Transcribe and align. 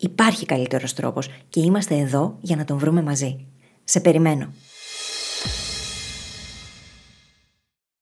Υπάρχει 0.00 0.46
καλύτερος 0.46 0.94
τρόπος 0.94 1.28
και 1.48 1.60
είμαστε 1.60 1.94
εδώ 1.94 2.38
για 2.40 2.56
να 2.56 2.64
τον 2.64 2.78
βρούμε 2.78 3.02
μαζί. 3.02 3.46
Σε 3.84 4.00
περιμένω. 4.00 4.52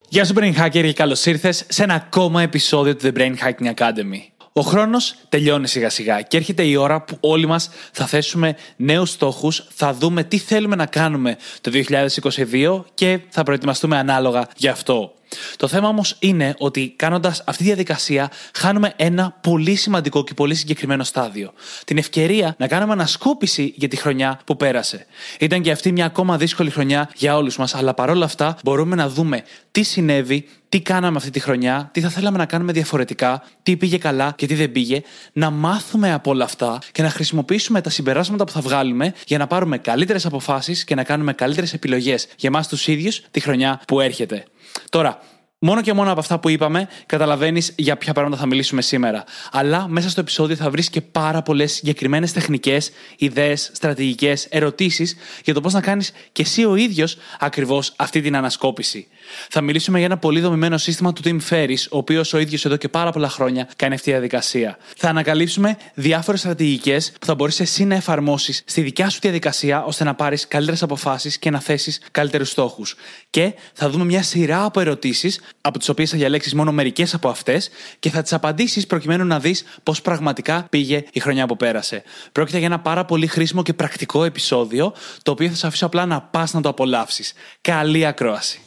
Γεια 0.09 0.25
σου 0.25 0.35
Brain 0.37 0.55
Hacker 0.55 0.71
και 0.71 0.93
καλώς 0.93 1.27
ήρθες 1.27 1.65
σε 1.69 1.83
ένα 1.83 1.95
ακόμα 1.95 2.43
επεισόδιο 2.43 2.97
του 2.97 3.07
The 3.07 3.19
Brain 3.19 3.35
Hacking 3.37 3.75
Academy. 3.75 4.21
Ο 4.53 4.61
χρόνος 4.61 5.17
τελειώνει 5.29 5.69
σιγά 5.69 5.91
σιγά 5.91 6.21
και 6.21 6.37
έρχεται 6.37 6.63
η 6.63 6.77
ώρα 6.77 7.03
που 7.03 7.17
όλοι 7.21 7.47
μας 7.47 7.71
θα 7.93 8.07
θέσουμε 8.07 8.57
νέους 8.77 9.11
στόχους, 9.11 9.67
θα 9.75 9.95
δούμε 9.95 10.25
τι 10.25 10.39
θέλουμε 10.39 10.77
να 10.77 10.87
κάνουμε 10.87 11.37
το 11.61 11.71
2022 11.71 12.85
και 12.95 13.21
θα 13.29 13.43
προετοιμαστούμε 13.43 13.97
ανάλογα 13.97 14.49
γι' 14.57 14.69
αυτό. 14.69 15.15
Το 15.57 15.69
θέμα 15.69 15.89
όμως 15.89 16.17
είναι 16.19 16.55
ότι 16.59 16.93
κάνοντας 16.97 17.43
αυτή 17.47 17.63
τη 17.63 17.69
διαδικασία, 17.69 18.31
χάνουμε 18.55 18.93
ένα 18.97 19.39
πολύ 19.41 19.75
σημαντικό 19.75 20.25
και 20.25 20.35
πολύ 20.35 20.55
συγκεκριμένο 20.55 21.05
στάδιο. 21.05 21.53
Την 21.85 21.99
ευκαιρία 21.99 22.55
να 22.59 22.67
κάνουμε 22.69 22.93
ανασκόπηση 22.93 23.73
για 23.77 23.89
τη 23.89 23.97
χρονιά 23.97 24.41
που 24.45 24.57
πέρασε. 24.57 25.07
Ήταν 25.41 25.63
και 25.63 25.71
αυτή 25.71 25.93
μια 25.93 26.05
ακόμα 26.05 26.37
δύσκολη 26.37 26.71
χρονιά 26.71 27.11
για 27.17 27.37
όλους 27.37 27.57
μας, 27.57 27.75
αλλά 27.75 27.95
παρόλα 27.95 28.25
αυτά 28.25 28.57
μπορούμε 28.65 28.97
να 28.97 29.09
δούμε 29.09 29.43
τι 29.71 29.83
συνέβη, 29.83 30.49
τι 30.69 30.81
κάναμε 30.81 31.17
αυτή 31.17 31.31
τη 31.31 31.41
χρονιά, 31.41 31.89
τι 31.93 32.01
θα 32.01 32.09
θέλαμε 32.09 32.39
να 32.39 32.47
κάνουμε 32.47 32.73
διαφορετικά, 32.73 33.43
τι 33.63 33.77
πήγε 33.77 33.99
καλά 33.99 34.33
και 34.37 34.47
τι 34.47 34.55
δεν 34.55 34.73
πήγε, 34.73 35.03
να 35.33 35.51
μάθουμε 35.51 36.13
από 36.13 36.31
όλα 36.31 36.45
αυτά 36.45 36.79
και 36.93 37.03
να 37.03 37.11
χρησιμοποιήσουμε 37.11 37.81
τα 37.81 37.91
συμπεράσματα 37.91 38.45
που 38.45 38.53
θα 38.53 38.61
βγάλουμε 38.61 39.15
για 39.27 39.39
να 39.39 39.47
πάρουμε 39.47 39.79
καλύτερες 39.79 40.27
αποφάσεις 40.27 40.85
και 40.85 40.95
να 40.95 41.05
κάνουμε 41.05 41.33
καλύτερες 41.33 41.73
επιλογές 41.73 42.27
για 42.37 42.49
εμάς 42.49 42.69
τους 42.69 42.87
ίδιους 42.87 43.23
τη 43.31 43.41
χρονιά 43.41 43.81
που 43.87 44.01
έρχεται. 44.01 44.45
Τώρα, 44.91 45.21
Μόνο 45.59 45.83
και 45.83 45.93
μόνο 45.93 46.11
από 46.11 46.21
αυτά 46.21 46.39
που 46.39 46.49
είπαμε, 46.49 46.89
καταλαβαίνεις 47.07 47.73
για 47.77 47.97
ποια 47.97 48.13
πράγματα 48.13 48.37
θα 48.37 48.47
μιλήσουμε 48.47 48.83
σήμερα. 48.83 49.25
Αλλά 49.53 49.89
μέσα 49.89 50.11
στο 50.11 50.21
επεισόδιο 50.21 50.57
θα 50.57 50.71
βρεις 50.71 50.91
και 50.91 51.01
πάρα 51.01 51.43
πολλές 51.43 51.73
συγκεκριμένες 51.73 52.33
τεχνικές, 52.33 52.91
ιδέες, 53.17 53.71
στρατηγικές, 53.75 54.45
ερωτήσεις 54.45 55.17
για 55.45 55.55
το 55.55 55.61
πώς 55.61 55.73
να 55.73 55.81
κάνεις 55.81 56.13
και 56.33 56.43
εσύ 56.43 56.65
ο 56.65 56.75
ίδιος 56.75 57.17
ακριβώς 57.39 57.93
αυτή 57.97 58.21
την 58.21 58.37
ανασκόπηση. 58.37 59.07
Θα 59.51 59.61
μιλήσουμε 59.61 59.99
για 59.99 60.07
ένα 60.07 60.19
πολύ 60.19 60.41
δομημένο 60.41 60.79
σύστημα 60.79 61.13
του 61.13 61.23
Tim 61.25 61.39
Ferris, 61.51 61.87
ο 61.91 61.97
οποίος 61.97 62.33
ο 62.33 62.39
ίδιος 62.39 62.65
εδώ 62.65 62.77
και 62.77 62.89
πάρα 62.89 63.13
πολλά 63.13 63.29
χρόνια 63.29 63.69
κάνει 63.77 63.95
αυτή 63.95 64.07
τη 64.07 64.11
διαδικασία. 64.11 64.79
Θα 64.97 65.09
ανακαλύψουμε 65.09 65.77
διάφορες 65.95 66.41
στρατηγικές 66.41 67.13
που 67.21 67.27
θα 67.27 67.35
μπορείς 67.35 67.61
εσύ 67.61 67.85
να 67.85 67.95
εφαρμόσεις 67.95 68.63
στη 68.67 68.81
δικιά 68.81 69.11
σου 69.11 69.19
διαδικασία 69.23 69.85
ώστε 69.85 70.05
να 70.05 70.15
πάρεις 70.15 70.49
καλύτερες 70.49 70.83
αποφάσεις 70.83 71.39
και 71.39 71.51
να 71.51 71.61
θέσεις 71.61 72.01
καλύτερους 72.11 72.51
στόχους. 72.51 72.97
Και 73.31 73.55
θα 73.73 73.91
δούμε 73.91 74.05
μια 74.05 74.23
σειρά 74.23 74.65
από 74.65 74.81
ερωτήσεις, 74.81 75.41
από 75.61 75.79
τις 75.79 75.89
οποίες 75.89 76.11
θα 76.11 76.17
διαλέξεις 76.17 76.55
μόνο 76.55 76.73
μερικές 76.73 77.15
από 77.15 77.29
αυτές 77.29 77.71
και 77.99 78.11
θα 78.11 78.23
τις 78.23 78.33
απαντήσεις 78.33 78.87
προκειμένου 78.87 79.25
να 79.25 79.41
δεις 79.41 79.65
πώς 79.83 80.03
πραγματικά 80.03 80.67
πήγε 80.71 81.05
η 81.13 81.21
χρονιά 81.21 81.47
που 81.47 81.57
πέρασε. 81.57 82.03
Πρόκειται 82.33 82.59
για 82.59 82.67
ένα 82.67 82.81
πάρα 82.81 83.05
πολύ 83.05 83.27
χρήσιμο 83.27 83.63
και 83.63 83.75
πρακτικό 83.75 84.25
επεισόδιο, 84.25 84.95
το 85.23 85.31
οποίο 85.31 85.49
θα 85.49 85.55
σε 85.55 85.67
αφήσω 85.67 85.87
απλά 85.87 86.07
να 86.07 86.21
πας 86.21 86.53
να 86.53 86.61
το 86.61 86.69
απολαύσεις. 86.69 87.33
Καλή 87.61 88.07
ακρόαση. 88.07 88.61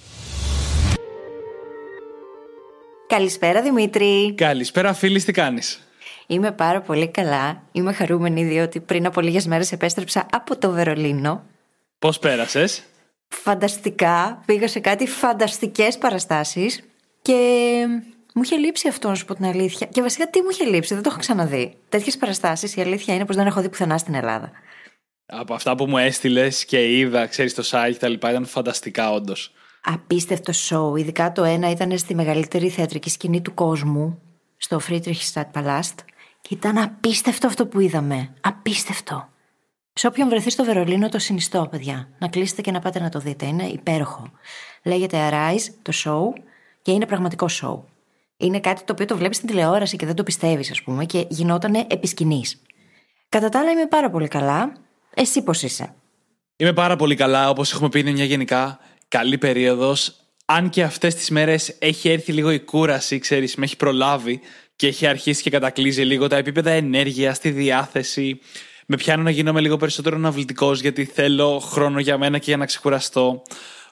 Καλησπέρα 3.10 3.62
Δημήτρη. 3.62 4.34
Καλησπέρα 4.38 4.94
φίλη, 4.94 5.22
τι 5.22 5.32
κάνεις; 5.32 5.80
Είμαι 6.28 6.52
πάρα 6.52 6.82
πολύ 6.82 7.08
καλά. 7.08 7.64
Είμαι 7.72 7.94
χαρούμενη 7.94 8.44
διότι 8.44 8.80
πριν 8.80 9.06
από 9.06 9.22
λίγες 9.22 9.48
μέρες 9.48 9.72
επέστρεψα 9.72 10.26
από 10.32 10.58
το 10.58 10.72
Βερολίνο. 10.72 11.44
Πώς 12.00 12.20
πέρασες; 12.20 12.84
Φανταστικά. 13.28 14.42
Πήγα 14.46 14.68
σε 14.68 14.80
κάτι 14.80 15.08
φανταστικές 15.08 15.98
παραστάσεις 15.98 16.84
και 17.22 17.34
μου 18.34 18.42
είχε 18.44 18.56
λείψει 18.56 18.88
αυτό, 18.88 19.08
να 19.10 19.16
σου 19.16 19.26
πω 19.26 19.36
την 19.36 19.46
αλήθεια. 19.46 19.88
Και 19.88 20.02
βασικά 20.02 20.30
τι 20.30 20.42
μου 20.42 20.50
είχε 20.52 20.66
λείψει, 20.66 20.94
δεν 20.94 21.04
το 21.04 21.10
έχω 21.10 21.20
ξαναδεί. 21.20 21.74
Τέτοιες 21.90 22.18
παραστάσεις 22.18 22.76
η 22.76 22.82
αλήθεια 22.82 23.14
είναι 23.14 23.26
πως 23.26 23.36
δεν 23.36 23.48
έχω 23.48 23.62
δει 23.62 23.70
πουθενά 23.70 23.98
στην 23.98 24.14
Ελλάδα. 24.14 24.52
Από 25.26 25.54
αυτά 25.54 25.76
που 25.76 25.86
μου 25.86 25.98
έστειλες 25.98 26.66
και 26.66 26.98
είδα, 26.98 27.26
ξέρεις 27.28 27.54
το 27.54 27.64
site 27.72 27.94
κτλ. 27.96 28.14
ήταν 28.14 28.46
φανταστικά, 28.46 29.12
όντως 29.12 29.54
απίστευτο 29.94 30.54
σοου. 30.54 30.96
Ειδικά 30.96 31.32
το 31.32 31.44
ένα 31.44 31.70
ήταν 31.70 31.98
στη 31.98 32.16
μεγαλύτερη 32.16 32.70
θεατρική 32.70 33.10
σκηνή 33.10 33.42
του 33.42 33.54
κόσμου, 33.54 34.20
στο 34.58 34.80
Friedrichstadtpalast. 34.90 35.96
Και 36.42 36.54
ήταν 36.54 36.78
απίστευτο 36.78 37.48
αυτό 37.48 37.68
που 37.68 37.80
είδαμε. 37.80 38.34
Απίστευτο. 38.42 39.30
Σε 39.94 40.08
όποιον 40.08 40.30
βρεθεί 40.30 40.50
στο 40.50 40.64
Βερολίνο 40.64 41.10
το 41.10 41.20
συνιστώ, 41.20 41.68
παιδιά. 41.72 42.10
Να 42.20 42.28
κλείσετε 42.28 42.62
και 42.62 42.72
να 42.72 42.80
πάτε 42.80 43.00
να 43.00 43.10
το 43.10 43.20
δείτε. 43.20 43.46
Είναι 43.46 43.64
υπέροχο. 43.64 44.32
Λέγεται 44.84 45.30
Arise 45.32 45.74
το 45.82 45.94
show 46.04 46.42
και 46.82 46.92
είναι 46.92 47.06
πραγματικό 47.06 47.48
show. 47.62 47.80
Είναι 48.38 48.60
κάτι 48.60 48.84
το 48.84 48.92
οποίο 48.94 49.06
το 49.06 49.18
βλέπεις 49.18 49.38
στην 49.38 49.50
τηλεόραση 49.50 49.96
και 49.96 50.06
δεν 50.06 50.16
το 50.16 50.24
πιστεύεις, 50.24 50.72
ας 50.72 50.82
πούμε, 50.82 51.06
και 51.06 51.26
γινόταν 51.30 51.76
επί 51.76 52.08
σκηνής. 52.08 52.62
Κατά 53.30 53.50
τα 53.50 53.60
άλλα 53.60 53.72
είμαι 53.72 53.86
πάρα 53.86 54.10
πολύ 54.10 54.28
καλά. 54.28 54.74
Εσύ 55.14 55.42
πώς 55.44 55.64
είσαι; 55.64 55.94
Είμαι 56.56 56.74
πάρα 56.74 56.96
πολύ 56.96 57.16
καλά. 57.16 57.50
Όπως 57.50 57.74
έχουμε 57.74 57.90
πει, 57.90 58.00
είναι 58.00 58.12
μια 58.12 58.26
γενικά 58.26 58.80
καλή 59.10 59.38
περίοδος. 59.38 60.14
Αν 60.46 60.70
και 60.70 60.84
αυτές 60.84 61.16
τις 61.16 61.30
μέρες 61.30 61.76
έχει 61.80 62.10
έρθει 62.10 62.32
λίγο 62.32 62.52
η 62.52 62.60
κούραση, 62.60 63.20
ξέρεις, 63.20 63.56
με 63.56 63.66
έχει 63.66 63.78
προλάβει 63.78 64.40
και 64.76 64.88
έχει 64.88 65.08
αρχίσει 65.08 65.42
και 65.42 65.50
κατακλείζει 65.50 66.02
λίγο 66.02 66.28
τα 66.28 66.36
επίπεδα 66.36 66.72
ενέργειας, 66.72 67.40
τη 67.40 67.50
διάθεση. 67.50 68.40
Με 68.86 68.96
πιάνω 68.96 69.24
να 69.24 69.30
γίνομαι 69.30 69.62
λίγο 69.62 69.78
περισσότερο 69.78 70.16
αναβλητικός 70.16 70.82
γιατί 70.82 71.06
θέλω 71.06 71.60
χρόνο 71.60 72.00
για 72.00 72.18
μένα 72.18 72.38
και 72.38 72.46
για 72.48 72.58
να 72.58 72.66
ξεκουραστώ. 72.66 73.42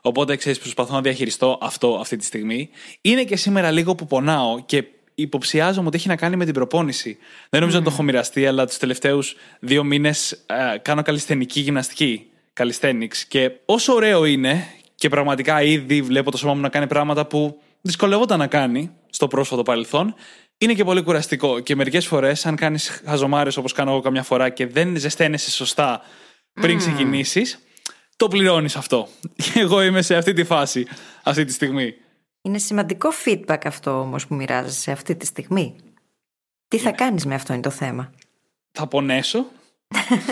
Οπότε 0.02 0.36
ξέρεις, 0.36 0.60
προσπαθώ 0.60 0.94
να 0.94 1.02
διαχειριστώ 1.02 1.58
αυτό 1.62 1.98
αυτή 2.00 2.16
τη 2.16 2.26
στιγμή. 2.26 2.70
Είναι 3.02 3.24
και 3.24 3.36
σήμερα 3.36 3.72
λίγο 3.72 3.96
που 3.96 4.08
πονάω 4.08 4.64
και 4.66 4.84
υποψιάζομαι 5.16 5.88
ότι 5.88 5.98
έχει 5.98 6.08
να 6.08 6.16
κάνει 6.16 6.36
με 6.36 6.46
την 6.46 6.54
προπόνηση. 6.54 7.18
Δεν 7.50 7.60
νομίζω 7.60 7.78
mm. 7.78 7.82
να 7.82 7.88
το 7.88 7.94
έχω 7.94 8.04
μοιραστεί, 8.04 8.48
αλλά 8.48 8.66
τους 8.66 8.78
τελευταίους 8.78 9.36
δύο 9.60 9.84
μήνες 9.84 10.32
ε, 10.32 10.78
κάνω 10.82 11.02
καλλιστενική 11.02 11.60
γυμναστική. 11.60 12.28
Calisthenics. 12.58 13.18
Και 13.28 13.52
όσο 13.66 13.94
ωραίο 13.94 14.26
είναι 14.26 14.68
και 14.98 15.10
πραγματικά 15.10 15.62
ήδη 15.62 16.02
βλέπω 16.02 16.32
το 16.32 16.38
σώμα 16.38 16.54
μου 16.54 16.62
να 16.62 16.70
κάνει 16.70 16.88
πράγματα 16.88 17.26
που 17.26 17.62
δυσκολεύονταν 17.82 18.40
να 18.40 18.48
κάνει 18.48 18.92
στο 19.10 19.28
πρόσφατο 19.28 19.64
παρελθόν. 19.64 20.16
Είναι 20.58 20.74
και 20.74 20.84
πολύ 20.84 21.02
κουραστικό. 21.02 21.60
Και 21.60 21.76
μερικές 21.76 22.08
φορές, 22.08 22.46
αν 22.46 22.56
κάνεις 22.56 23.02
χαζομάρες 23.06 23.58
όπως 23.58 23.74
κάνω 23.74 23.92
εγώ 23.92 24.00
καμιά 24.00 24.24
φορά 24.24 24.50
και 24.50 24.68
δεν 24.68 24.98
ζεσταίνεσαι 24.98 25.52
σωστά 25.52 26.02
πριν 26.54 26.76
mm. 26.76 26.80
ξεκινήσεις, 26.80 27.60
το 28.16 28.28
πληρώνεις 28.28 28.76
αυτό. 28.76 29.08
Εγώ 29.64 29.82
είμαι 29.82 30.02
σε 30.02 30.16
αυτή 30.16 30.34
τη 30.34 30.44
φάση 30.44 30.88
αυτή 31.24 31.46
τη 31.46 31.52
στιγμή. 31.52 31.94
Είναι 32.42 32.58
σημαντικό 32.58 33.10
feedback 33.26 33.62
αυτό 33.64 34.00
όμως 34.00 34.28
που 34.28 34.36
μοιράζεσαι 34.36 34.92
αυτή 34.92 35.16
τη 35.16 35.26
στιγμή. 35.26 35.76
Τι 36.68 36.78
θα 36.78 36.92
κάνεις 36.92 37.26
με 37.26 37.36
αυτό 37.36 37.54
είναι 37.54 37.62
το 37.62 37.70
θέμα; 37.70 38.14
Θα 38.72 38.88
πονέσω. 38.88 39.46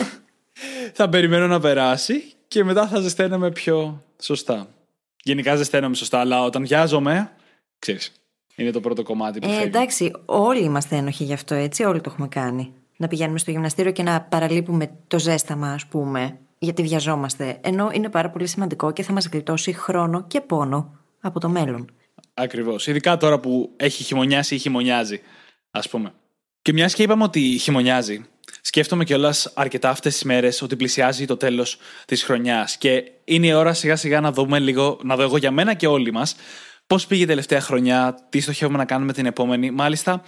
θα 0.97 1.09
περιμένω 1.09 1.47
να 1.47 1.59
περάσει 1.59 2.34
και 2.47 2.63
μετά 2.63 2.87
θα 2.87 2.99
ζεσταίνομαι 2.99 3.51
πιο 3.51 4.03
σωστά. 4.21 4.67
Γενικά 5.23 5.55
ζεσταίνομαι 5.55 5.95
σωστά, 5.95 6.19
αλλά 6.19 6.43
όταν 6.43 6.65
βιάζομαι, 6.65 7.31
ξέρεις, 7.79 8.11
είναι 8.55 8.71
το 8.71 8.79
πρώτο 8.79 9.03
κομμάτι 9.03 9.39
που 9.39 9.47
Ε, 9.47 9.49
φεύγει. 9.49 9.65
εντάξει, 9.65 10.11
όλοι 10.25 10.63
είμαστε 10.63 10.95
ένοχοι 10.95 11.23
γι' 11.23 11.33
αυτό, 11.33 11.55
έτσι. 11.55 11.83
Όλοι 11.83 12.01
το 12.01 12.09
έχουμε 12.13 12.27
κάνει. 12.27 12.73
Να 12.97 13.07
πηγαίνουμε 13.07 13.37
στο 13.37 13.51
γυμναστήριο 13.51 13.91
και 13.91 14.03
να 14.03 14.21
παραλείπουμε 14.21 14.91
το 15.07 15.19
ζέσταμα, 15.19 15.71
ας 15.71 15.85
πούμε, 15.85 16.37
γιατί 16.59 16.81
βιαζόμαστε. 16.83 17.57
Ενώ 17.61 17.89
είναι 17.93 18.09
πάρα 18.09 18.29
πολύ 18.29 18.47
σημαντικό 18.47 18.91
και 18.91 19.03
θα 19.03 19.13
μας 19.13 19.27
γλιτώσει 19.27 19.73
χρόνο 19.73 20.23
και 20.27 20.41
πόνο 20.41 20.99
από 21.21 21.39
το 21.39 21.49
μέλλον. 21.49 21.91
Ακριβώς. 22.33 22.87
Ειδικά 22.87 23.17
τώρα 23.17 23.39
που 23.39 23.71
έχει 23.77 24.03
χειμωνιάσει 24.03 24.55
ή 24.55 24.57
χειμωνιάζει, 24.57 25.21
ας 25.71 25.89
πούμε. 25.89 26.13
Και 26.61 26.73
μιας 26.73 26.93
και 26.93 27.03
είπαμε 27.03 27.23
ότι 27.23 27.39
χειμωνιάζει, 27.39 28.25
σκέφτομαι 28.67 29.03
κιόλας 29.03 29.51
αρκετά 29.53 29.89
αυτές 29.89 30.13
τις 30.13 30.23
μέρες 30.23 30.61
ότι 30.61 30.75
πλησιάζει 30.75 31.25
το 31.25 31.37
τέλος 31.37 31.77
της 32.05 32.23
χρονιάς. 32.23 32.77
Και 32.77 33.03
είναι 33.23 33.47
η 33.47 33.53
ώρα 33.53 33.73
σιγά 33.73 33.95
σιγά 33.95 34.21
να 34.21 34.31
δούμε 34.31 34.59
λίγο, 34.59 34.99
να 35.03 35.15
δω 35.15 35.23
εγώ 35.23 35.37
για 35.37 35.51
μένα 35.51 35.73
και 35.73 35.87
όλοι 35.87 36.11
μας, 36.11 36.35
πώς 36.87 37.07
πήγε 37.07 37.23
η 37.23 37.25
τελευταία 37.25 37.61
χρονιά, 37.61 38.17
τι 38.29 38.39
στοχεύουμε 38.39 38.77
να 38.77 38.85
κάνουμε 38.85 39.13
την 39.13 39.25
επόμενη. 39.25 39.71
Μάλιστα, 39.71 40.23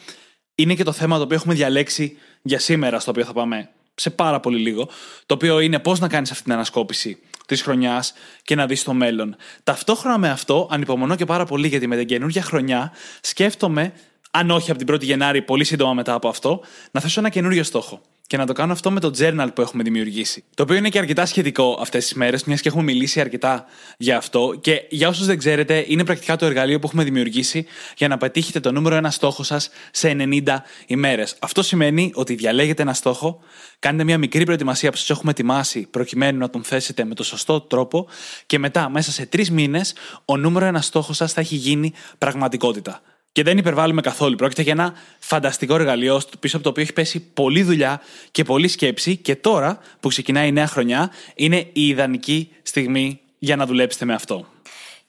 είναι 0.56 0.74
και 0.74 0.84
το 0.84 0.92
θέμα 0.92 1.18
το 1.18 1.24
οποίο 1.24 1.36
έχουμε 1.36 1.54
διαλέξει 1.54 2.18
για 2.42 2.60
σήμερα, 2.60 3.00
στο 3.00 3.12
οποίο 3.12 3.24
θα 3.24 3.34
πάμε 3.34 3.69
σε 3.95 4.10
πάρα 4.10 4.39
πολύ 4.39 4.57
λίγο. 4.57 4.89
Το 5.25 5.34
οποίο 5.34 5.60
είναι 5.60 5.80
πώς 5.80 6.00
να 6.00 6.07
κάνεις 6.07 6.31
αυτή 6.31 6.44
την 6.44 6.54
ανασκόπηση 6.54 7.19
της 7.45 7.62
χρονιάς 7.62 8.13
και 8.44 8.56
να 8.56 8.66
δεις 8.66 8.84
το 8.84 8.94
μέλλον. 8.94 9.36
Ταυτόχρονα 9.63 10.18
με 10.18 10.30
αυτό, 10.30 10.68
ανυπομονώ 10.72 11.16
και 11.16 11.25
πάρα 11.25 11.45
πολύ 11.45 11.68
γιατί 11.68 11.88
με 11.88 11.98
την 11.98 12.07
καινούργια 12.07 12.42
χρονιά 12.42 12.92
σκέφτομαι, 13.22 13.94
αν 14.31 14.51
όχι 14.51 14.72
από 14.72 14.86
την 14.86 14.95
1η 14.95 15.04
Γενάρη, 15.04 15.42
πολύ 15.42 15.63
σύντομα 15.63 15.94
μετά 15.94 16.13
από 16.13 16.28
αυτό, 16.28 16.62
να 16.92 17.00
θέσω 17.00 17.19
ένα 17.19 17.30
καινούριο 17.30 17.63
στόχο. 17.63 18.01
Και 18.27 18.38
να 18.38 18.45
το 18.45 18.53
κάνω 18.53 18.74
αυτό 18.74 18.91
με 18.91 19.00
το 19.00 19.12
journal 19.18 19.47
που 19.53 19.62
έχουμε 19.62 19.83
δημιουργήσει. 19.83 20.44
Το 20.56 20.63
οποίο 20.63 20.75
είναι 20.75 20.89
και 20.89 20.97
αρκετά 20.97 21.25
σχετικό 21.25 21.77
αυτές 21.81 22.03
τις 22.03 22.13
μέρες, 22.13 22.44
μιας 22.44 22.62
και 22.62 22.68
έχουμε 22.68 22.83
μιλήσει 22.83 23.19
αρκετά 23.19 23.65
για 23.97 24.18
αυτό. 24.18 24.57
Και 24.62 24.85
για 24.89 25.07
όσους 25.07 25.25
δεν 25.25 25.38
ξέρετε, 25.38 25.85
είναι 25.88 26.03
πρακτικά 26.03 26.35
το 26.35 26.45
εργαλείο 26.45 26.79
που 26.79 26.88
έχουμε 26.88 27.03
δημιουργήσει 27.03 27.65
για 27.97 28.07
να 28.07 28.18
πετύχετε 28.18 28.59
το 28.59 28.71
νούμερο 28.71 28.95
ένα 28.95 29.12
στόχο 29.12 29.44
σας 29.44 29.69
σε 29.91 30.09
90 30.09 30.63
ημέρες. 30.88 31.35
Αυτό 31.39 31.63
σημαίνει 31.63 32.12
ότι 32.13 32.35
διαλέγετε 32.35 32.81
ένα 32.81 32.94
στόχο, 32.94 33.39
κάνετε 33.79 34.03
μια 34.03 34.18
μικρή 34.18 34.44
προετοιμασία 34.44 34.91
που 34.91 34.97
σας 34.97 35.09
έχουμε 35.09 35.31
ετοιμάσει 35.31 35.88
προκειμένου 35.91 36.38
να 36.38 36.50
τον 36.50 36.63
θέσετε 36.63 37.03
με 37.03 37.13
το 37.13 37.24
σωστό 37.24 37.62
τρόπο 37.62 38.07
και 38.45 38.59
μετά, 38.59 38.89
μέσα 38.89 39.12
σε 39.12 39.25
τρεις 39.25 39.51
μήνες, 39.51 39.94
ο 40.25 40.38
νούμερο 40.38 40.65
ένα 40.65 40.81
στόχος 40.81 41.15
σας 41.18 41.33
θα 41.33 41.41
έχει 41.41 41.56
γίνει 41.56 41.94
πραγματικότητα. 42.18 43.01
Και 43.38 43.44
δεν 43.44 43.57
υπερβάλλουμε 43.57 44.01
καθόλου. 44.01 44.36
Πρόκειται 44.36 44.62
για 44.62 44.72
ένα 44.72 44.94
φανταστικό 45.19 45.75
εργαλείο 45.75 46.22
πίσω 46.39 46.56
από 46.56 46.63
το 46.63 46.69
οποίο 46.69 46.84
έχει 46.84 46.94
πέσει 46.94 47.19
πολλή 47.19 47.63
δουλειά 47.63 48.01
και 48.31 48.44
πολλή 48.44 48.68
σκέψη. 48.68 49.18
Και 49.18 49.36
τώρα 49.36 49.80
που 50.00 50.07
ξεκινάει 50.07 50.48
η 50.48 50.51
νέα 50.51 50.68
χρονιά, 50.68 51.12
είναι 51.36 51.57
η 51.57 51.88
ιδανική 51.88 52.51
στιγμή 52.62 53.19
για 53.39 53.56
να 53.56 53.66
δουλέψετε 53.66 54.06
με 54.06 54.13
αυτό. 54.13 54.45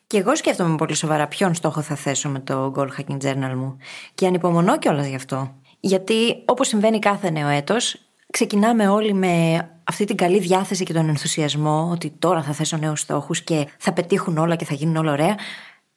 Και 0.07 0.19
εγώ 0.19 0.37
σκέφτομαι 0.37 0.77
πολύ 0.77 0.95
σοβαρά 0.95 1.27
ποιον 1.27 1.55
στόχο 1.55 1.81
θα 1.81 1.95
θέσω 1.95 2.29
με 2.29 2.41
το 2.41 2.73
Goal 2.77 2.87
Hacking 2.87 3.19
Journal 3.25 3.55
μου. 3.55 3.77
Και 4.15 4.27
ανυπομονώ 4.27 4.79
κιόλας 4.79 5.07
γι' 5.07 5.15
αυτό. 5.15 5.55
Γιατί 5.81 6.43
όπως 6.45 6.69
συμβαίνει 6.69 6.99
κάθε 6.99 7.31
νέο 7.31 7.49
έτος, 7.49 7.97
ξεκινάμε 8.31 8.89
όλοι 8.89 9.13
με 9.13 9.69
αυτή 9.85 10.05
την 10.05 10.17
καλή 10.17 10.39
διάθεση 10.39 10.85
και 10.85 10.93
τον 10.93 11.09
ενθουσιασμό 11.09 11.89
ότι 11.93 12.13
τώρα 12.19 12.43
θα 12.43 12.53
θέσω 12.53 12.77
νέους 12.77 13.01
στόχους 13.01 13.43
και 13.43 13.67
θα 13.79 13.93
πετύχουν 13.93 14.39
όλα 14.39 14.57
και 14.57 14.65
θα 14.65 14.75
γίνουν 14.75 14.97
όλα 14.97 15.13
ωραία. 15.13 15.37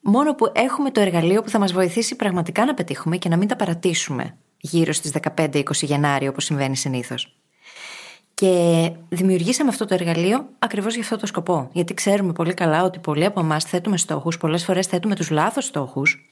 Μόνο 0.01 0.35
που 0.35 0.51
έχουμε 0.53 0.91
το 0.91 1.01
εργαλείο 1.01 1.41
που 1.41 1.49
θα 1.49 1.59
μας 1.59 1.73
βοηθήσει 1.73 2.15
πραγματικά 2.15 2.65
να 2.65 2.73
πετύχουμε 2.73 3.17
και 3.17 3.29
να 3.29 3.37
μην 3.37 3.47
τα 3.47 3.55
παρατήσουμε 3.55 4.37
γύρω 4.57 4.93
στις 4.93 5.11
15-20 5.35 5.63
Γενάρη, 5.71 6.27
όπως 6.27 6.45
συμβαίνει 6.45 6.75
συνήθως. 6.75 7.35
Και 8.33 8.91
δημιουργήσαμε 9.09 9.69
αυτό 9.69 9.85
το 9.85 9.93
εργαλείο 9.93 10.49
ακριβώς 10.59 10.93
για 10.93 11.03
αυτό 11.03 11.17
το 11.17 11.25
σκοπό. 11.25 11.69
Γιατί 11.71 11.93
ξέρουμε 11.93 12.33
πολύ 12.33 12.53
καλά 12.53 12.83
ότι 12.83 12.99
πολλοί 12.99 13.25
από 13.25 13.39
εμάς 13.39 13.63
θέτουμε 13.63 13.97
στόχους, 13.97 14.37
πολλές 14.37 14.63
φορές 14.63 14.87
θέτουμε 14.87 15.15
τους 15.15 15.29
λάθος 15.29 15.65
στόχους. 15.65 16.31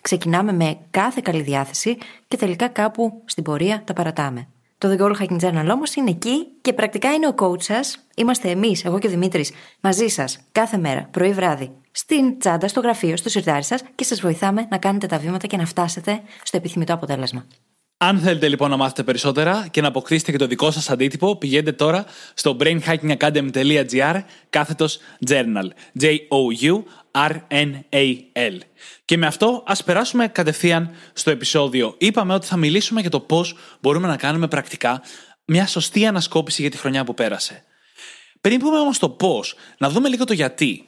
Ξεκινάμε 0.00 0.52
με 0.52 0.78
κάθε 0.90 1.20
καλή 1.24 1.42
διάθεση 1.42 1.96
και 2.28 2.36
τελικά 2.36 2.68
κάπου 2.68 3.22
στην 3.24 3.44
πορεία 3.44 3.82
τα 3.84 3.92
παρατάμε. 3.92 4.48
Το 4.78 4.88
The 4.92 5.00
Goal 5.00 5.12
Hacking 5.20 5.40
Journal 5.40 5.68
όμως 5.72 5.94
είναι 5.94 6.10
εκεί 6.10 6.46
και 6.60 6.72
πρακτικά 6.72 7.12
είναι 7.14 7.26
ο 7.26 7.34
coach 7.38 7.62
σας. 7.62 8.06
Είμαστε 8.16 8.50
εμείς, 8.50 8.84
εγώ 8.84 8.98
και 8.98 9.06
ο 9.06 9.10
Δημήτρης, 9.10 9.52
μαζί 9.80 10.06
σας 10.06 10.38
κάθε 10.52 10.76
μέρα, 10.76 11.08
πρωί 11.10 11.32
βράδυ, 11.32 11.70
στην 11.90 12.38
τσάντα, 12.38 12.68
στο 12.68 12.80
γραφείο, 12.80 13.16
στο 13.16 13.28
σιρτάρι 13.28 13.62
σας 13.62 13.82
και 13.94 14.04
σας 14.04 14.20
βοηθάμε 14.20 14.66
να 14.70 14.78
κάνετε 14.78 15.06
τα 15.06 15.18
βήματα 15.18 15.46
και 15.46 15.56
να 15.56 15.66
φτάσετε 15.66 16.22
στο 16.42 16.56
επιθυμητό 16.56 16.94
αποτέλεσμα. 16.94 17.46
Αν 18.00 18.18
θέλετε 18.18 18.48
λοιπόν 18.48 18.70
να 18.70 18.76
μάθετε 18.76 19.02
περισσότερα 19.02 19.68
και 19.70 19.80
να 19.80 19.88
αποκτήσετε 19.88 20.30
και 20.30 20.38
το 20.38 20.46
δικό 20.46 20.70
σας 20.70 20.90
αντίτυπο, 20.90 21.36
πηγαίνετε 21.36 21.72
τώρα 21.72 22.04
στο 22.34 22.56
brainhackingacademy.gr 22.60 24.22
κάθετος 24.50 24.98
journal. 25.28 25.68
J-O-U-R-N-A-L. 26.00 26.18
Και 29.04 29.16
με 29.16 29.26
αυτό 29.26 29.62
ας 29.66 29.84
περάσουμε 29.84 30.28
κατευθείαν 30.28 30.90
στο 31.12 31.30
επεισόδιο. 31.30 31.94
Είπαμε 31.98 32.34
ότι 32.34 32.46
θα 32.46 32.56
μιλήσουμε 32.56 33.00
για 33.00 33.10
το 33.10 33.20
πώς 33.20 33.56
μπορούμε 33.80 34.06
να 34.06 34.16
κάνουμε 34.16 34.48
πρακτικά 34.48 35.02
μια 35.44 35.66
σωστή 35.66 36.06
ανασκόπηση 36.06 36.60
για 36.62 36.70
τη 36.70 36.76
χρονιά 36.76 37.04
που 37.04 37.14
πέρασε. 37.14 37.64
Πριν 38.40 38.58
πούμε 38.58 38.78
όμως 38.78 38.98
το 38.98 39.08
πώς, 39.08 39.54
να 39.78 39.90
δούμε 39.90 40.08
λίγο 40.08 40.24
το 40.24 40.32
γιατί. 40.32 40.84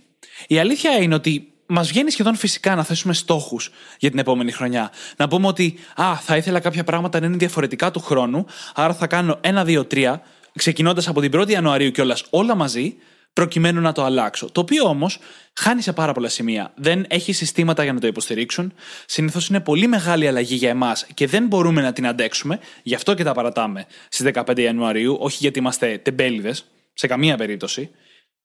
Η 0.46 0.58
αλήθεια 0.58 0.96
είναι 0.96 1.14
ότι 1.14 1.52
μας 1.70 1.88
βγαίνει 1.88 2.10
σχεδόν 2.10 2.36
φυσικά 2.36 2.74
να 2.74 2.84
θέσουμε 2.84 3.14
στόχους 3.14 3.70
για 3.98 4.10
την 4.10 4.18
επόμενη 4.18 4.52
χρονιά. 4.52 4.90
Να 5.16 5.28
πούμε 5.28 5.46
ότι, 5.46 5.78
Α, 5.94 6.16
θα 6.16 6.36
ήθελα 6.36 6.60
κάποια 6.60 6.84
πράγματα 6.84 7.20
να 7.20 7.26
είναι 7.26 7.36
διαφορετικά 7.36 7.90
του 7.90 8.00
χρόνου, 8.00 8.46
άρα 8.74 8.94
θα 8.94 9.06
κάνω 9.06 9.38
ένα, 9.40 9.64
δύο, 9.64 9.84
τρία, 9.84 10.22
ξεκινώντας 10.56 11.08
από 11.08 11.20
την 11.20 11.30
1η 11.34 11.50
Ιανουαρίου 11.50 11.90
κιόλας 11.90 12.24
όλα 12.30 12.54
μαζί, 12.54 12.96
προκειμένου 13.32 13.80
να 13.80 13.92
το 13.92 14.04
αλλάξω. 14.04 14.50
Το 14.50 14.60
οποίο 14.60 14.84
όμως 14.84 15.18
χάνει 15.54 15.82
σε 15.82 15.92
πάρα 15.92 16.12
πολλά 16.12 16.28
σημεία. 16.28 16.72
Δεν 16.76 17.04
έχει 17.08 17.32
συστήματα 17.32 17.82
για 17.82 17.92
να 17.92 18.00
το 18.00 18.06
υποστηρίξουν. 18.06 18.72
Συνήθως 19.06 19.48
είναι 19.48 19.60
πολύ 19.60 19.86
μεγάλη 19.86 20.26
αλλαγή 20.28 20.54
για 20.54 20.68
εμάς 20.68 21.06
και 21.14 21.26
δεν 21.26 21.46
μπορούμε 21.46 21.82
να 21.82 21.92
την 21.92 22.06
αντέξουμε, 22.06 22.58
γι' 22.82 22.94
αυτό 22.94 23.14
και 23.14 23.24
τα 23.24 23.32
παρατάμε 23.32 23.86
στις 24.08 24.30
15 24.34 24.58
Ιανουαρίου, 24.62 25.16
όχι 25.20 25.36
γιατί 25.40 25.58
είμαστε 25.58 25.98
τεμπέληδες, 25.98 26.64
σε 26.94 27.06
καμία 27.06 27.36
περίπτωση. 27.36 27.90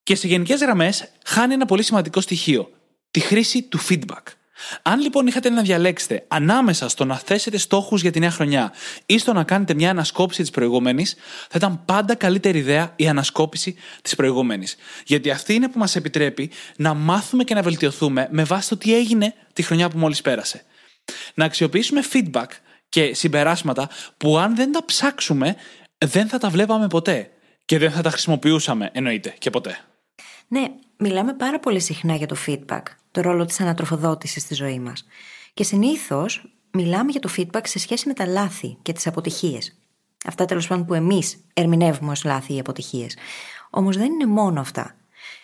Και 0.03 0.15
σε 0.15 0.27
γενικές 0.27 0.59
γραμμές 0.59 1.11
χάνει 1.25 1.53
ένα 1.53 1.65
πολύ 1.65 1.83
σημαντικό 1.83 2.21
στοιχείο 2.21 2.69
τη 3.15 3.21
χρήση 3.21 3.61
του 3.63 3.79
feedback. 3.89 4.23
Αν 4.81 4.99
λοιπόν 4.99 5.27
είχατε 5.27 5.49
να 5.49 5.61
διαλέξετε 5.61 6.25
ανάμεσα 6.27 6.89
στο 6.89 7.05
να 7.05 7.17
θέσετε 7.17 7.57
στόχους 7.57 8.01
για 8.01 8.11
τη 8.11 8.19
νέα 8.19 8.31
χρονιά 8.31 8.73
ή 9.05 9.17
στο 9.17 9.33
να 9.33 9.43
κάνετε 9.43 9.73
μια 9.73 9.89
ανασκόπηση 9.89 10.41
της 10.41 10.51
προηγούμενης, 10.51 11.15
θα 11.49 11.53
ήταν 11.55 11.85
πάντα 11.85 12.15
καλύτερη 12.15 12.57
ιδέα 12.57 12.93
η 12.95 13.07
ανασκόπηση 13.07 13.75
της 14.01 14.15
προηγούμενης. 14.15 14.75
Γιατί 15.05 15.31
αυτή 15.31 15.53
είναι 15.53 15.69
που 15.69 15.79
μας 15.79 15.95
επιτρέπει 15.95 16.51
να 16.75 16.93
μάθουμε 16.93 17.43
και 17.43 17.53
να 17.53 17.61
βελτιωθούμε 17.61 18.27
με 18.31 18.43
βάση 18.43 18.69
το 18.69 18.77
τι 18.77 18.95
έγινε 18.95 19.33
τη 19.53 19.63
χρονιά 19.63 19.89
που 19.89 19.97
μόλις 19.97 20.21
πέρασε. 20.21 20.63
Να 21.33 21.45
αξιοποιήσουμε 21.45 22.03
feedback 22.13 22.49
και 22.89 23.13
συμπεράσματα 23.13 23.89
που 24.17 24.37
αν 24.37 24.55
δεν 24.55 24.71
τα 24.71 24.85
ψάξουμε, 24.85 25.55
δεν 25.97 26.27
θα 26.27 26.37
τα 26.37 26.49
βλέπαμε 26.49 26.87
ποτέ. 26.87 27.29
Και 27.65 27.77
δεν 27.77 27.91
θα 27.91 28.01
τα 28.01 28.09
χρησιμοποιούσαμε, 28.09 28.89
εννοείται, 28.93 29.35
και 29.37 29.49
ποτέ. 29.49 29.79
Ναι, 30.47 30.65
μιλάμε 30.97 31.33
πάρα 31.33 31.59
πολύ 31.59 31.79
συχνά 31.79 32.15
για 32.15 32.27
το 32.27 32.35
feedback, 32.47 32.83
το 33.15 33.21
ρόλο 33.21 33.45
της 33.45 33.59
ανατροφοδότησης 33.59 34.41
στη 34.41 34.53
ζωή 34.53 34.79
μας. 34.79 35.05
Και 35.53 35.63
συνήθως 35.63 36.55
μιλάμε 36.71 37.11
για 37.11 37.19
το 37.19 37.29
feedback 37.37 37.61
σε 37.63 37.79
σχέση 37.79 38.07
με 38.07 38.13
τα 38.13 38.25
λάθη 38.25 38.77
και 38.81 38.93
τις 38.93 39.07
αποτυχίες. 39.07 39.79
Αυτά 40.25 40.45
τέλος 40.45 40.67
πάντων 40.67 40.85
που 40.85 40.93
εμείς 40.93 41.37
ερμηνεύουμε 41.53 42.11
ως 42.11 42.23
λάθη 42.23 42.53
ή 42.53 42.59
αποτυχίες. 42.59 43.17
Όμως 43.69 43.97
δεν 43.97 44.11
είναι 44.11 44.25
μόνο 44.25 44.59
αυτά. 44.59 44.95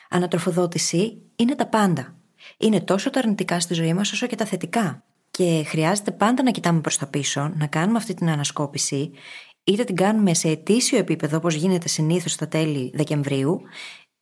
Ανατροφοδότηση 0.09 1.17
είναι 1.35 1.55
τα 1.55 1.67
πάντα. 1.67 2.15
Είναι 2.57 2.81
τόσο 2.81 3.09
τα 3.09 3.19
αρνητικά 3.19 3.59
στη 3.59 3.73
ζωή 3.73 3.93
μας 3.93 4.11
όσο 4.11 4.27
και 4.27 4.35
τα 4.35 4.45
θετικά. 4.45 5.03
Και 5.31 5.63
χρειάζεται 5.67 6.11
πάντα 6.11 6.43
να 6.43 6.51
κοιτάμε 6.51 6.81
προς 6.81 6.97
τα 6.97 7.07
πίσω, 7.07 7.51
να 7.55 7.67
κάνουμε 7.67 7.97
αυτή 7.97 8.13
την 8.13 8.29
ανασκόπηση, 8.29 9.11
είτε 9.63 9.83
την 9.83 9.95
κάνουμε 9.95 10.33
σε 10.33 10.47
ετήσιο 10.47 10.97
επίπεδο, 10.97 11.37
όπως 11.37 11.53
γίνεται 11.55 11.87
συνήθως 11.87 12.31
στα 12.31 12.47
τέλη 12.47 12.91
Δεκεμβρίου, 12.93 13.61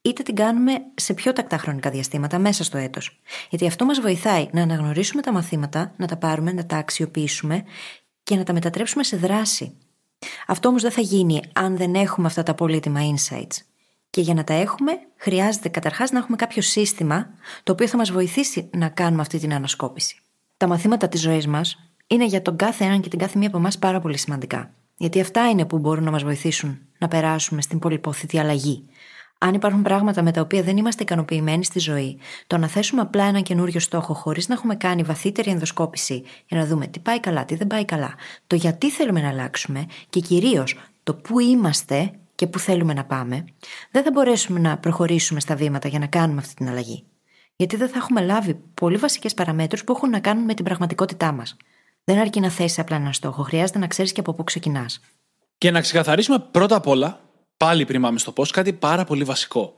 είτε 0.10 0.24
την 0.24 0.36
κάνουμε 0.36 0.74
σε 0.96 1.14
πιο 1.14 1.34
τακτά 1.34 1.58
χρονικά 1.58 1.90
διαστήματα 1.90 2.40
μέσα 2.40 2.64
στο 2.64 2.78
έτος. 2.78 3.22
Γιατί 3.50 3.68
αυτό 3.68 3.86
μας 3.86 4.00
βοηθάει 4.00 4.48
να 4.52 4.62
αναγνωρίσουμε 4.62 5.22
τα 5.22 5.32
μαθήματα, 5.32 5.94
να 5.98 6.08
τα 6.08 6.18
πάρουμε, 6.18 6.52
να 6.52 6.66
τα 6.66 6.78
αξιοποιήσουμε 6.78 7.64
και 8.24 8.36
να 8.36 8.44
τα 8.44 8.54
μετατρέψουμε 8.54 9.04
σε 9.04 9.18
δράση. 9.18 9.78
Αυτό 10.48 10.70
όμως 10.70 10.82
δεν 10.82 10.92
θα 10.92 11.02
γίνει 11.02 11.42
αν 11.54 11.78
δεν 11.78 11.96
έχουμε 11.96 12.28
αυτά 12.28 12.44
τα 12.44 12.54
πολύτιμα 12.54 13.00
insights. 13.14 13.58
Και 14.10 14.22
για 14.22 14.34
να 14.34 14.44
τα 14.44 14.54
έχουμε, 14.54 14.92
χρειάζεται 15.18 15.70
καταρχάς 15.70 16.12
να 16.12 16.20
έχουμε 16.20 16.38
κάποιο 16.38 16.62
σύστημα 16.62 17.28
το 17.64 17.72
οποίο 17.72 17.88
θα 17.88 17.98
μας 17.98 18.12
βοηθήσει 18.12 18.70
να 18.74 18.90
κάνουμε 18.90 19.22
αυτή 19.22 19.40
την 19.40 19.54
ανασκόπηση. 19.54 20.20
Τα 20.58 20.68
μαθήματα 20.68 21.08
της 21.08 21.22
ζωής 21.22 21.48
μας 21.48 21.78
είναι 22.08 22.26
για 22.26 22.42
τον 22.42 22.56
κάθε 22.56 22.84
έναν 22.84 23.02
και 23.02 23.10
την 23.10 23.20
κάθε 23.20 23.38
μία 23.38 23.48
από 23.48 23.58
εμάς 23.58 23.80
πάρα 23.80 24.00
πολύ 24.00 24.18
σημαντικά. 24.18 24.74
Γιατί 24.98 25.20
αυτά 25.20 25.50
είναι 25.50 25.66
που 25.66 25.80
μπορούν 25.80 26.04
να 26.04 26.12
μας 26.12 26.24
βοηθήσουν 26.24 26.80
να 26.98 27.08
περάσουμε 27.08 27.62
στην 27.62 27.80
πολυπόθητη 27.80 28.40
αλλαγή 28.40 28.89
Αν 29.42 29.54
υπάρχουν 29.54 29.82
πράγματα 29.82 30.22
με 30.22 30.32
τα 30.32 30.42
οποία 30.42 30.64
δεν 30.64 30.78
είμαστε 30.78 31.04
ικανοποιημένοι 31.04 31.64
στη 31.64 31.80
ζωή, 31.80 32.20
το 32.48 32.58
να 32.58 32.68
θέσουμε 32.68 33.02
απλά 33.02 33.24
έναν 33.24 33.44
καινούριο 33.44 33.80
στόχο 33.80 34.14
χωρίς 34.14 34.48
να 34.48 34.54
έχουμε 34.54 34.76
κάνει 34.76 35.04
βαθύτερη 35.04 35.52
ενδοσκόπηση 35.52 36.24
για 36.48 36.58
να 36.58 36.66
δούμε 36.66 36.88
τι 36.88 37.00
πάει 37.00 37.20
καλά, 37.20 37.46
τι 37.46 37.56
δεν 37.56 37.68
πάει 37.68 37.86
καλά, 37.86 38.16
το 38.48 38.56
γιατί 38.56 38.92
θέλουμε 38.92 39.22
να 39.22 39.30
αλλάξουμε 39.30 39.86
και 40.10 40.20
κυρίως 40.20 40.80
το 41.04 41.14
πού 41.14 41.40
είμαστε 41.40 42.12
και 42.36 42.48
πού 42.48 42.60
θέλουμε 42.60 42.94
να 42.94 43.06
πάμε, 43.06 43.46
δεν 43.92 44.04
θα 44.04 44.12
μπορέσουμε 44.12 44.60
να 44.60 44.78
προχωρήσουμε 44.78 45.40
στα 45.40 45.56
βήματα 45.56 45.88
για 45.88 46.00
να 46.00 46.06
κάνουμε 46.06 46.40
αυτή 46.40 46.54
την 46.54 46.70
αλλαγή. 46.70 47.04
Γιατί 47.56 47.76
δεν 47.76 47.90
θα 47.90 47.98
έχουμε 47.98 48.22
λάβει 48.22 48.54
πολύ 48.74 48.98
βασικές 48.98 49.34
παραμέτρους 49.34 49.84
που 49.84 49.92
έχουν 49.92 50.10
να 50.10 50.20
κάνουν 50.20 50.44
με 50.44 50.54
την 50.54 50.66
πραγματικότητά 50.66 51.32
μας. 51.32 51.58
Δεν 52.04 52.20
αρκεί 52.20 52.40
να 52.40 52.50
θέσεις 52.50 52.80
απλά 52.80 52.96
ένα 52.96 53.14
στόχο, 53.14 53.44
χρειάζεται 53.44 53.80
να 53.80 53.88
ξέρεις 53.88 54.12
και 54.12 54.20
από 54.20 54.34
πού 54.34 54.44
ξεκινάς. 54.44 55.00
Και 55.58 55.72
να 55.72 55.82
ξεκαθαρίσουμε 55.82 56.40
πρώτα 56.52 56.76
απ' 56.76 56.88
όλα, 56.88 57.29
πάλι 57.60 57.86
πριν 57.86 58.02
πάμε 58.02 58.20
στο 58.20 58.32
πώ, 58.32 58.46
κάτι 58.46 58.74
πάρα 58.74 59.04
πολύ 59.04 59.24
βασικό. 59.24 59.78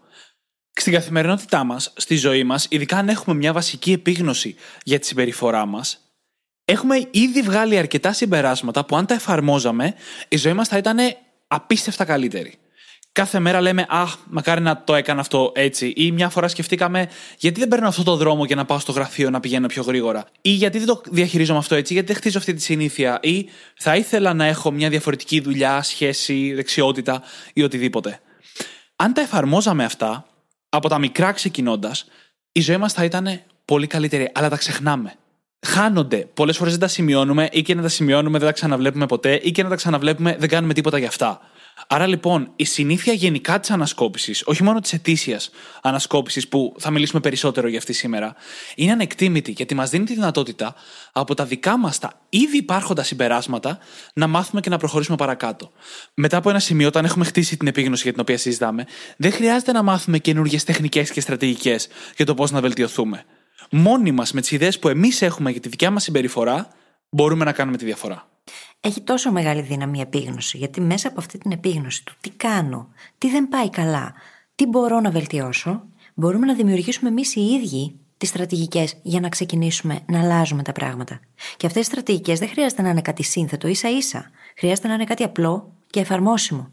Στην 0.73 0.93
καθημερινότητά 0.93 1.63
μας, 1.63 1.93
στη 1.95 2.15
ζωή 2.15 2.43
μας, 2.43 2.67
ειδικά 2.69 2.97
αν 2.97 3.09
έχουμε 3.09 3.35
μια 3.35 3.53
βασική 3.53 3.91
επίγνωση 3.91 4.55
για 4.83 4.99
τη 4.99 5.05
συμπεριφορά 5.05 5.65
μας, 5.65 6.13
έχουμε 6.65 7.07
ήδη 7.11 7.41
βγάλει 7.41 7.77
αρκετά 7.77 8.13
συμπεράσματα 8.13 8.85
που 8.85 8.95
αν 8.95 9.05
τα 9.05 9.13
εφαρμόζαμε, 9.13 9.95
η 10.27 10.37
ζωή 10.37 10.53
μας 10.53 10.67
θα 10.67 10.77
ήταν 10.77 10.97
απίστευτα 11.47 12.05
καλύτερη. 12.05 12.60
Κάθε 13.13 13.39
μέρα 13.39 13.61
λέμε 13.61 13.85
Αχ, 13.89 14.15
μακάρι 14.29 14.61
να 14.61 14.83
το 14.83 14.95
έκανα 14.95 15.19
αυτό 15.19 15.51
έτσι. 15.55 15.93
Ή 15.95 16.11
μια 16.11 16.29
φορά 16.29 16.47
σκεφτήκαμε 16.47 17.09
Γιατί 17.37 17.59
δεν 17.59 17.67
παίρνω 17.67 17.87
αυτό 17.87 18.03
το 18.03 18.15
δρόμο 18.15 18.45
για 18.45 18.55
να 18.55 18.65
πάω 18.65 18.79
στο 18.79 18.91
γραφείο 18.91 19.29
να 19.29 19.39
πηγαίνω 19.39 19.67
πιο 19.67 19.83
γρήγορα. 19.83 20.25
Ή 20.41 20.49
γιατί 20.49 20.77
δεν 20.77 20.87
το 20.87 21.01
διαχειρίζομαι 21.09 21.59
αυτό 21.59 21.75
έτσι, 21.75 21.93
γιατί 21.93 22.07
δεν 22.07 22.15
χτίζω 22.15 22.37
αυτή 22.37 22.53
τη 22.53 22.61
συνήθεια. 22.61 23.19
Ή 23.21 23.49
θα 23.77 23.95
ήθελα 23.95 24.33
να 24.33 24.45
έχω 24.45 24.71
μια 24.71 24.89
διαφορετική 24.89 25.39
δουλειά, 25.39 25.81
σχέση, 25.81 26.53
δεξιότητα 26.53 27.21
ή 27.53 27.63
οτιδήποτε. 27.63 28.19
Αν 28.95 29.13
τα 29.13 29.21
εφαρμόζαμε 29.21 29.83
αυτά, 29.83 30.25
από 30.69 30.89
τα 30.89 30.99
μικρά 30.99 31.31
ξεκινώντας, 31.31 32.05
η 32.51 32.61
ζωή 32.61 32.77
μας 32.77 32.93
θα 32.93 33.03
ήταν 33.03 33.41
πολύ 33.65 33.87
καλύτερη, 33.87 34.31
αλλά 34.33 34.49
τα 34.49 34.57
ξεχνάμε. 34.57 35.13
Χάνονται. 35.67 36.27
Πολλές 36.33 36.57
φορές 36.57 36.71
δεν 36.71 36.81
τα 36.81 36.87
σημειώνουμε, 36.87 37.49
ή 37.51 37.61
και 37.61 37.75
να 37.75 37.81
τα 37.81 37.87
σημειώνουμε 37.87 38.37
δεν 38.37 38.47
τα 38.47 38.53
ξαναβλέπουμε 38.53 39.05
ποτέ, 39.05 39.39
ή 39.43 39.51
και 39.51 39.63
να 39.63 39.69
τα 39.69 39.75
ξαναβλέπουμε 39.75 40.35
δεν 40.39 40.49
κάνουμε 40.49 40.73
τίποτα 40.73 40.97
γι' 40.97 41.05
αυτά. 41.05 41.50
Άρα 41.93 42.07
λοιπόν 42.07 42.51
η 42.55 42.65
συνήθεια 42.65 43.13
γενικά 43.13 43.59
της 43.59 43.71
ανασκόπησης, 43.71 44.43
όχι 44.45 44.63
μόνο 44.63 44.79
της 44.79 44.93
ετήσιας 44.93 45.49
ανασκόπησης 45.81 46.47
που 46.47 46.75
θα 46.79 46.91
μιλήσουμε 46.91 47.21
περισσότερο 47.21 47.67
για 47.67 47.77
αυτή 47.77 47.93
σήμερα, 47.93 48.35
είναι 48.75 48.91
ανεκτήμητη 48.91 49.51
γιατί 49.51 49.75
μας 49.75 49.89
δίνει 49.89 50.05
τη 50.05 50.13
δυνατότητα 50.13 50.75
από 51.11 51.33
τα 51.33 51.45
δικά 51.45 51.77
μας 51.77 51.99
τα 51.99 52.11
ήδη 52.29 52.57
υπάρχοντα 52.57 53.03
συμπεράσματα 53.03 53.79
να 54.13 54.27
μάθουμε 54.27 54.61
και 54.61 54.69
να 54.69 54.77
προχωρήσουμε 54.77 55.17
παρακάτω. 55.17 55.71
Μετά 56.13 56.37
από 56.37 56.49
ένα 56.49 56.59
σημείο, 56.59 56.87
όταν 56.87 57.05
έχουμε 57.05 57.25
χτίσει 57.25 57.57
την 57.57 57.67
επίγνωση 57.67 58.03
για 58.03 58.11
την 58.11 58.21
οποία 58.21 58.37
συζητάμε, 58.37 58.85
δεν 59.17 59.31
χρειάζεται 59.31 59.71
να 59.71 59.83
μάθουμε 59.83 60.17
καινούργιες 60.17 60.63
τεχνικές 60.63 61.11
και 61.11 61.21
στρατηγικές 61.21 61.87
για 62.15 62.25
το 62.25 62.33
πώς 62.33 62.51
να 62.51 62.61
βελτιωθούμε. 62.61 63.23
Μόνοι 63.71 64.11
μας 64.11 64.31
με 64.31 64.41
τις 64.41 64.51
ιδέες 64.51 64.79
που 64.79 64.89
εμείς 64.89 65.21
έχουμε 65.21 65.51
για 65.51 65.59
τη 65.59 65.69
δικιά 65.69 65.91
μας 65.91 66.03
συμπεριφορά, 66.03 66.67
μπορούμε 67.09 67.45
να 67.45 67.51
κάνουμε 67.51 67.77
τη 67.77 67.85
διαφορά 67.85 68.30
έχει 68.81 69.01
τόσο 69.01 69.31
μεγάλη 69.31 69.61
δύναμη 69.61 69.99
επίγνωση, 69.99 70.57
γιατί 70.57 70.81
μέσα 70.81 71.07
από 71.07 71.19
αυτή 71.19 71.37
την 71.37 71.51
επίγνωση 71.51 72.05
του 72.05 72.13
τι 72.21 72.29
κάνω, 72.29 72.87
τι 73.17 73.29
δεν 73.29 73.49
πάει 73.49 73.69
καλά, 73.69 74.13
τι 74.55 74.65
μπορώ 74.65 74.99
να 74.99 75.11
βελτιώσω, 75.11 75.83
μπορούμε 76.13 76.45
να 76.45 76.53
δημιουργήσουμε 76.53 77.09
εμείς 77.09 77.35
οι 77.35 77.41
ίδιοι 77.41 77.95
τις 78.17 78.29
στρατηγικές 78.29 78.97
για 79.01 79.19
να 79.19 79.29
ξεκινήσουμε 79.29 79.99
να 80.05 80.19
αλλάζουμε 80.19 80.63
τα 80.63 80.71
πράγματα. 80.71 81.19
Και 81.57 81.65
αυτές 81.65 81.81
οι 81.81 81.85
στρατηγικές 81.85 82.39
δεν 82.39 82.49
χρειάζεται 82.49 82.81
να 82.81 82.89
είναι 82.89 83.01
κάτι 83.01 83.23
σύνθετο 83.23 83.67
ίσα 83.67 83.89
ίσα. 83.89 84.31
Χρειάζεται 84.57 84.87
να 84.87 84.93
είναι 84.93 85.03
κάτι 85.03 85.23
απλό 85.23 85.71
και 85.89 85.99
εφαρμόσιμο. 85.99 86.69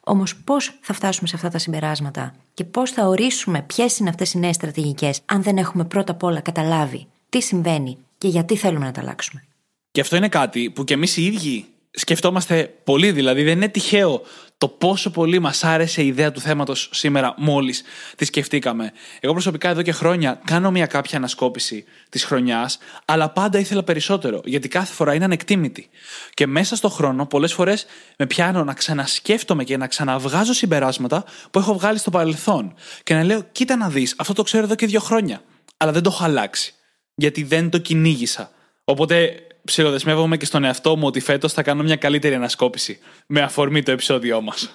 Όμως, 0.00 0.36
πώς 0.36 0.78
θα 0.80 0.92
φτάσουμε 0.92 1.28
σε 1.28 1.36
αυτά 1.36 1.48
τα 1.48 1.58
συμπεράσματα 1.58 2.34
και 2.54 2.64
πώς 2.64 2.90
θα 2.90 3.06
ορίσουμε 3.06 3.62
ποιες 3.62 3.98
είναι 3.98 4.08
αυτές 4.08 4.32
οι 4.32 4.38
νέες 4.38 4.54
στρατηγικές, 4.54 5.20
αν 5.24 5.42
δεν 5.42 5.56
έχουμε 5.56 5.84
πρώτα 5.84 6.12
απ' 6.12 6.22
όλα 6.22 6.40
καταλάβει 6.40 7.06
τι 7.28 7.42
συμβαίνει 7.42 7.98
και 8.18 8.28
γιατί 8.28 8.56
θέλουμε 8.56 8.84
να 8.84 8.92
τα 8.92 9.00
αλλάξουμε. 9.00 9.44
Και 9.90 10.00
αυτό 10.00 10.16
είναι 10.16 10.28
κάτι 10.28 10.70
που 10.70 10.84
κι 10.84 10.92
εμείς 10.92 11.16
οι 11.16 11.24
ίδιοι 11.24 11.66
σκεφτόμαστε 11.90 12.74
πολύ. 12.84 13.12
Δηλαδή, 13.12 13.42
δεν 13.42 13.56
είναι 13.56 13.68
τυχαίο 13.68 14.22
το 14.58 14.68
πόσο 14.68 15.10
πολύ 15.10 15.38
μας 15.38 15.64
άρεσε 15.64 16.02
η 16.02 16.06
ιδέα 16.06 16.32
του 16.32 16.40
θέματος 16.40 16.88
σήμερα, 16.92 17.34
μόλις 17.36 17.82
τη 18.16 18.24
σκεφτήκαμε. 18.24 18.92
Εγώ 19.20 19.32
προσωπικά 19.32 19.68
εδώ 19.68 19.82
και 19.82 19.92
χρόνια 19.92 20.40
κάνω 20.44 20.70
μια 20.70 20.86
κάποια 20.86 21.18
ανασκόπηση 21.18 21.84
της 22.08 22.24
χρονιάς, 22.24 22.78
αλλά 23.04 23.30
πάντα 23.30 23.58
ήθελα 23.58 23.82
περισσότερο, 23.82 24.40
γιατί 24.44 24.68
κάθε 24.68 24.92
φορά 24.92 25.14
είναι 25.14 25.24
ανεκτήμητη. 25.24 25.88
Και 26.34 26.46
μέσα 26.46 26.76
στον 26.76 26.90
χρόνο, 26.90 27.26
πολλές 27.26 27.52
φορές 27.52 27.86
με 28.18 28.26
πιάνω 28.26 28.64
να 28.64 28.72
ξανασκέφτομαι 28.72 29.64
και 29.64 29.76
να 29.76 29.86
ξαναβγάζω 29.86 30.52
συμπεράσματα 30.52 31.24
που 31.50 31.58
έχω 31.58 31.74
βγάλει 31.74 31.98
στο 31.98 32.10
παρελθόν. 32.10 32.74
Και 33.02 33.14
να 33.14 33.24
λέω, 33.24 33.42
κοίτα 33.52 33.76
να 33.76 33.88
δεις, 33.88 34.14
αυτό 34.18 34.32
το 34.32 34.42
ξέρω 34.42 34.64
εδώ 34.64 34.74
και 34.74 34.86
δύο 34.86 35.00
χρόνια. 35.00 35.42
Αλλά 35.76 35.92
δεν 35.92 36.02
το 36.02 36.10
έχω 36.12 36.24
αλλάξει. 36.24 36.74
Γιατί 37.14 37.42
δεν 37.42 37.70
το 37.70 37.78
κυνήγησα. 37.78 38.50
Οπότε 38.84 39.42
ψιλοδεσμεύομαι 39.64 40.36
και 40.36 40.44
στον 40.44 40.64
εαυτό 40.64 40.96
μου 40.96 41.06
ότι 41.06 41.20
φέτος 41.20 41.52
θα 41.52 41.62
κάνω 41.62 41.82
μια 41.82 41.96
καλύτερη 41.96 42.34
ανασκόπηση 42.34 42.98
με 43.26 43.40
αφορμή 43.40 43.82
το 43.82 43.90
επεισόδιό 43.90 44.40
μας. 44.40 44.70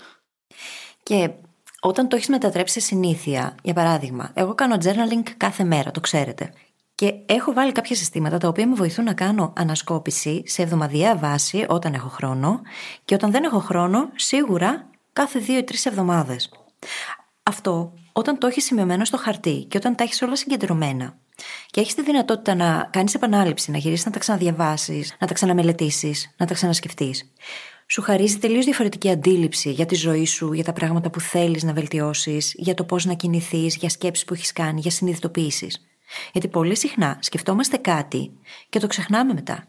Και 1.04 1.30
όταν 1.80 2.08
το 2.08 2.16
έχεις 2.16 2.28
μετατρέψει 2.28 2.80
σε 2.80 2.86
συνήθεια, 2.86 3.56
για 3.64 3.74
παράδειγμα, 3.74 4.32
εγώ 4.34 4.56
κάνω 4.56 4.78
journaling 4.84 5.30
κάθε 5.38 5.64
μέρα, 5.64 5.92
το 5.92 6.00
ξέρετε. 6.00 6.54
Και 6.96 7.14
έχω 7.26 7.54
βάλει 7.54 7.72
κάποια 7.72 7.96
συστήματα 7.96 8.38
τα 8.38 8.48
οποία 8.48 8.68
με 8.68 8.76
βοηθούν 8.76 9.06
να 9.06 9.14
κάνω 9.14 9.54
ανασκόπηση 9.56 10.44
σε 10.46 10.62
εβδομαδιαία 10.62 11.16
βάση 11.16 11.66
όταν 11.68 11.94
έχω 11.94 12.08
χρόνο 12.08 12.62
και 13.06 13.14
όταν 13.14 13.32
δεν 13.32 13.44
έχω 13.44 13.60
χρόνο, 13.60 14.10
σίγουρα 14.16 14.90
κάθε 15.14 15.40
δύο 15.40 15.58
ή 15.58 15.64
τρεις 15.64 15.86
εβδομάδες. 15.86 16.50
Αυτό 17.44 17.94
όταν 18.14 18.38
το 18.38 18.48
έχεις 18.48 18.64
σημειωμένο 18.66 19.06
στο 19.06 19.18
χαρτί 19.18 19.66
και 19.70 19.78
όταν 19.78 19.96
τα 19.96 20.04
έχεις 20.04 20.22
όλα 20.22 20.36
συγκεντρωμένα 20.36 21.18
και 21.70 21.80
έχεις 21.80 21.94
τη 21.94 22.04
δυνατότητα 22.04 22.56
να 22.56 22.90
κάνεις 22.92 23.14
επανάληψη, 23.14 23.72
να 23.72 23.78
γυρίσεις 23.78 24.06
να 24.06 24.12
τα 24.12 24.20
ξαναδιαβάσεις, 24.20 25.16
να 25.20 25.28
τα 25.28 25.34
ξαναμελετήσεις, 25.34 26.34
να 26.38 26.46
τα 26.46 26.54
ξανασκεφτείς, 26.54 27.34
σου 27.88 28.02
χαρίζει 28.02 28.38
τελείως 28.38 28.66
διαφορετική 28.66 29.10
αντίληψη 29.10 29.72
για 29.72 29.86
τη 29.86 29.96
ζωή 29.96 30.26
σου, 30.26 30.54
για 30.54 30.64
τα 30.64 30.74
πράγματα 30.74 31.10
που 31.10 31.20
θέλεις 31.20 31.64
να 31.64 31.74
βελτιώσεις, 31.74 32.54
για 32.58 32.74
το 32.74 32.84
πώς 32.84 33.06
να 33.06 33.14
κινηθείς, 33.14 33.76
για 33.76 33.90
σκέψεις 33.90 34.26
που 34.26 34.34
έχεις 34.34 34.54
κάνει, 34.54 34.80
για 34.80 34.92
συνειδητοποιήσει. 34.92 35.68
Γιατί 36.32 36.48
πολύ 36.48 36.76
συχνά 36.76 37.18
σκεφτόμαστε 37.22 37.78
κάτι 37.78 38.32
και 38.70 38.80
το 38.80 38.88
ξεχνάμε 38.88 39.34
μετά. 39.34 39.68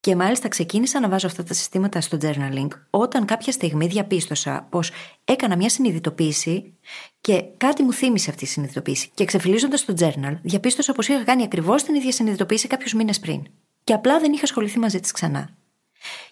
Και 0.00 0.16
μάλιστα 0.16 0.48
ξεκίνησα 0.48 1.00
να 1.00 1.08
βάζω 1.08 1.26
αυτά 1.26 1.42
τα 1.42 1.54
συστήματα 1.54 2.00
στο 2.00 2.18
journaling 2.20 2.68
όταν 2.90 3.24
κάποια 3.24 3.52
στιγμή 3.52 3.86
διαπίστωσα 3.86 4.66
πως 4.70 4.90
έκανα 5.24 5.56
μια 5.56 5.68
συνειδητοποίηση 5.68 6.74
και 7.20 7.44
κάτι 7.56 7.82
μου 7.82 7.92
θύμισε 7.92 8.30
αυτή 8.30 8.44
η 8.44 8.46
συνειδητοποίηση. 8.46 9.10
Και 9.14 9.24
ξεφυλίζοντας 9.24 9.84
το 9.84 9.94
journal, 9.98 10.38
διαπίστωσα 10.42 10.92
πως 10.92 11.08
είχα 11.08 11.24
κάνει 11.24 11.42
ακριβώς 11.42 11.82
την 11.82 11.94
ίδια 11.94 12.12
συνειδητοποίηση 12.12 12.66
κάποιους 12.66 12.92
μήνες 12.92 13.20
πριν. 13.20 13.42
Και 13.84 13.92
απλά 13.92 14.18
δεν 14.18 14.32
είχα 14.32 14.42
ασχοληθεί 14.42 14.78
μαζί 14.78 15.00
της 15.00 15.12
ξανά. 15.12 15.50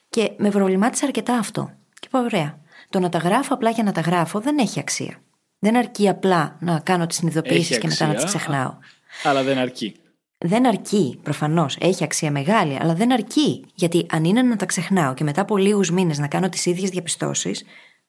Και 0.08 0.32
με 0.36 0.50
προβλημάτισε 0.50 1.04
αρκετά 1.04 1.34
αυτό. 1.34 1.70
Και 2.00 2.06
είπα, 2.06 2.20
ωραία. 2.20 2.58
Το 2.88 3.00
να 3.00 3.08
τα 3.08 3.18
γράφω 3.18 3.54
απλά 3.54 3.70
για 3.70 3.82
να 3.82 3.92
τα 3.92 4.00
γράφω 4.00 4.40
δεν 4.40 4.58
έχει 4.58 4.80
αξία. 4.80 5.22
Δεν 5.58 5.76
αρκεί 5.76 6.08
απλά 6.08 6.56
να 6.60 6.80
κάνω 6.80 7.06
τις 7.06 7.16
συνειδητοποιήσει 7.16 7.78
και 7.78 7.86
μετά 7.86 8.06
να 8.06 8.14
τις 8.14 8.24
ξεχνάω. 8.24 8.74
Αλλά 9.22 9.42
δεν 9.42 9.58
αρκεί. 9.58 9.96
Δεν 10.46 10.66
αρκεί, 10.66 11.18
προφανώς. 11.22 11.76
Έχει 11.80 12.04
αξία 12.04 12.30
μεγάλη, 12.30 12.78
αλλά 12.80 12.94
δεν 12.94 13.12
αρκεί. 13.12 13.64
Γιατί 13.74 14.06
αν 14.10 14.24
είναι 14.24 14.42
να 14.42 14.56
τα 14.56 14.66
ξεχνάω 14.66 15.14
και 15.14 15.24
μετά 15.24 15.40
από 15.40 15.56
λίγους 15.56 15.90
μήνες 15.90 16.18
να 16.18 16.28
κάνω 16.28 16.48
τις 16.48 16.66
ίδιες 16.66 16.90
διαπιστώσεις, 16.90 17.64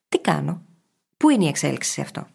τι 0.10 0.20
κάνω; 0.20 0.62
Πού 1.18 1.30
είναι 1.30 1.44
η 1.46 1.48
εξέλιξη 1.48 1.92
σε 1.92 2.02
αυτό; 2.02 2.28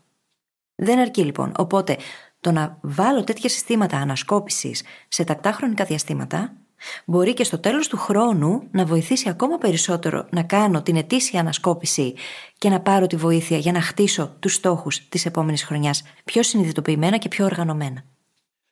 Δεν 0.74 0.98
αρκεί 0.98 1.24
λοιπόν. 1.24 1.52
Οπότε 1.56 1.96
το 2.40 2.52
να 2.52 2.78
βάλω 2.80 3.24
τέτοια 3.24 3.48
συστήματα 3.48 3.96
ανασκόπησης 3.96 4.82
σε 5.08 5.24
τακτά 5.24 5.52
χρονικά 5.52 5.84
διαστήματα 5.84 6.52
μπορεί 7.04 7.34
και 7.34 7.44
στο 7.44 7.58
τέλος 7.58 7.88
του 7.88 7.96
χρόνου 7.96 8.62
να 8.70 8.84
βοηθήσει 8.84 9.28
ακόμα 9.28 9.58
περισσότερο 9.58 10.26
να 10.30 10.42
κάνω 10.42 10.82
την 10.82 10.96
ετήσια 10.96 11.40
ανασκόπηση 11.40 12.14
και 12.58 12.68
να 12.68 12.80
πάρω 12.80 13.06
τη 13.06 13.16
βοήθεια 13.16 13.56
για 13.56 13.72
να 13.72 13.80
χτίσω 13.80 14.36
τους 14.38 14.54
στόχους 14.54 15.08
της 15.08 15.26
επόμενης 15.26 15.64
χρονιάς 15.64 16.02
πιο 16.24 16.42
συνειδητοποιημένα 16.42 17.16
και 17.16 17.28
πιο 17.28 17.44
οργανωμένα. 17.44 18.04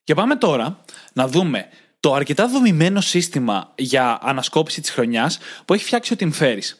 Και 0.09 0.15
πάμε 0.15 0.37
τώρα 0.37 0.85
να 1.13 1.29
δούμε 1.29 1.69
το 2.01 2.15
αρκετά 2.15 2.49
δομημένο 2.49 3.01
σύστημα 3.01 3.73
για 3.75 4.19
ανασκόπηση 4.23 4.81
της 4.81 4.91
χρονιάς 4.91 5.39
που 5.65 5.75
έχει 5.75 5.85
φτιάξει 5.85 6.13
ο 6.13 6.17
Tim 6.21 6.31
Ferriss. 6.41 6.77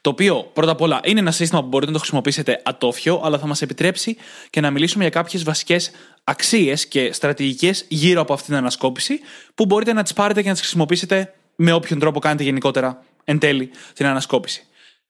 Το 0.00 0.10
οποίο 0.10 0.50
πρώτα 0.52 0.72
απ' 0.72 0.80
όλα 0.80 1.00
είναι 1.04 1.20
ένα 1.20 1.30
σύστημα 1.30 1.60
που 1.60 1.66
μπορείτε 1.66 1.86
να 1.86 1.92
το 1.92 1.98
χρησιμοποιήσετε 1.98 2.62
ατόφιο, 2.64 3.20
αλλά 3.24 3.38
θα 3.38 3.46
μας 3.46 3.62
επιτρέψει 3.62 4.16
και 4.50 4.60
να 4.60 4.70
μιλήσουμε 4.70 5.02
για 5.02 5.12
κάποιες 5.12 5.42
βασικές 5.42 5.90
αξίες 6.24 6.86
και 6.86 7.12
στρατηγικές 7.12 7.84
γύρω 7.88 8.20
από 8.20 8.32
αυτή 8.32 8.46
την 8.46 8.54
ανασκόπηση, 8.54 9.20
που 9.54 9.66
μπορείτε 9.66 9.92
να 9.92 10.02
τις 10.02 10.12
πάρετε 10.12 10.42
και 10.42 10.46
να 10.46 10.52
τις 10.52 10.62
χρησιμοποιήσετε 10.62 11.34
με 11.56 11.72
όποιον 11.72 11.98
τρόπο 11.98 12.18
κάνετε 12.18 12.42
γενικότερα 12.42 13.04
εν 13.24 13.38
τέλει 13.38 13.70
την 13.92 14.06
ανασκόπηση. 14.06 14.66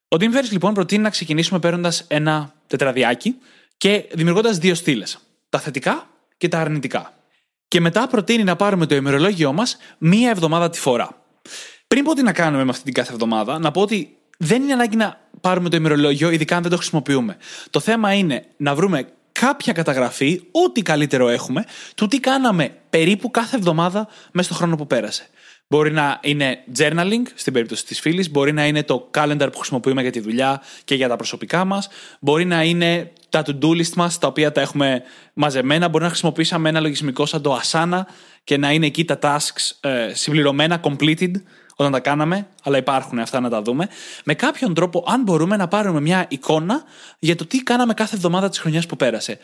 Ο 0.09 0.17
Tim 0.21 0.35
Ferriss 0.35 0.51
λοιπόν 0.51 0.75
προτείνει 0.75 1.03
να 1.03 1.11
ξεκινήσουμε 1.11 1.59
παίρνοντας 1.59 2.05
ένα 2.09 2.55
τετραδιάκι 2.67 3.37
και 3.77 4.05
δημιουργώντας 4.13 4.59
δύο 4.59 4.75
στήλες. 4.75 5.19
Τα 5.49 5.59
θετικά 5.59 6.09
και 6.37 6.49
τα 6.49 6.61
αρνητικά. 6.61 7.16
Και 7.69 7.81
μετά 7.81 8.07
προτείνει 8.07 8.45
να 8.45 8.57
πάρουμε 8.57 8.87
το 8.87 8.95
ημερολόγιο 8.95 9.53
μας 9.53 9.77
μία 9.99 10.31
εβδομάδα 10.31 10.71
τη 10.71 10.79
φορά. 10.79 11.23
Πριν 11.89 12.05
πω 12.05 12.15
τι 12.15 12.23
να 12.23 12.33
κάνουμε 12.33 12.65
με 12.65 12.71
αυτή 12.71 12.85
την 12.85 12.93
κάθε 12.93 13.13
εβδομάδα, 13.13 13.59
να 13.59 13.71
πω 13.71 13.81
ότι 13.81 14.17
δεν 14.39 14.63
είναι 14.63 14.73
ανάγκη 14.73 14.97
να 14.97 15.21
πάρουμε 15.41 15.69
το 15.69 15.77
ημερολόγιο, 15.77 16.31
ειδικά 16.31 16.57
αν 16.57 16.63
δεν 16.63 16.71
το 16.71 16.77
χρησιμοποιούμε. 16.77 17.37
Το 17.71 17.81
θέμα 17.81 18.13
είναι 18.13 18.45
να 18.57 18.75
βρούμε 18.75 19.09
κάποια 19.33 19.73
καταγραφή, 19.73 20.43
ό,τι 20.51 20.83
καλύτερο 20.83 21.29
έχουμε, 21.29 21.65
του 21.95 22.07
τι 22.07 22.21
κάναμε 22.21 22.77
περίπου 22.91 23.31
κάθε 23.31 23.57
εβδομάδα 23.57 24.09
μέσα 24.33 24.49
στο 24.49 24.59
χρόνο 24.59 24.77
που 24.77 24.87
πέρασε. 24.87 25.27
Μπορεί 25.69 25.93
να 25.93 26.21
είναι 26.23 26.65
journaling 26.79 27.23
στην 27.35 27.53
περίπτωση 27.53 27.87
της 27.87 28.01
φίλης, 28.01 28.31
μπορεί 28.31 28.53
να 28.53 28.67
είναι 28.67 28.83
το 28.83 29.11
calendar 29.15 29.49
που 29.53 29.59
χρησιμοποιούμε 29.59 30.03
για 30.03 30.11
τη 30.11 30.21
δουλειά 30.21 30.63
και 30.85 30.95
για 30.95 31.09
τα 31.09 31.17
προσωπικά 31.17 31.65
μας, 31.65 31.89
μπορεί 32.21 32.45
να 32.45 32.63
είναι 32.63 33.13
τα 33.29 33.43
to-do 33.47 33.69
list 33.69 33.93
μας, 33.97 34.19
τα 34.19 34.27
οποία 34.27 34.53
τα 34.53 34.61
έχουμε 34.61 35.03
μαζεμένα, 35.35 35.89
μπορεί 35.89 36.05
να 36.05 36.11
χρησιμοποιήσαμε 36.11 36.69
ένα 36.69 36.81
λογισμικό 36.81 37.27
σαν 37.27 37.43
το 37.43 37.61
Asana 37.63 38.01
και 38.45 38.57
να 38.57 38.73
είναι 38.73 38.87
εκεί 38.87 39.05
τα 39.05 39.19
tasks 39.23 39.71
ε, 39.81 40.11
συμπληρωμένα, 40.15 40.81
completed, 40.83 41.31
όταν 41.77 41.93
τα 41.93 42.01
κάναμε, 42.01 42.47
αλλά 42.63 42.77
υπάρχουν 42.77 43.19
αυτά 43.19 43.41
να 43.41 43.49
τα 43.49 43.63
δούμε. 43.63 43.89
Με 44.25 44.35
κάποιον 44.35 44.75
τρόπο, 44.75 45.05
αν 45.07 45.23
μπορούμε 45.23 45.57
να 45.57 45.69
πάρουμε 45.69 46.01
μια 46.01 46.27
εικόνα 46.29 46.83
για 47.19 47.37
το 47.37 47.47
τι 47.47 47.63
κάναμε 47.63 47.95
κάθε 47.95 48.17
εβδομάδα 48.17 48.49
της 48.49 48.59
χρονιάς 48.59 48.87
που 48.87 48.97
πέρασε. 48.97 49.39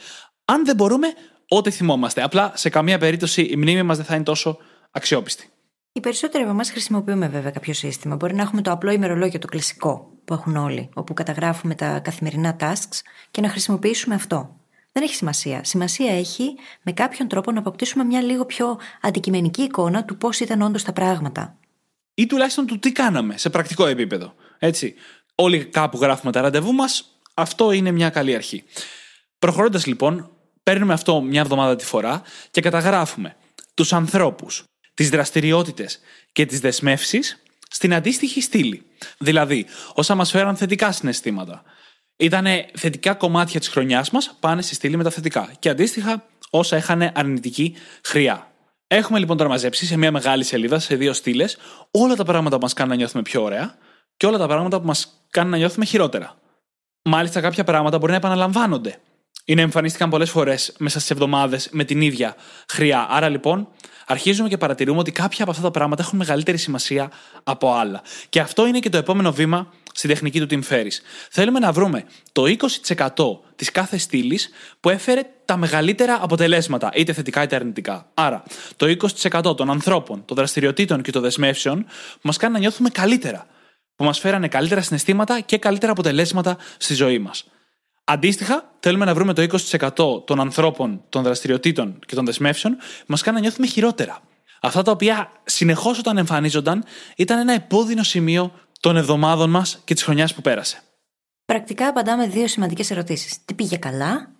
Αν 0.44 0.64
δεν 0.64 0.76
μπορούμε, 0.76 1.06
ό,τι 1.48 1.70
θυμόμαστε. 1.70 2.22
Απλά 2.22 2.52
σε 2.54 2.68
καμία 2.68 2.98
περίπτωση 2.98 3.42
η 3.42 3.56
μνήμη 3.56 3.82
μας 3.82 3.96
δεν 3.96 4.06
θα 4.06 4.14
είναι 4.14 4.24
τόσο 4.24 4.58
αξιόπιστη. 4.90 5.51
Οι 5.92 6.00
περισσότεροι 6.00 6.42
από 6.42 6.52
εμάς 6.52 6.70
χρησιμοποιούμε 6.70 7.28
βέβαια 7.28 7.50
κάποιο 7.50 7.72
σύστημα. 7.72 8.16
Μπορεί 8.16 8.34
να 8.34 8.42
έχουμε 8.42 8.62
το 8.62 8.70
απλό 8.70 8.90
ημερολόγιο, 8.90 9.38
το 9.38 9.46
κλασικό 9.46 10.12
που 10.24 10.34
έχουν 10.34 10.56
όλοι, 10.56 10.88
όπου 10.94 11.14
καταγράφουμε 11.14 11.74
τα 11.74 11.98
καθημερινά 11.98 12.56
tasks 12.60 13.00
και 13.30 13.40
να 13.40 13.48
χρησιμοποιήσουμε 13.48 14.14
αυτό. 14.14 14.56
Δεν 14.92 15.02
έχει 15.02 15.14
σημασία. 15.14 15.64
Σημασία 15.64 16.12
έχει 16.12 16.54
με 16.82 16.92
κάποιον 16.92 17.28
τρόπο 17.28 17.52
να 17.52 17.58
αποκτήσουμε 17.58 18.04
μια 18.04 18.22
λίγο 18.22 18.44
πιο 18.44 18.78
αντικειμενική 19.00 19.62
εικόνα 19.62 20.04
του 20.04 20.16
πώς 20.16 20.40
ήταν 20.40 20.62
όντως 20.62 20.82
τα 20.82 20.92
πράγματα. 20.92 21.56
Ή 22.14 22.26
τουλάχιστον 22.26 22.66
του 22.66 22.78
τι 22.78 22.92
κάναμε 22.92 23.38
σε 23.38 23.50
πρακτικό 23.50 23.86
επίπεδο. 23.86 24.34
Έτσι. 24.58 24.94
Όλοι 25.34 25.64
κάπου 25.64 25.98
γράφουμε 26.00 26.32
τα 26.32 26.40
ραντεβού 26.40 26.72
μας. 26.72 27.18
Αυτό 27.34 27.72
είναι 27.72 27.90
μια 27.90 28.10
καλή 28.10 28.34
αρχή. 28.34 28.64
Προχωρώντας 29.38 29.86
λοιπόν, 29.86 30.30
παίρνουμε 30.62 30.92
αυτό 30.92 31.20
μια 31.20 31.40
εβδομάδα 31.40 31.76
τη 31.76 31.84
φορά 31.84 32.22
και 32.50 32.60
καταγράφουμε 32.60 33.36
τους 33.74 33.92
ανθρώπους, 33.92 34.64
τις 34.94 35.10
δραστηριότητες 35.10 36.00
και 36.32 36.46
τις 36.46 36.60
δεσμεύσεις 36.60 37.42
στην 37.70 37.94
αντίστοιχη 37.94 38.40
στήλη. 38.40 38.82
Δηλαδή, 39.18 39.66
όσα 39.94 40.14
μας 40.14 40.30
φέραν 40.30 40.56
θετικά 40.56 40.92
συναισθήματα. 40.92 41.62
Ήταν 42.16 42.46
θετικά 42.74 43.14
κομμάτια 43.14 43.60
της 43.60 43.68
χρονιάς 43.68 44.10
μας, 44.10 44.36
πάνε 44.40 44.62
στη 44.62 44.74
στήλη 44.74 44.96
με 44.96 45.02
τα 45.02 45.10
θετικά. 45.10 45.52
Και 45.58 45.68
αντίστοιχα, 45.68 46.26
όσα 46.50 46.76
είχαν 46.76 47.10
αρνητική 47.14 47.76
χρειά. 48.04 48.52
Έχουμε 48.86 49.18
λοιπόν 49.18 49.36
τώρα 49.36 49.48
μαζέψει 49.48 49.86
σε 49.86 49.96
μια 49.96 50.10
μεγάλη 50.10 50.44
σελίδα, 50.44 50.78
σε 50.78 50.94
δύο 50.94 51.12
στήλες, 51.12 51.56
όλα 51.90 52.14
τα 52.14 52.24
πράγματα 52.24 52.56
που 52.56 52.62
μας 52.62 52.72
κάνουν 52.72 52.90
να 52.92 52.96
νιώθουμε 52.96 53.22
πιο 53.22 53.42
ωραία 53.42 53.76
και 54.16 54.26
όλα 54.26 54.38
τα 54.38 54.46
πράγματα 54.46 54.80
που 54.80 54.86
μας 54.86 55.26
κάνουν 55.30 55.50
να 55.50 55.56
νιώθουμε 55.56 55.84
χειρότερα. 55.84 56.38
Μάλιστα, 57.04 57.40
κάποια 57.40 57.64
πράγματα 57.64 57.98
μπορεί 57.98 58.10
να 58.10 58.16
επαναλαμβάνονται. 58.16 58.98
Είναι 59.44 59.62
εμφανίστηκαν 59.62 60.10
πολλές 60.10 60.30
φορές 60.30 60.72
μέσα 60.78 60.98
στις 60.98 61.10
εβδομάδες 61.10 61.68
με 61.70 61.84
την 61.84 62.00
ίδια 62.00 62.36
χρειά. 62.68 63.06
Άρα 63.10 63.28
λοιπόν, 63.28 63.68
αρχίζουμε 64.06 64.48
και 64.48 64.58
παρατηρούμε 64.58 64.98
ότι 64.98 65.12
κάποια 65.12 65.42
από 65.42 65.50
αυτά 65.50 65.62
τα 65.62 65.70
πράγματα 65.70 66.02
έχουν 66.02 66.18
μεγαλύτερη 66.18 66.56
σημασία 66.56 67.10
από 67.42 67.74
άλλα. 67.74 68.02
Και 68.28 68.40
αυτό 68.40 68.66
είναι 68.66 68.78
και 68.78 68.88
το 68.88 68.96
επόμενο 68.96 69.32
βήμα 69.32 69.72
στη 69.92 70.08
τεχνική 70.08 70.40
του 70.40 70.46
Team 70.50 70.72
Ferris. 70.72 71.00
Θέλουμε 71.30 71.58
να 71.58 71.72
βρούμε 71.72 72.04
το 72.32 72.42
20% 72.86 73.38
της 73.56 73.70
κάθε 73.70 73.98
στήλης 73.98 74.48
που 74.80 74.90
έφερε 74.90 75.22
τα 75.44 75.56
μεγαλύτερα 75.56 76.18
αποτελέσματα, 76.22 76.90
είτε 76.94 77.12
θετικά 77.12 77.42
είτε 77.42 77.56
αρνητικά. 77.56 78.10
Άρα, 78.14 78.42
το 78.76 78.86
20% 78.86 79.56
των 79.56 79.70
ανθρώπων, 79.70 80.24
των 80.24 80.36
δραστηριοτήτων 80.36 81.02
και 81.02 81.12
των 81.12 81.22
δεσμεύσεων 81.22 81.84
που 82.12 82.20
μας 82.22 82.36
κάνουν 82.36 82.54
να 82.54 82.60
νιώθουμε 82.60 82.88
καλύτερα. 82.88 83.46
Που 83.96 84.04
μας 84.04 84.18
φέρανε 84.18 84.48
καλύτερα 84.48 84.80
συναισθήματα 84.80 85.40
και 85.40 85.58
καλύτερα 85.58 85.92
αποτελέσματα 85.92 86.56
στη 86.76 86.94
ζωή 86.94 87.18
μας. 87.18 87.44
Αντίστοιχα, 88.04 88.72
θέλουμε 88.80 89.04
να 89.04 89.14
βρούμε 89.14 89.32
το 89.32 89.42
20% 89.42 90.26
των 90.26 90.40
ανθρώπων, 90.40 91.04
των 91.08 91.22
δραστηριοτήτων 91.22 91.98
και 92.06 92.14
των 92.14 92.24
δεσμεύσεων 92.24 92.76
που 92.76 93.04
μας 93.06 93.22
κάνουν 93.22 93.40
να 93.40 93.46
νιώθουμε 93.46 93.66
χειρότερα. 93.66 94.20
Αυτά 94.60 94.82
τα 94.82 94.90
οποία 94.90 95.32
συνεχώς 95.44 95.98
όταν 95.98 96.16
εμφανίζονταν 96.16 96.84
ήταν 97.16 97.38
ένα 97.38 97.52
επώδυνο 97.52 98.02
σημείο 98.02 98.52
των 98.80 98.96
εβδομάδων 98.96 99.50
μας 99.50 99.80
και 99.84 99.94
της 99.94 100.02
χρονιάς 100.02 100.34
που 100.34 100.40
πέρασε. 100.40 100.82
Πρακτικά 101.44 101.88
απαντάμε 101.88 102.26
δύο 102.26 102.46
σημαντικές 102.48 102.90
ερωτήσεις. 102.90 103.44
Τι 103.44 103.54
πήγε 103.54 103.76
καλά 103.76 104.30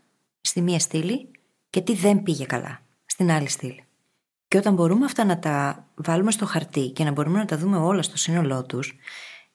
στη 0.40 0.60
μία 0.60 0.78
στήλη 0.78 1.28
και 1.70 1.80
τι 1.80 1.94
δεν 1.94 2.22
πήγε 2.22 2.44
καλά 2.44 2.80
στην 3.06 3.30
άλλη 3.30 3.48
στήλη. 3.48 3.84
Και 4.48 4.58
όταν 4.58 4.74
μπορούμε 4.74 5.04
αυτά 5.04 5.24
να 5.24 5.38
τα 5.38 5.86
βάλουμε 5.94 6.30
στο 6.30 6.46
χαρτί 6.46 6.90
και 6.90 7.04
να 7.04 7.10
μπορούμε 7.10 7.38
να 7.38 7.44
τα 7.44 7.56
δούμε 7.56 7.76
όλα 7.76 8.02
στο 8.02 8.16
σύνολό 8.16 8.64
τους, 8.64 8.98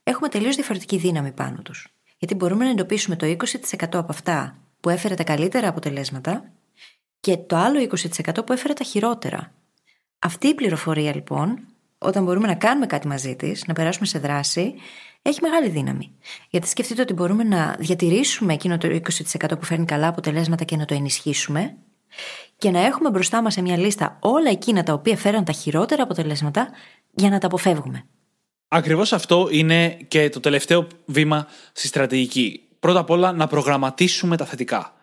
έχουμε 0.03 0.29
τελείως 0.29 0.55
διαφορετική 0.55 0.97
δύναμη 0.97 1.31
πάνω 1.31 1.61
τους. 1.61 1.96
Γιατί 2.17 2.35
μπορούμε 2.35 2.63
να 2.63 2.69
εντοπίσουμε 2.69 3.15
το 3.15 3.25
20% 3.25 3.35
από 3.79 4.07
αυτά 4.09 4.57
που 4.79 4.89
έφερε 4.89 5.13
τα 5.13 5.23
καλύτερα 5.23 5.67
αποτελέσματα 5.67 6.51
και 7.19 7.37
το 7.37 7.55
άλλο 7.55 7.79
20% 7.79 8.45
που 8.45 8.53
έφερε 8.53 8.73
τα 8.73 8.83
χειρότερα. 8.83 9.51
Αυτή 10.19 10.47
η 10.47 10.53
πληροφορία 10.53 11.15
λοιπόν, 11.15 11.59
όταν 11.97 12.23
μπορούμε 12.23 12.47
να 12.47 12.55
κάνουμε 12.55 12.85
κάτι 12.85 13.07
μαζί 13.07 13.35
της, 13.35 13.65
να 13.67 13.73
περάσουμε 13.73 14.05
σε 14.05 14.19
δράση, 14.19 14.73
έχει 15.21 15.39
μεγάλη 15.41 15.69
δύναμη. 15.69 16.11
Γιατί 16.49 16.67
σκεφτείτε 16.67 17.01
ότι 17.01 17.13
μπορούμε 17.13 17.43
να 17.43 17.75
διατηρήσουμε 17.79 18.53
εκείνο 18.53 18.77
το 18.77 18.87
20% 18.87 19.59
που 19.59 19.65
φέρνει 19.65 19.85
καλά 19.85 20.07
αποτελέσματα 20.07 20.63
και 20.63 20.75
να 20.75 20.85
το 20.85 20.93
ενισχύσουμε 20.93 21.75
και 22.57 22.71
να 22.71 22.85
έχουμε 22.85 23.09
μπροστά 23.09 23.41
μας 23.41 23.53
σε 23.53 23.61
μια 23.61 23.77
λίστα 23.77 24.17
όλα 24.19 24.49
εκείνα 24.49 24.83
τα 24.83 24.93
οποία 24.93 25.17
φέραν 25.17 25.43
τα 25.43 25.51
χειρότερα 25.51 26.03
αποτελέσματα 26.03 26.69
για 27.13 27.29
να 27.29 27.39
τα 27.39 27.47
αποφεύγουμε. 27.47 28.05
Ακριβώς 28.67 29.13
αυτό 29.13 29.47
είναι 29.51 29.97
και 30.07 30.29
το 30.29 30.39
τελευταίο 30.39 30.87
βήμα 31.05 31.47
στη 31.71 31.87
στρατηγική. 31.87 32.61
Πρώτα 32.79 32.99
απ' 32.99 33.09
όλα 33.09 33.31
να 33.31 33.47
προγραμματίσουμε 33.47 34.37
τα 34.37 34.45
θετικά. 34.45 34.93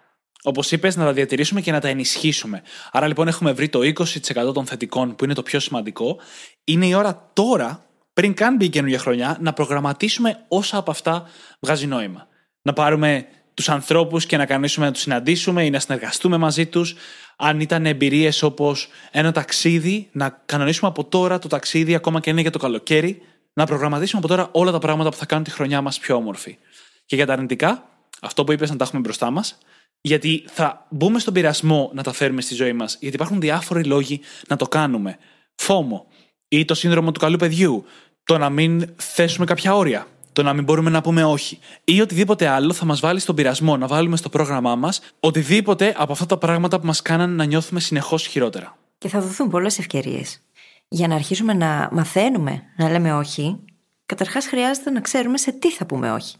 Όπως 0.42 0.72
είπες, 0.72 0.96
να 0.96 1.04
τα 1.04 1.12
διατηρήσουμε 1.12 1.60
και 1.60 1.72
να 1.72 1.80
τα 1.80 1.88
ενισχύσουμε. 1.88 2.62
Άρα 2.92 3.06
λοιπόν 3.06 3.28
έχουμε 3.28 3.52
βρει 3.52 3.68
το 3.68 3.80
20% 3.80 4.54
των 4.54 4.66
θετικών 4.66 5.16
που 5.16 5.24
είναι 5.24 5.34
το 5.34 5.42
πιο 5.42 5.60
σημαντικό. 5.60 6.18
Είναι 6.64 6.86
η 6.86 6.94
ώρα 6.94 7.30
τώρα, 7.32 7.86
πριν 8.12 8.34
καν 8.34 8.56
μπει 8.56 8.64
η 8.64 8.68
καινούργια 8.68 8.98
χρονιά, 8.98 9.36
να 9.40 9.52
προγραμματίσουμε 9.52 10.44
όσα 10.48 10.76
από 10.76 10.90
αυτά 10.90 11.30
βγάζει 11.60 11.86
νόημα. 11.86 12.26
Να 12.62 12.72
πάρουμε 12.72 13.26
τους 13.54 13.68
ανθρώπους 13.68 14.26
και 14.26 14.36
να 14.36 14.46
κανονίσουμε 14.46 14.86
να 14.86 14.92
τους 14.92 15.00
συναντήσουμε 15.00 15.64
ή 15.64 15.70
να 15.70 15.78
συνεργαστούμε 15.78 16.36
μαζί 16.36 16.66
τους. 16.66 16.94
Αν 17.36 17.60
ήταν 17.60 17.86
εμπειρίες 17.86 18.42
όπως 18.42 18.88
ένα 19.10 19.32
ταξίδι, 19.32 20.08
να 20.12 20.42
κανονίσουμε 20.46 20.90
από 20.90 21.04
τώρα 21.04 21.38
το 21.38 21.48
ταξίδι, 21.48 21.94
ακόμα 21.94 22.20
και 22.20 22.30
είναι 22.30 22.40
για 22.40 22.50
το 22.50 22.58
καλοκαίρι, 22.58 23.22
να 23.54 23.66
προγραμματίσουμε 23.66 24.18
από 24.24 24.28
τώρα 24.28 24.48
όλα 24.52 24.72
τα 24.72 24.78
πράγματα 24.78 25.10
που 25.10 25.16
θα 25.16 25.26
κάνουν 25.26 25.44
τη 25.44 25.50
χρονιά 25.50 25.80
μας 25.80 25.98
πιο 25.98 26.16
όμορφη. 26.16 26.58
Και 27.06 27.16
για 27.16 27.26
τα 27.26 27.32
αρνητικά, 27.32 27.88
αυτό 28.20 28.44
που 28.44 28.52
είπες 28.52 28.70
να 28.70 28.76
τα 28.76 28.84
έχουμε 28.84 29.00
μπροστά 29.00 29.30
μας, 29.30 29.58
γιατί 30.00 30.44
θα 30.46 30.86
μπούμε 30.88 31.18
στον 31.18 31.32
πειρασμό 31.32 31.90
να 31.94 32.02
τα 32.02 32.12
φέρουμε 32.12 32.40
στη 32.40 32.54
ζωή 32.54 32.72
μας, 32.72 32.96
γιατί 33.00 33.16
υπάρχουν 33.16 33.40
διάφοροι 33.40 33.84
λόγοι 33.84 34.20
να 34.48 34.56
το 34.56 34.68
κάνουμε. 34.68 35.18
Φόμο 35.54 36.06
ή 36.48 36.64
το 36.64 36.74
σύνδρομο 36.74 37.12
του 37.12 37.20
καλού 37.20 37.36
παιδιού, 37.36 37.84
το 38.24 38.38
να 38.38 38.50
μην 38.50 38.94
θέσουμε 38.96 39.46
κάποια 39.46 39.74
όρια, 39.74 40.06
το 40.32 40.42
να 40.42 40.52
μην 40.52 40.64
μπορούμε 40.64 40.90
να 40.90 41.00
πούμε 41.00 41.24
όχι, 41.24 41.58
ή 41.84 42.00
οτιδήποτε 42.00 42.46
άλλο 42.46 42.72
θα 42.72 42.84
μας 42.84 43.00
βάλει 43.00 43.20
στον 43.20 43.34
πειρασμό 43.34 43.76
να 43.76 43.86
βάλουμε 43.86 44.16
στο 44.16 44.28
πρόγραμμά 44.28 44.74
μας 44.74 45.00
οτιδήποτε 45.20 45.94
από 45.96 46.12
αυτά 46.12 46.26
τα 46.26 46.38
πράγματα 46.38 46.80
που 46.80 46.86
μας 46.86 47.02
κάνανε 47.02 47.34
να 47.34 47.44
νιώθουμε 47.44 47.80
συνεχώς 47.80 48.26
χειρότερα. 48.26 48.76
Και 48.98 49.08
θα 49.08 49.20
δοθούν 49.20 49.50
πολλές 49.50 49.78
ευκαιρίες 49.78 50.40
για 50.88 51.08
να 51.08 51.14
αρχίσουμε 51.14 51.52
να 51.52 51.88
μαθαίνουμε 51.92 52.62
να 52.76 52.90
λέμε 52.90 53.12
όχι, 53.12 53.60
καταρχάς 54.06 54.46
χρειάζεται 54.46 54.90
να 54.90 55.00
ξέρουμε 55.00 55.38
σε 55.38 55.52
τι 55.52 55.70
θα 55.70 55.86
πούμε 55.86 56.12
όχι. 56.12 56.36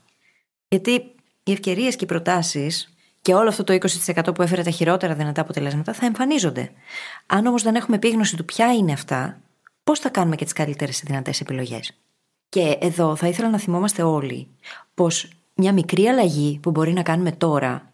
Γιατί 0.69 0.91
οι 1.45 1.53
ευκαιρίες 1.53 1.97
και 1.97 2.05
οι 2.05 2.07
προτάσεις 2.07 2.95
και 3.23 3.35
όλο 3.35 3.49
αυτό 3.49 3.65
το 3.65 3.79
20% 4.05 4.35
που 4.35 4.43
έφερε 4.43 4.63
τα 4.63 4.71
χειρότερα 4.71 5.15
δυνατά 5.15 5.41
αποτελέσματα 5.41 5.93
θα 5.93 6.07
εμφανίζονται. 6.07 6.71
Αν 7.27 7.47
όμως 7.47 7.63
δεν 7.63 7.75
έχουμε 7.75 7.97
επίγνωση 7.97 8.37
του 8.37 8.45
ποια 8.45 8.75
είναι 8.75 8.93
αυτά, 8.93 9.41
πώς 9.85 9.99
θα 9.99 10.09
κάνουμε 10.09 10.37
και 10.37 10.45
τις 10.45 10.53
καλύτερες 10.53 11.03
δυνατές 11.05 11.41
επιλογές; 11.41 11.93
Και 12.49 12.79
εδώ 12.81 13.17
θα 13.17 13.29
ήθελα 13.29 13.51
να 13.51 13.59
θυμόμαστε 13.59 14.03
όλοι 14.03 14.49
πως 14.95 15.29
μια 15.55 15.73
μικρή 15.73 16.07
αλλαγή 16.07 16.59
που 16.63 16.71
μπορεί 16.71 16.93
να 16.93 17.03
κάνουμε 17.03 17.33
τώρα 17.33 17.93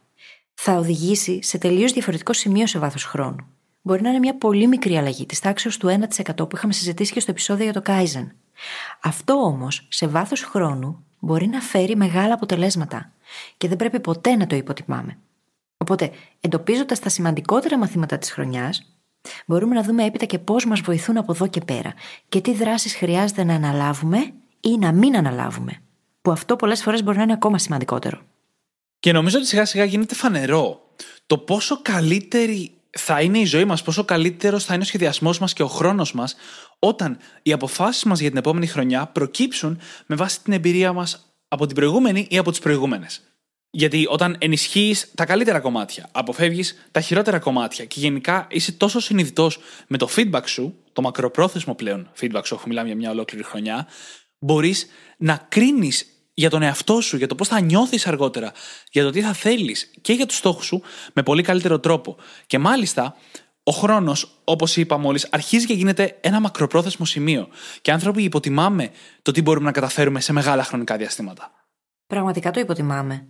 θα 0.54 0.76
οδηγήσει 0.76 1.42
σε 1.42 1.58
τελείως 1.58 1.92
διαφορετικό 1.92 2.32
σημείο 2.32 2.66
σε 2.66 2.78
βάθος 2.78 3.04
χρόνου 3.04 3.46
μπορεί 3.82 4.02
να 4.02 4.08
είναι 4.08 4.18
μια 4.18 4.36
πολύ 4.36 4.66
μικρή 4.66 4.96
αλλαγή 4.96 5.26
της 5.26 5.40
τάξης 5.40 5.76
του 5.76 5.88
1% 5.88 6.34
που 6.36 6.56
είχαμε 6.56 6.72
συζητήσει 6.72 7.12
και 7.12 7.20
στο 7.20 7.30
επεισόδιο 7.30 7.64
για 7.64 7.72
το 7.72 7.82
Kaizen. 7.86 8.26
Αυτό 9.02 9.34
όμως, 9.34 9.86
σε 9.90 10.06
βάθος 10.06 10.42
χρόνου, 10.42 11.04
μπορεί 11.18 11.46
να 11.46 11.60
φέρει 11.60 11.96
μεγάλα 11.96 12.34
αποτελέσματα 12.34 13.12
και 13.56 13.68
δεν 13.68 13.76
πρέπει 13.76 14.00
ποτέ 14.00 14.36
να 14.36 14.46
το 14.46 14.56
υποτιμάμε. 14.56 15.18
Οπότε, 15.76 16.10
εντοπίζοντας 16.40 16.98
τα 16.98 17.08
σημαντικότερα 17.08 17.78
μαθήματα 17.78 18.18
της 18.18 18.32
χρονιάς, 18.32 18.96
μπορούμε 19.46 19.74
να 19.74 19.82
δούμε 19.82 20.04
έπειτα 20.04 20.24
και 20.24 20.38
πώς 20.38 20.66
μας 20.66 20.80
βοηθούν 20.80 21.16
από 21.16 21.32
εδώ 21.32 21.46
και 21.46 21.60
πέρα 21.60 21.94
και 22.28 22.40
τι 22.40 22.54
δράσεις 22.54 22.94
χρειάζεται 22.94 23.44
να 23.44 23.54
αναλάβουμε 23.54 24.32
ή 24.60 24.78
να 24.78 24.92
μην 24.92 25.16
αναλάβουμε. 25.16 25.82
Που 26.22 26.30
αυτό 26.30 26.56
πολλές 26.56 26.82
φορές 26.82 27.02
μπορεί 27.02 27.16
να 27.16 27.22
είναι 27.22 27.32
ακόμα 27.32 27.58
σημαντικότερο. 27.58 28.20
Και 29.00 29.12
νομίζω 29.12 29.38
ότι 29.38 29.46
σιγά 29.46 29.64
σιγά 29.64 29.84
γίνεται 29.84 30.14
φανερό 30.14 30.80
το 31.26 31.38
πόσο 31.38 31.82
καλύτερη 31.82 32.79
θα 32.90 33.20
είναι 33.20 33.38
η 33.38 33.44
ζωή 33.44 33.64
μας, 33.64 33.82
πόσο 33.82 34.04
καλύτερος 34.04 34.64
θα 34.64 34.74
είναι 34.74 34.82
ο 34.82 34.86
σχεδιασμός 34.86 35.38
μας 35.38 35.52
και 35.52 35.62
ο 35.62 35.66
χρόνος 35.66 36.12
μας 36.12 36.34
όταν 36.78 37.18
οι 37.42 37.52
αποφάσεις 37.52 38.04
μας 38.04 38.20
για 38.20 38.28
την 38.28 38.38
επόμενη 38.38 38.66
χρονιά 38.66 39.06
προκύψουν 39.06 39.80
με 40.06 40.16
βάση 40.16 40.42
την 40.42 40.52
εμπειρία 40.52 40.92
μας 40.92 41.34
από 41.48 41.66
την 41.66 41.74
προηγούμενη 41.74 42.26
ή 42.30 42.38
από 42.38 42.50
τις 42.50 42.60
προηγούμενες. 42.60 43.22
Γιατί 43.70 44.06
όταν 44.08 44.36
ενισχύεις 44.38 45.10
τα 45.14 45.24
καλύτερα 45.24 45.60
κομμάτια, 45.60 46.08
αποφεύγεις 46.12 46.88
τα 46.90 47.00
χειρότερα 47.00 47.38
κομμάτια 47.38 47.84
και 47.84 48.00
γενικά 48.00 48.46
είσαι 48.50 48.72
τόσο 48.72 49.00
συνειδητός 49.00 49.58
με 49.86 49.96
το 49.96 50.08
feedback 50.16 50.46
σου, 50.46 50.74
το 50.92 51.02
μακροπρόθεσμο 51.02 51.74
πλέον 51.74 52.10
feedback 52.20 52.42
σου, 52.44 52.54
αφού 52.54 52.68
μιλάμε 52.68 52.86
για 52.86 52.96
μια 52.96 53.10
ολόκληρη 53.10 53.44
χρονιά, 53.44 53.86
μπορείς 54.38 54.86
να 55.18 55.46
κρίνεις 55.48 56.06
για 56.40 56.50
τον 56.50 56.62
εαυτό 56.62 57.00
σου, 57.00 57.16
για 57.16 57.26
το 57.26 57.34
πώς 57.34 57.48
θα 57.48 57.60
νιώθεις 57.60 58.06
αργότερα, 58.06 58.52
για 58.90 59.02
το 59.02 59.10
τι 59.10 59.20
θα 59.20 59.32
θέλεις 59.32 59.90
και 60.00 60.12
για 60.12 60.26
τους 60.26 60.36
στόχους 60.36 60.66
σου 60.66 60.82
με 61.12 61.22
πολύ 61.22 61.42
καλύτερο 61.42 61.80
τρόπο. 61.80 62.16
Και 62.46 62.58
μάλιστα, 62.58 63.14
ο 63.62 63.72
χρόνος, 63.72 64.40
όπως 64.44 64.76
είπα 64.76 64.98
μόλις, 64.98 65.28
αρχίζει 65.30 65.66
και 65.66 65.72
γίνεται 65.72 66.18
ένα 66.20 66.40
μακροπρόθεσμο 66.40 67.06
σημείο. 67.06 67.48
Και 67.82 67.92
άνθρωποι 67.92 68.22
υποτιμάμε 68.22 68.90
το 69.22 69.32
τι 69.32 69.42
μπορούμε 69.42 69.64
να 69.64 69.72
καταφέρουμε 69.72 70.20
σε 70.20 70.32
μεγάλα 70.32 70.64
χρονικά 70.64 70.96
διαστήματα. 70.96 71.52
Πραγματικά 72.06 72.50
το 72.50 72.60
υποτιμάμε. 72.60 73.26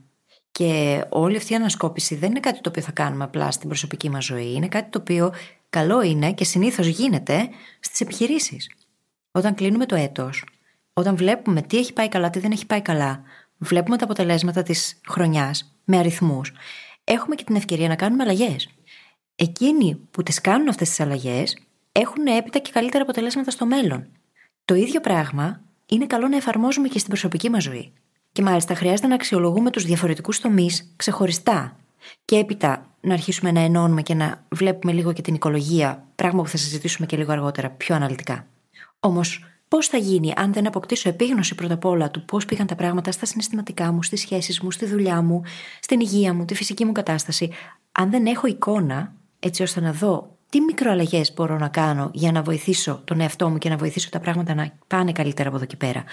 Και 0.51 1.05
όλη 1.09 1.37
αυτή 1.37 1.53
η 1.53 1.57
ανασκόπηση 1.57 2.15
δεν 2.15 2.31
είναι 2.31 2.41
κάτι 2.41 2.61
το 2.61 2.69
οποίο 2.69 2.83
θα 2.83 2.93
κάνουμε 2.93 3.25
απλά 3.25 3.51
στην 3.51 3.69
προσωπική 3.69 4.11
μας 4.11 4.25
ζωή. 4.25 4.53
Είναι 4.53 4.69
κάτι 4.69 4.91
το 4.91 4.99
οποίο 4.99 5.33
καλό 5.71 6.03
είναι 6.03 6.33
και 6.33 6.45
συνήθως 6.45 6.87
γίνεται 6.87 7.49
στις 7.81 8.01
επιχειρήσεις. 8.01 8.71
Όταν 9.31 9.55
κλείνουμε 9.55 9.87
το 9.87 9.95
έτος, 9.95 10.45
όταν 11.01 11.17
βλέπουμε 11.17 11.63
τι 11.63 11.79
έχει 11.79 11.93
πάει 11.93 12.09
καλά, 12.09 12.31
τι 12.31 12.39
δεν 12.39 12.51
έχει 12.51 12.67
πάει 12.67 12.81
καλά, 12.81 13.23
βλέπουμε 13.59 13.97
τα 13.97 14.05
αποτελέσματα 14.05 14.63
της 14.63 15.01
χρονιάς 15.09 15.75
με 15.85 15.99
αριθμούς, 15.99 16.53
έχουμε 17.05 17.35
και 17.35 17.45
την 17.45 17.57
ευκαιρία 17.57 17.89
να 17.89 17.97
κάνουμε 17.97 18.23
αλλαγές. 18.23 18.69
Εκείνοι 19.35 19.95
που 20.11 20.23
τις 20.23 20.41
κάνουν 20.41 20.69
αυτές 20.69 20.89
τις 20.89 21.01
αλλαγές 21.01 21.57
έχουν 21.93 22.27
έπειτα 22.27 22.59
και 22.59 22.71
καλύτερα 22.73 23.03
αποτελέσματα 23.03 23.51
στο 23.51 23.67
μέλλον. 23.67 24.07
Το 24.65 24.75
ίδιο 24.75 25.01
πράγμα 25.01 25.61
είναι 25.87 26.07
καλό 26.07 26.29
να 26.29 26.37
εφαρμόζουμε 26.37 26.89
και 26.89 26.99
στην 26.99 27.11
προσωπική 27.11 27.51
μας 27.51 27.63
ζωή. 27.63 27.93
Και 28.33 28.43
μάλιστα 28.43 28.75
χρειάζεται 28.75 29.07
να 29.07 29.15
αξιολογούμε 29.15 29.71
τους 29.71 29.85
διαφορετικούς 29.85 30.41
τομείς 30.41 30.93
ξεχωριστά. 30.97 31.77
Και 32.25 32.37
έπειτα 32.37 32.87
να 33.01 33.13
αρχίσουμε 33.13 33.51
να 33.53 33.61
ενώνουμε 33.61 34.03
και 34.03 34.15
να 34.15 34.45
βλέπουμε 34.49 34.93
λίγο 34.93 35.13
και 35.13 35.23
την 35.23 35.35
οικολογία, 35.35 36.07
πράγμα 36.15 36.43
που 36.43 36.49
θα 36.49 36.57
συζητήσουμε 36.57 37.07
και 37.07 37.17
λίγο 37.17 37.33
αργότερα 37.33 37.71
πιο 37.71 37.95
αναλυτικά. 37.95 38.47
Όμως, 39.01 39.45
πώς 39.71 39.87
θα 39.87 39.97
γίνει 39.97 40.33
αν 40.37 40.53
δεν 40.53 40.67
αποκτήσω 40.67 41.09
επίγνωση 41.09 41.55
πρώτα 41.55 41.75
απ' 41.75 41.85
όλα 41.85 42.11
του 42.11 42.25
πώς 42.25 42.45
πήγαν 42.45 42.67
τα 42.67 42.75
πράγματα 42.75 43.13
στα 43.13 43.27
συναισθηματικά 43.27 43.93
μου, 43.93 44.03
στις 44.03 44.21
σχέσεις 44.21 44.61
μου, 44.61 44.71
στη 44.71 44.87
δουλειά 44.87 45.23
μου, 45.23 45.43
στην 45.81 46.01
υγεία 46.01 46.35
μου, 46.35 46.45
τη 46.45 46.55
φυσική 46.55 46.85
μου 46.85 46.93
κατάσταση, 46.93 47.51
αν 47.93 48.11
δεν 48.11 48.27
έχω 48.27 48.47
εικόνα, 48.47 49.15
έτσι 49.39 49.63
ώστε 49.63 49.81
να 49.81 49.93
δω 49.93 50.39
τι 50.49 50.61
μικροαλλαγές 50.61 51.33
μπορώ 51.35 51.59
να 51.59 51.69
κάνω 51.69 52.11
για 52.13 52.33
να 52.33 52.43
βοηθήσω 52.43 53.01
τον 53.05 53.21
εαυτό 53.21 53.49
μου 53.49 53.59
και 53.59 53.69
να 53.69 53.77
βοηθήσω 53.77 54.09
τα 54.11 54.21
πράγματα 54.21 54.55
να 54.55 54.79
πάνε 54.87 55.13
καλύτερα 55.13 55.49
από 55.49 55.57
εδώ 55.57 55.67
και 55.67 55.77
πέρα 55.77 56.05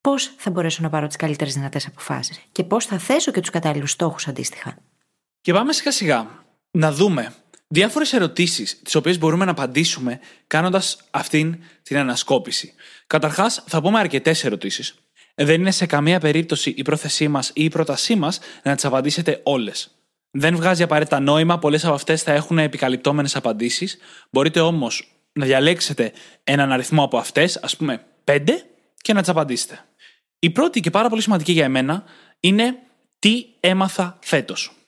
πώς 0.00 0.34
θα 0.36 0.50
μπορέσω 0.50 0.82
να 0.82 0.90
πάρω 0.90 1.06
τις 1.06 1.16
καλύτερες 1.16 1.54
δυνατές 1.54 1.86
αποφάσεις 1.86 2.40
και 2.52 2.64
πώς 2.64 2.86
θα 2.86 2.98
θέσω 2.98 3.32
και 3.32 3.40
τους 3.40 3.50
κατάλληλους 3.50 3.90
στόχους 3.90 4.28
αντίστοιχα. 4.28 4.76
Και 5.40 5.52
πάμε 5.52 5.72
σιγά 5.72 5.92
σιγά 5.92 6.44
να 6.70 6.92
δούμε 6.92 7.34
διάφορες 7.72 8.12
ερωτήσεις 8.12 8.82
τις 8.82 8.94
οποίες 8.94 9.18
μπορούμε 9.18 9.44
να 9.44 9.50
απαντήσουμε 9.50 10.20
κάνοντας 10.46 10.98
αυτήν 11.10 11.58
την 11.82 11.96
ανασκόπηση. 11.96 12.74
Καταρχάς, 13.06 13.64
θα 13.66 13.80
πούμε 13.80 13.98
αρκετές 13.98 14.44
ερωτήσεις. 14.44 14.94
Δεν 15.34 15.60
είναι 15.60 15.70
σε 15.70 15.86
καμία 15.86 16.20
περίπτωση 16.20 16.74
η 16.76 16.82
πρόθεσή 16.82 17.28
μας 17.28 17.50
ή 17.54 17.64
η 17.64 17.68
πρότασή 17.68 18.14
μας 18.14 18.38
να 18.62 18.74
τις 18.74 18.84
απαντήσετε 18.84 19.40
όλες. 19.42 19.90
Δεν 20.30 20.56
βγάζει 20.56 20.82
απαραίτητα 20.82 21.20
νόημα, 21.20 21.58
πολλές 21.58 21.84
από 21.84 21.94
αυτές 21.94 22.22
θα 22.22 22.32
έχουν 22.32 22.58
επικαλυπτόμενες 22.58 23.36
απαντήσεις. 23.36 23.98
Μπορείτε 24.30 24.60
όμως 24.60 25.14
να 25.32 25.46
διαλέξετε 25.46 26.12
έναν 26.44 26.72
αριθμό 26.72 27.04
από 27.04 27.18
αυτές, 27.18 27.56
ας 27.56 27.76
πούμε 27.76 28.04
5, 28.24 28.66
και 28.96 29.12
να 29.12 29.20
τις 29.20 29.28
απαντήσετε. 29.28 29.84
Η 30.38 30.50
πρώτη 30.50 30.80
και 30.80 30.90
πάρα 30.90 31.08
πολύ 31.08 31.22
σημαντική 31.22 31.52
για 31.52 31.64
εμένα 31.64 32.04
είναι 32.40 32.78
τι 33.18 33.46
έμαθα 33.60 34.18
φέτος. 34.22 34.79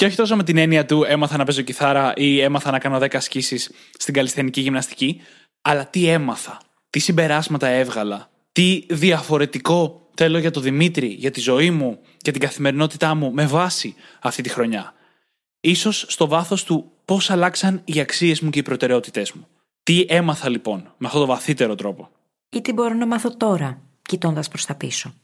Και 0.00 0.06
όχι 0.06 0.16
τόσο 0.16 0.36
με 0.36 0.44
την 0.44 0.56
έννοια 0.56 0.84
του 0.84 1.04
έμαθα 1.04 1.36
να 1.36 1.44
παίζω 1.44 1.62
κιθάρα 1.62 2.12
ή 2.16 2.40
έμαθα 2.40 2.70
να 2.70 2.78
κάνω 2.78 2.98
10 2.98 3.14
ασκήσει 3.14 3.58
στην 3.98 4.14
καλλιστενική 4.14 4.60
γυμναστική, 4.60 5.20
αλλά 5.62 5.86
τι 5.86 6.06
έμαθα, 6.08 6.60
τι 6.90 6.98
συμπεράσματα 6.98 7.66
έβγαλα, 7.66 8.30
τι 8.52 8.86
διαφορετικό 8.90 10.08
θέλω 10.14 10.38
για 10.38 10.50
τον 10.50 10.62
Δημήτρη, 10.62 11.06
για 11.06 11.30
τη 11.30 11.40
ζωή 11.40 11.70
μου 11.70 11.98
και 12.16 12.30
την 12.30 12.40
καθημερινότητά 12.40 13.14
μου 13.14 13.32
με 13.32 13.46
βάση 13.46 13.94
αυτή 14.20 14.42
τη 14.42 14.48
χρονιά. 14.48 14.94
Ίσως 15.60 16.04
στο 16.08 16.28
βάθος 16.28 16.64
του 16.64 16.92
πώς 17.04 17.30
αλλάξαν 17.30 17.82
οι 17.84 18.00
αξίες 18.00 18.40
μου 18.40 18.50
και 18.50 18.58
οι 18.58 18.62
προτεραιότητές 18.62 19.32
μου. 19.32 19.46
Τι 19.82 20.04
έμαθα 20.08 20.48
λοιπόν 20.48 20.94
με 20.96 21.06
αυτόν 21.06 21.20
τον 21.20 21.30
βαθύτερο 21.30 21.74
τρόπο. 21.74 22.10
Ή 22.50 22.60
τι 22.60 22.72
μπορώ 22.72 22.94
να 22.94 23.06
μάθω 23.06 23.36
τώρα, 23.36 23.80
κοιτώντας 24.02 24.48
προς 24.48 24.66
τα 24.66 24.74
πίσω. 24.74 25.14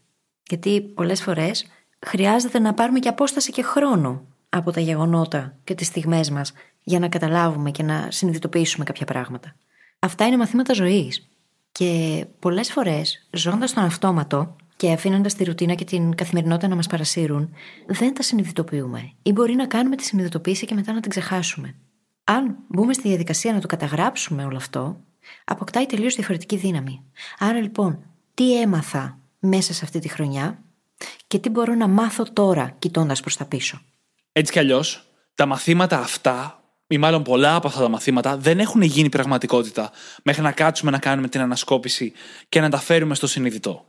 Γιατί 0.48 0.80
πολλές 0.80 1.22
φορές 1.22 1.66
χρειάζεται 2.06 2.58
να 2.58 2.74
πάρουμε 2.74 2.98
και 2.98 3.08
απόσταση 3.08 3.52
και 3.52 3.62
χρόνο 3.62 4.35
από 4.48 4.70
τα 4.70 4.80
γεγονότα 4.80 5.56
και 5.64 5.74
τις 5.74 5.86
στιγμές 5.86 6.30
μας 6.30 6.52
για 6.82 6.98
να 6.98 7.08
καταλάβουμε 7.08 7.70
και 7.70 7.82
να 7.82 8.08
συνειδητοποιήσουμε 8.10 8.84
κάποια 8.84 9.06
πράγματα. 9.06 9.54
Αυτά 9.98 10.26
είναι 10.26 10.36
μαθήματα 10.36 10.74
ζωής. 10.74 11.28
Και 11.72 12.26
πολλές 12.38 12.72
φορές, 12.72 13.28
ζώντας 13.30 13.72
τον 13.72 13.84
αυτόματο 13.84 14.56
και 14.76 14.92
αφήνοντας 14.92 15.34
τη 15.34 15.44
ρουτίνα 15.44 15.74
και 15.74 15.84
την 15.84 16.14
καθημερινότητα 16.14 16.68
να 16.68 16.74
μας 16.74 16.86
παρασύρουν, 16.86 17.54
δεν 17.86 18.14
τα 18.14 18.22
συνειδητοποιούμε. 18.22 19.12
Ή 19.22 19.32
μπορεί 19.32 19.54
να 19.54 19.66
κάνουμε 19.66 19.96
τη 19.96 20.04
συνειδητοποίηση 20.04 20.66
και 20.66 20.74
μετά 20.74 20.92
να 20.92 21.00
την 21.00 21.10
ξεχάσουμε. 21.10 21.74
Αν 22.24 22.56
μπούμε 22.68 22.92
στη 22.92 23.08
διαδικασία 23.08 23.52
να 23.52 23.60
το 23.60 23.66
καταγράψουμε 23.66 24.44
όλο 24.44 24.56
αυτό, 24.56 25.00
αποκτάει 25.44 25.86
τελείως 25.86 26.14
διαφορετική 26.14 26.56
δύναμη. 26.56 27.02
Άρα 27.38 27.60
λοιπόν, 27.60 27.98
τι 28.34 28.60
έμαθα 28.60 29.18
μέσα 29.38 29.72
σε 29.72 29.84
αυτή 29.84 29.98
τη 29.98 30.08
χρονιά 30.08 30.62
και 31.26 31.38
τι 31.38 31.48
μπορώ 31.48 31.74
να 31.74 31.88
μάθω 31.88 32.24
τώρα 32.32 32.76
κοιτώντας 32.78 33.20
προς 33.20 33.36
τα 33.36 33.44
πίσω; 33.44 33.80
Έτσι 34.38 34.52
κι 34.52 34.58
αλλιώς, 34.58 35.02
τα 35.34 35.46
μαθήματα 35.46 35.98
αυτά, 35.98 36.62
ή 36.86 36.98
μάλλον 36.98 37.22
πολλά 37.22 37.54
από 37.54 37.66
αυτά 37.66 37.80
τα 37.80 37.88
μαθήματα, 37.88 38.36
δεν 38.36 38.58
έχουν 38.58 38.82
γίνει 38.82 39.08
πραγματικότητα 39.08 39.90
μέχρι 40.22 40.42
να 40.42 40.52
κάτσουμε 40.52 40.90
να 40.90 40.98
κάνουμε 40.98 41.28
την 41.28 41.40
ανασκόπηση 41.40 42.12
και 42.48 42.60
να 42.60 42.70
τα 42.70 42.78
φέρουμε 42.78 43.14
στο 43.14 43.26
συνειδητό. 43.26 43.84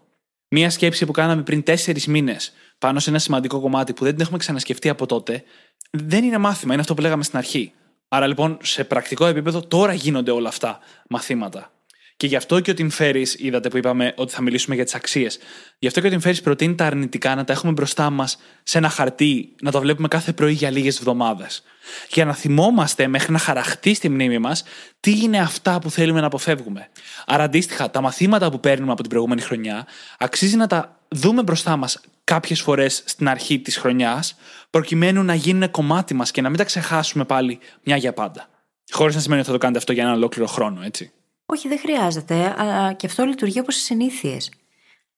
Μία 0.47 0.69
σκέψη 0.69 1.05
που 1.05 1.11
κάναμε 1.11 1.41
πριν 1.41 1.63
τέσσερις 1.63 2.07
μήνες 2.07 2.53
πάνω 2.77 2.99
σε 2.99 3.09
ένα 3.09 3.19
σημαντικό 3.19 3.59
κομμάτι 3.59 3.93
που 3.93 4.03
δεν 4.03 4.13
την 4.13 4.21
έχουμε 4.21 4.37
ξανασκεφτεί 4.37 4.89
από 4.89 5.05
τότε, 5.05 5.43
δεν 5.91 6.23
είναι 6.23 6.37
μάθημα, 6.37 6.71
είναι 6.73 6.81
αυτό 6.81 6.93
που 6.93 7.01
λέγαμε 7.01 7.23
στην 7.23 7.37
αρχή. 7.37 7.73
Άρα 8.07 8.27
λοιπόν 8.27 8.57
σε 8.61 8.83
πρακτικό 8.83 9.25
επίπεδο 9.25 9.61
τώρα 9.61 9.93
γίνονται 9.93 10.31
όλα 10.31 10.49
αυτά 10.49 10.79
μαθήματα. 11.09 11.71
Και 12.17 12.27
γι' 12.27 12.35
αυτό 12.35 12.59
και 12.59 12.71
ο 12.71 12.73
Tim 12.77 12.89
Ferris, 12.97 13.27
είδατε 13.37 13.69
που 13.69 13.77
είπαμε 13.77 14.13
ότι 14.15 14.33
θα 14.33 14.41
μιλήσουμε 14.41 14.75
για 14.75 14.83
τις 14.83 14.95
αξίες. 14.95 15.39
Γι' 15.79 15.87
αυτό 15.87 16.01
και 16.01 16.07
ο 16.07 16.09
Tim 16.13 16.27
Ferris 16.27 16.43
προτείνει 16.43 16.75
τα 16.75 16.85
αρνητικά 16.85 17.35
να 17.35 17.43
τα 17.43 17.53
έχουμε 17.53 17.71
μπροστά 17.71 18.09
μας 18.09 18.37
σε 18.63 18.77
ένα 18.77 18.89
χαρτί, 18.89 19.55
να 19.61 19.71
το 19.71 19.79
βλέπουμε 19.79 20.07
κάθε 20.07 20.33
πρωί 20.33 20.53
για 20.53 20.71
λίγες 20.71 20.97
εβδομάδες. 20.97 21.63
Για 22.09 22.25
να 22.25 22.33
θυμόμαστε 22.33 23.07
μέχρι 23.07 23.31
να 23.31 23.37
χαραχτεί 23.37 23.93
στη 23.93 24.09
μνήμη 24.09 24.37
μας 24.37 24.63
τι 24.99 25.19
είναι 25.21 25.39
αυτά 25.39 25.79
που 25.79 25.89
θέλουμε 25.91 26.19
να 26.19 26.25
αποφεύγουμε. 26.25 26.89
Άρα, 27.25 27.43
αντίστοιχα, 27.43 27.89
τα 27.89 28.01
μαθήματα 28.01 28.51
που 28.51 28.59
παίρνουμε 28.59 28.91
από 28.91 29.01
την 29.01 29.09
προηγούμενη 29.09 29.41
χρονιά 29.41 29.87
αξίζει 30.17 30.55
να 30.55 30.67
τα 30.67 30.99
δούμε 31.07 31.43
μπροστά 31.43 31.75
μας 31.75 32.01
κάποιες 32.23 32.61
φορές 32.61 33.03
στην 33.05 33.29
αρχή 33.29 33.59
της 33.59 33.77
χρονιάς, 33.77 34.35
προκειμένου 34.69 35.23
να 35.23 35.33
γίνουν 35.33 35.71
κομμάτι 35.71 36.13
μας 36.13 36.31
και 36.31 36.41
να 36.41 36.49
μην 36.49 36.57
τα 36.57 36.63
ξεχάσουμε 36.63 37.25
πάλι 37.25 37.59
μια 37.83 37.97
για 37.97 38.13
πάντα. 38.13 38.49
Χωρίς 38.91 39.15
να 39.15 39.21
σημαίνει 39.21 39.39
ότι 39.39 39.49
θα 39.49 39.55
το 39.55 39.61
κάνετε 39.61 39.79
αυτό 39.79 39.91
για 39.93 40.03
ένα 40.03 40.13
ολόκληρο 40.13 40.47
χρόνο, 40.47 40.81
έτσι. 40.83 41.11
Όχι, 41.49 41.67
δεν 41.67 41.79
χρειάζεται, 41.79 42.55
αλλά 42.57 42.93
και 42.93 43.05
αυτό 43.05 43.25
λειτουργεί 43.25 43.59
όπως 43.59 43.75
οι 43.75 43.79
συνήθειες. 43.79 44.51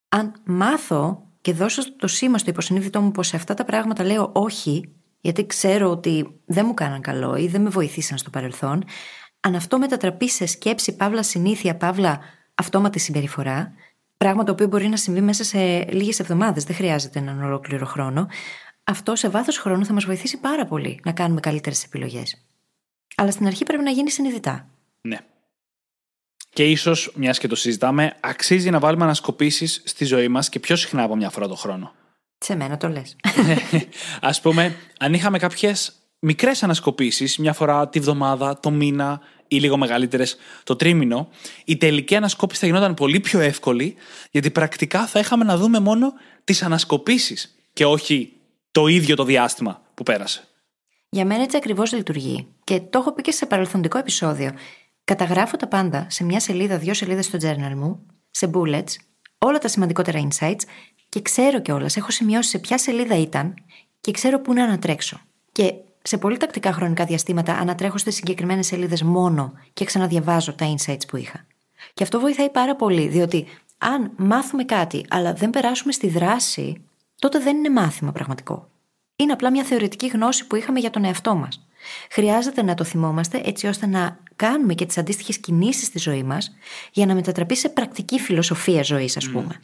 Αν 0.09 0.33
μάθω 0.45 1.23
και 1.41 1.53
δώσω 1.53 1.95
το 1.95 2.07
σήμα 2.07 2.37
στο 2.37 2.49
υποσυνείδητό 2.49 3.01
μου 3.01 3.11
πως 3.11 3.27
σε 3.27 3.35
αυτά 3.35 3.53
τα 3.53 3.65
πράγματα 3.65 4.03
λέω 4.03 4.29
όχι, 4.33 4.93
γιατί 5.21 5.45
ξέρω 5.45 5.89
ότι 5.89 6.39
δεν 6.45 6.65
μου 6.65 6.73
κάναν 6.73 7.01
καλό 7.01 7.35
ή 7.35 7.47
δεν 7.47 7.61
με 7.61 7.69
βοηθήσαν 7.69 8.17
στο 8.17 8.29
παρελθόν, 8.29 8.83
αν 9.39 9.55
αυτό 9.55 9.77
μετατραπεί 9.77 10.29
σε 10.29 10.45
σκέψη, 10.45 10.95
παύλα 10.95 11.23
συνήθεια, 11.23 11.75
παύλα 11.75 12.19
αυτόματη 12.55 12.99
συμπεριφορά, 12.99 13.73
πράγμα 14.17 14.43
το 14.43 14.51
οποίο 14.51 14.67
μπορεί 14.67 14.87
να 14.87 14.97
συμβεί 14.97 15.21
μέσα 15.21 15.43
σε 15.43 15.83
λίγες 15.83 16.19
εβδομάδες, 16.19 16.63
δεν 16.63 16.75
χρειάζεται 16.75 17.19
έναν 17.19 17.43
ολόκληρο 17.43 17.85
χρόνο, 17.85 18.27
αυτό 18.83 19.15
σε 19.15 19.29
βάθος 19.29 19.57
χρόνου 19.57 19.85
θα 19.85 19.93
μας 19.93 20.05
βοηθήσει 20.05 20.39
πάρα 20.39 20.65
πολύ 20.65 20.99
να 21.03 21.11
κάνουμε 21.11 21.39
καλύτερες 21.39 21.83
επιλογές. 21.83 22.45
Αλλά 23.15 23.31
στην 23.31 23.45
αρχή 23.45 23.63
πρέπει 23.63 23.83
να 23.83 23.91
γίνει 23.91 24.09
συνειδητά. 24.09 24.69
Ναι. 25.01 25.17
Και 26.49 26.63
ίσως, 26.63 27.11
μιας 27.15 27.39
και 27.39 27.47
το 27.47 27.55
συζητάμε, 27.55 28.17
αξίζει 28.19 28.69
να 28.69 28.79
βάλουμε 28.79 29.03
ανασκοπήσεις 29.03 29.81
στη 29.85 30.05
ζωή 30.05 30.27
μας 30.27 30.49
και 30.49 30.59
πιο 30.59 30.75
συχνά 30.75 31.03
από 31.03 31.15
μια 31.15 31.29
φορά 31.29 31.47
το 31.47 31.55
χρόνο. 31.55 31.93
Σε 32.37 32.55
μένα 32.55 32.77
το 32.77 32.87
λες. 32.87 33.15
Α 34.29 34.41
πούμε, 34.41 34.75
αν 34.99 35.13
είχαμε 35.13 35.37
κάποιες 35.37 35.93
μικρές 36.19 36.63
ανασκοπήσεις, 36.63 37.37
μια 37.37 37.53
φορά 37.53 37.89
τη 37.89 37.99
βδομάδα, 37.99 38.59
το 38.59 38.71
μήνα 38.71 39.21
ή 39.47 39.59
λίγο 39.59 39.77
μεγαλύτερες 39.77 40.37
το 40.63 40.75
τρίμηνο, 40.75 41.29
η 41.65 41.77
τελική 41.77 42.15
ανασκόπηση 42.15 42.59
θα 42.59 42.65
γινόταν 42.65 42.93
πολύ 42.93 43.19
πιο 43.19 43.39
εύκολη, 43.39 43.95
γιατί 44.31 44.51
πρακτικά 44.51 45.07
θα 45.07 45.19
είχαμε 45.19 45.43
να 45.43 45.57
δούμε 45.57 45.79
μόνο 45.79 46.13
τις 46.43 46.63
ανασκοπήσεις 46.63 47.55
και 47.73 47.85
όχι 47.85 48.33
το 48.71 48.87
ίδιο 48.87 49.15
το 49.15 49.23
διάστημα 49.23 49.81
που 49.93 50.03
πέρασε. 50.03 50.43
Για 51.09 51.25
μένα 51.25 51.43
έτσι 51.43 51.57
ακριβώς 51.57 51.93
λειτουργεί. 51.93 52.47
Και 52.63 52.79
το 52.79 52.99
έχω 52.99 53.13
πει 53.13 53.21
και 53.21 53.31
σε 53.31 53.45
παρελθοντικό 53.45 53.97
επεισόδιο. 53.97 54.53
Καταγράφω 55.09 55.57
τα 55.57 55.67
πάντα 55.67 56.05
σε 56.09 56.23
μια 56.23 56.39
σελίδα, 56.39 56.77
δύο 56.77 56.93
σελίδες 56.93 57.25
στο 57.25 57.37
journal 57.41 57.73
μου, 57.75 58.05
σε 58.31 58.49
bullets, 58.53 58.95
όλα 59.37 59.57
τα 59.57 59.67
σημαντικότερα 59.67 60.27
insights 60.27 60.61
και 61.09 61.21
ξέρω 61.21 61.61
κιόλας, 61.61 61.97
έχω 61.97 62.11
σημειώσει 62.11 62.49
σε 62.49 62.59
ποια 62.59 62.77
σελίδα 62.77 63.15
ήταν 63.15 63.53
και 64.01 64.11
ξέρω 64.11 64.39
πού 64.39 64.53
να 64.53 64.63
ανατρέξω. 64.63 65.19
Και 65.51 65.73
σε 66.01 66.17
πολύ 66.17 66.37
τακτικά 66.37 66.73
χρονικά 66.73 67.05
διαστήματα 67.05 67.53
ανατρέχω 67.53 67.97
στις 67.97 68.15
συγκεκριμένες 68.15 68.65
σελίδες 68.65 69.03
μόνο 69.03 69.53
και 69.73 69.85
ξαναδιαβάζω 69.85 70.53
τα 70.53 70.75
insights 70.75 71.07
που 71.07 71.17
είχα. 71.17 71.45
Και 71.93 72.03
αυτό 72.03 72.19
βοηθάει 72.19 72.49
πάρα 72.49 72.75
πολύ, 72.75 73.07
διότι 73.07 73.45
αν 73.77 74.11
μάθουμε 74.15 74.63
κάτι, 74.63 75.05
αλλά 75.09 75.33
δεν 75.33 75.49
περάσουμε 75.49 75.91
στη 75.91 76.07
δράση, 76.07 76.81
τότε 77.19 77.39
δεν 77.39 77.57
είναι 77.57 77.69
μάθημα 77.69 78.11
πραγματικό. 78.11 78.69
Είναι 79.15 79.31
απλά 79.31 79.51
μια 79.51 79.63
θεωρητική 79.63 80.07
γνώση 80.07 80.47
που 80.47 80.55
είχαμε 80.55 80.79
για 80.79 80.89
τον 80.89 81.03
εαυτό 81.03 81.35
μας. 81.35 81.68
Χρειάζεται 82.11 82.63
να 82.63 82.73
το 82.73 82.83
θυμόμαστε 82.83 83.41
έτσι 83.45 83.67
ώστε 83.67 83.85
να 83.85 84.19
κάνουμε 84.35 84.73
και 84.73 84.85
τις 84.85 84.97
αντίστοιχες 84.97 85.37
κινήσεις 85.37 85.87
στη 85.87 85.99
ζωή 85.99 86.23
μας 86.23 86.55
για 86.91 87.05
να 87.05 87.13
μετατραπεί 87.13 87.55
σε 87.55 87.69
πρακτική 87.69 88.19
φιλοσοφία 88.19 88.83
ζωής, 88.83 89.17
ας 89.17 89.29
πούμε. 89.29 89.61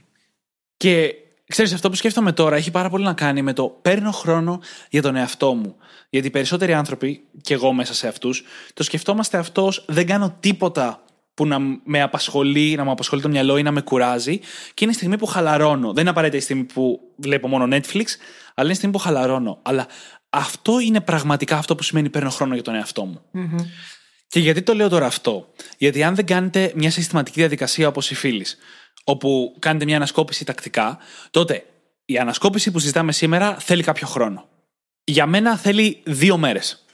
Και 0.78 1.16
ξέρεις, 1.48 1.74
αυτό 1.74 1.90
που 1.90 1.96
σκέφτομαι 1.96 2.32
τώρα 2.32 2.56
έχει 2.56 2.72
πάρα 2.72 2.90
πολύ 2.90 3.04
να 3.04 3.14
κάνει 3.14 3.42
με 3.42 3.54
το 3.54 3.68
παίρνω 3.82 4.12
χρόνο 4.12 4.60
για 4.90 5.02
τον 5.02 5.16
εαυτό 5.16 5.54
μου. 5.54 5.76
Γιατί 6.10 6.28
οι 6.28 6.32
περισσότεροι 6.32 6.74
άνθρωποι, 6.74 7.22
και 7.42 7.54
εγώ 7.54 7.74
μέσα 7.74 7.94
σε 7.94 8.08
αυτούς, 8.08 8.44
το 8.74 8.84
σκεφτόμαστε 8.84 9.38
αυτό 9.38 9.72
δεν 9.86 10.06
κάνω 10.06 10.38
τίποτα 10.40 11.06
που 11.34 11.48
να 11.48 11.58
με 11.84 12.02
απασχολεί, 12.02 12.76
να 12.76 12.84
μου 12.84 12.92
απασχολεί 12.92 13.22
το 13.22 13.30
μυαλό 13.30 13.58
ή 13.58 13.64
να 13.64 13.72
με 13.72 13.82
κουράζει. 13.82 14.40
Και 14.74 14.84
είναι 14.84 14.92
η 14.92 14.96
στιγμή 14.96 15.18
που 15.18 15.26
χαλαρώνω. 15.26 15.94
Δεν 15.94 16.02
είναι 16.02 16.10
απαραίτητα 16.10 16.38
η 16.38 16.42
στιγμή 16.42 16.64
που 16.64 17.00
βλέπω 17.16 17.48
μόνο 17.48 17.76
Netflix, 17.76 18.06
αλλά 18.54 18.64
είναι 18.64 18.72
η 18.72 18.76
στιγμή 18.76 18.94
που 18.94 19.00
χαλαρώνω. 19.00 19.60
Αλλά 19.62 19.88
αυτό 20.36 20.80
είναι 20.80 21.02
πραγματικά 21.02 21.58
αυτό 21.58 21.76
που 21.76 21.84
σημαίνει 21.84 22.10
παίρνω 22.10 22.30
χρόνο 22.30 22.54
για 22.54 22.64
τον 22.64 22.76
εαυτό 22.76 23.06
μου. 23.06 23.22
Mm-hmm. 23.34 23.66
Και 24.28 24.40
γιατί 24.40 24.62
το 24.62 24.74
λέω 24.74 24.90
τώρα 24.90 25.06
αυτό; 25.06 25.54
Γιατί 25.78 26.04
αν 26.04 26.16
δεν 26.16 26.26
κάνετε 26.26 26.72
μια 26.76 26.92
συστηματική 26.92 27.40
διαδικασία 27.40 27.88
όπως 27.88 28.12
οι 28.12 28.16
φίλοι, 28.16 28.46
όπου 29.04 29.56
κάνετε 29.60 29.86
μια 29.86 29.96
ανασκόπηση 29.96 30.46
τακτικά, 30.46 30.98
τότε 31.32 31.66
η 32.06 32.18
ανασκόπηση 32.18 32.72
που 32.72 32.80
συζητάμε 32.80 33.12
σήμερα 33.12 33.56
θέλει 33.60 33.84
κάποιο 33.84 34.08
χρόνο. 34.08 34.48
Για 35.04 35.26
μένα 35.26 35.58
θέλει 35.58 36.02
δύο 36.06 36.38
μέρες. 36.38 36.86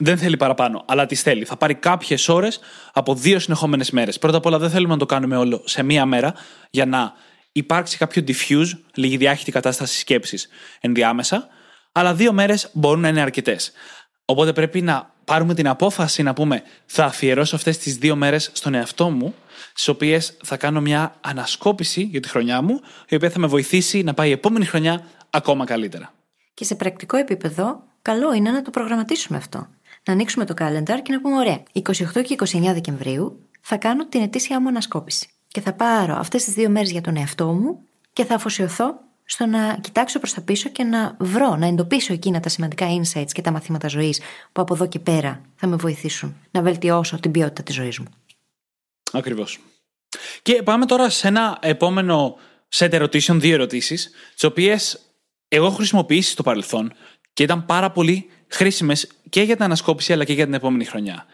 Δεν 0.00 0.18
θέλει 0.18 0.36
παραπάνω, 0.36 0.84
αλλά 0.86 1.06
τις 1.06 1.22
θέλει. 1.22 1.44
Θα 1.44 1.56
πάρει 1.56 1.74
κάποιες 1.74 2.28
ώρες 2.28 2.60
από 2.92 3.14
δύο 3.14 3.38
συνεχόμενες 3.38 3.90
μέρες. 3.90 4.18
Πρώτα 4.18 4.36
απ' 4.36 4.46
όλα, 4.46 4.58
δεν 4.58 4.70
θέλουμε 4.70 4.92
να 4.92 4.98
το 4.98 5.06
κάνουμε 5.06 5.36
όλο 5.36 5.62
σε 5.64 5.82
μία 5.82 6.06
μέρα 6.06 6.34
για 6.70 6.86
να 6.86 7.12
υπάρξει 7.52 7.96
κάποιο 7.96 8.24
diffuse, 8.26 8.70
λίγη 8.94 9.16
διάχυτη 9.16 9.52
κατάσταση 9.52 9.98
σκέψης 9.98 10.48
ενδιάμεσα, 10.80 11.48
αλλά 11.98 12.14
δύο 12.14 12.32
μέρες 12.32 12.70
μπορούν 12.72 13.00
να 13.00 13.08
είναι 13.08 13.20
αρκετές. 13.20 13.72
Οπότε 14.24 14.52
πρέπει 14.52 14.82
να 14.82 15.14
πάρουμε 15.24 15.54
την 15.54 15.68
απόφαση 15.68 16.22
να 16.22 16.32
πούμε 16.32 16.62
θα 16.86 17.04
αφιερώσω 17.04 17.56
αυτές 17.56 17.78
τις 17.78 17.96
δύο 17.96 18.16
μέρες 18.16 18.50
στον 18.52 18.74
εαυτό 18.74 19.10
μου, 19.10 19.34
στις 19.68 19.88
οποίες 19.88 20.36
θα 20.44 20.56
κάνω 20.56 20.80
μια 20.80 21.14
ανασκόπηση 21.20 22.02
για 22.02 22.20
τη 22.20 22.28
χρονιά 22.28 22.62
μου, 22.62 22.80
η 23.08 23.14
οποία 23.14 23.30
θα 23.30 23.38
με 23.38 23.46
βοηθήσει 23.46 24.02
να 24.02 24.14
πάει 24.14 24.28
η 24.28 24.32
επόμενη 24.32 24.64
χρονιά 24.64 25.04
ακόμα 25.30 25.64
καλύτερα. 25.64 26.12
Και 26.54 26.64
σε 26.64 26.74
πρακτικό 26.74 27.16
επίπεδο, 27.16 27.82
καλό 28.02 28.34
είναι 28.34 28.50
να 28.50 28.62
το 28.62 28.70
προγραμματίσουμε 28.70 29.38
αυτό. 29.38 29.68
Να 30.04 30.12
ανοίξουμε 30.12 30.44
το 30.44 30.54
calendar 30.58 30.98
και 31.02 31.12
να 31.12 31.20
πούμε: 31.20 31.36
Ωραία, 31.36 31.62
28 31.72 32.22
και 32.22 32.36
29 32.38 32.60
Δεκεμβρίου 32.72 33.48
θα 33.60 33.76
κάνω 33.76 34.06
την 34.06 34.22
ετήσια 34.22 34.60
μου 34.60 34.68
ανασκόπηση. 34.68 35.28
Και 35.48 35.60
θα 35.60 35.72
πάρω 35.72 36.14
αυτές 36.14 36.44
τις 36.44 36.54
δύο 36.54 36.68
μέρες 36.68 36.90
για 36.90 37.00
τον 37.00 37.16
εαυτό 37.16 37.46
μου 37.46 37.82
και 38.12 38.24
θα 38.24 38.34
αφοσιωθώ 38.34 39.00
στο 39.30 39.46
να 39.46 39.78
κοιτάξω 39.80 40.18
προς 40.18 40.32
τα 40.32 40.40
πίσω 40.40 40.68
και 40.68 40.84
να 40.84 41.16
βρω, 41.18 41.56
να 41.56 41.66
εντοπίσω 41.66 42.12
εκείνα 42.12 42.40
τα 42.40 42.48
σημαντικά 42.48 42.86
insights 43.00 43.32
και 43.32 43.40
τα 43.40 43.50
μαθήματα 43.50 43.88
ζωής 43.88 44.20
που 44.52 44.60
από 44.60 44.74
εδώ 44.74 44.88
και 44.88 44.98
πέρα 44.98 45.42
θα 45.54 45.66
με 45.66 45.76
βοηθήσουν 45.76 46.36
να 46.50 46.62
βελτιώσω 46.62 47.20
την 47.20 47.30
ποιότητα 47.30 47.62
της 47.62 47.74
ζωής 47.74 47.98
μου. 47.98 48.06
Ακριβώς. 49.12 49.60
Και 50.42 50.62
πάμε 50.62 50.86
τώρα 50.86 51.10
σε 51.10 51.28
ένα 51.28 51.58
επόμενο 51.60 52.36
σετ 52.68 52.94
ερωτήσεων, 52.94 53.40
δύο 53.40 53.54
ερωτήσεις, 53.54 54.10
τις 54.34 54.44
οποίες 54.44 55.00
εγώ 55.48 55.66
έχω 55.66 55.74
χρησιμοποιήσει 55.74 56.30
στο 56.30 56.42
παρελθόν 56.42 56.92
και 57.32 57.42
ήταν 57.42 57.66
πάρα 57.66 57.90
πολύ 57.90 58.30
χρήσιμες 58.48 59.08
και 59.28 59.42
για 59.42 59.54
την 59.54 59.64
ανασκόπηση 59.64 60.12
αλλά 60.12 60.24
και 60.24 60.32
για 60.32 60.44
την 60.44 60.54
επόμενη 60.54 60.84
χρονιά. 60.84 61.26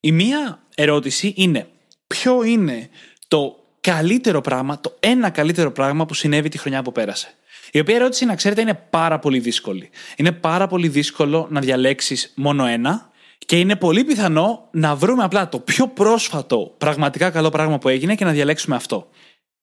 Η 0.00 0.12
μία 0.12 0.62
ερώτηση 0.74 1.32
είναι 1.36 1.68
ποιο 2.06 2.42
είναι 2.42 2.88
το 3.28 3.64
καλύτερο 3.80 4.40
πράγμα, 4.40 4.80
το 4.80 4.96
ένα 5.00 5.30
καλύτερο 5.30 5.72
πράγμα 5.72 6.06
που 6.06 6.14
συνέβη 6.14 6.48
τη 6.48 6.58
χρονιά 6.58 6.82
που 6.82 6.92
πέρασε; 6.92 7.34
Η 7.72 7.78
οποία 7.80 7.94
ερώτηση, 7.94 8.24
να 8.24 8.34
ξέρετε, 8.34 8.60
είναι 8.60 8.74
πάρα 8.90 9.18
πολύ 9.18 9.38
δύσκολη. 9.38 9.90
Είναι 10.16 10.32
πάρα 10.32 10.66
πολύ 10.66 10.88
δύσκολο 10.88 11.46
να 11.50 11.60
διαλέξεις 11.60 12.32
μόνο 12.36 12.66
ένα 12.66 13.10
και 13.46 13.58
είναι 13.58 13.76
πολύ 13.76 14.04
πιθανό 14.04 14.68
να 14.70 14.94
βρούμε 14.94 15.22
απλά 15.22 15.48
το 15.48 15.58
πιο 15.58 15.88
πρόσφατο 15.88 16.74
πραγματικά 16.78 17.30
καλό 17.30 17.48
πράγμα 17.48 17.78
που 17.78 17.88
έγινε 17.88 18.14
και 18.14 18.24
να 18.24 18.32
διαλέξουμε 18.32 18.76
αυτό. 18.76 19.08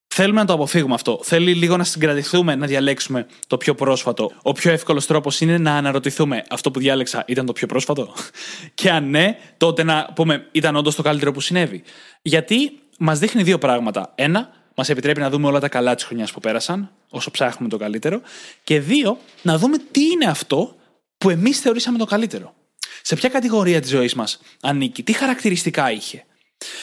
Θέλουμε 0.08 0.40
να 0.40 0.46
το 0.46 0.54
αποφύγουμε 0.54 0.94
αυτό. 0.94 1.20
Θέλει 1.24 1.54
λίγο 1.54 1.78
να 1.78 1.84
συγκρατηθούμε 1.84 2.56
να 2.56 2.68
διαλέξουμε 2.68 3.28
το 3.48 3.58
πιο 3.58 3.76
πρόσφατο. 3.76 4.32
Ο 4.42 4.52
πιο 4.52 4.72
εύκολος 4.72 5.06
τρόπος 5.06 5.42
είναι 5.42 5.58
να 5.58 5.76
αναρωτηθούμε 5.78 6.44
αυτό 6.50 6.72
που 6.72 6.80
διάλεξα 6.80 7.24
ήταν 7.28 7.46
το 7.46 7.54
πιο 7.54 7.68
πρόσφατο; 7.68 8.14
και 8.74 8.92
αν 8.92 9.10
ναι, 9.10 9.38
τότε 9.58 9.84
να 9.84 10.10
πούμε 10.16 10.48
ήταν 10.52 10.76
όντως 10.76 10.96
το 10.96 11.02
καλύτερο 11.02 11.32
που 11.32 11.40
συνέβη. 11.40 11.84
Γιατί 12.22 12.80
μας 13.00 13.20
δείχνει 13.20 13.44
δύο 13.44 13.58
πράγματα. 13.58 14.12
Ένα, 14.16 14.50
μας 14.76 14.90
επιτρέπει 14.90 15.20
να 15.20 15.30
δούμε 15.30 15.48
όλα 15.48 15.60
τα 15.60 15.70
καλά 15.70 15.96
της 15.96 16.04
χρονιάς 16.04 16.32
που 16.32 16.40
πέρασαν, 16.40 16.92
όσο 17.10 17.32
ψάχνουμε 17.32 17.70
το 17.70 17.78
καλύτερο. 17.78 18.22
Και 18.64 18.80
δύο, 18.80 19.18
να 19.42 19.58
δούμε 19.58 19.78
τι 19.92 20.02
είναι 20.06 20.26
αυτό 20.26 20.76
που 21.18 21.30
εμείς 21.30 21.60
θεωρήσαμε 21.60 21.98
το 21.98 22.06
καλύτερο. 22.06 22.54
Σε 23.02 23.16
ποια 23.16 23.30
κατηγορία 23.30 23.82
της 23.82 23.90
ζωής 23.90 24.14
μας 24.14 24.40
ανήκει, 24.62 25.04
τι 25.04 25.14
χαρακτηριστικά 25.14 25.92
είχε. 25.92 26.26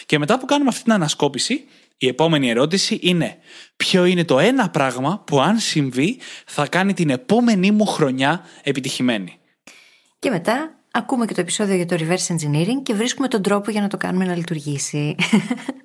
Και 0.06 0.18
μετά 0.18 0.38
που 0.38 0.46
κάνουμε 0.46 0.68
αυτή 0.68 0.82
την 0.82 0.92
ανασκόπηση, 0.92 1.64
η 1.96 2.06
επόμενη 2.06 2.48
ερώτηση 2.50 2.98
είναι 3.02 3.38
ποιο 3.76 4.04
είναι 4.04 4.24
το 4.24 4.38
ένα 4.38 4.70
πράγμα 4.70 5.22
που 5.26 5.40
αν 5.40 5.58
συμβεί 5.58 6.18
θα 6.46 6.66
κάνει 6.66 6.94
την 6.94 7.10
επόμενή 7.10 7.70
μου 7.70 7.86
χρονιά 7.86 8.44
επιτυχημένη. 8.62 9.38
Και 10.18 10.30
μετά 10.30 10.78
ακούμε 10.90 11.26
και 11.26 11.34
το 11.34 11.40
επεισόδιο 11.40 11.74
για 11.74 11.86
το 11.86 11.96
reverse 11.98 12.34
engineering 12.34 12.82
και 12.82 12.94
βρίσκουμε 12.94 13.28
τον 13.28 13.42
τρόπο 13.42 13.70
για 13.70 13.80
να 13.80 13.88
το 13.88 13.96
κάνουμε 13.96 14.24
να 14.24 14.36
λειτουργήσει. 14.36 15.16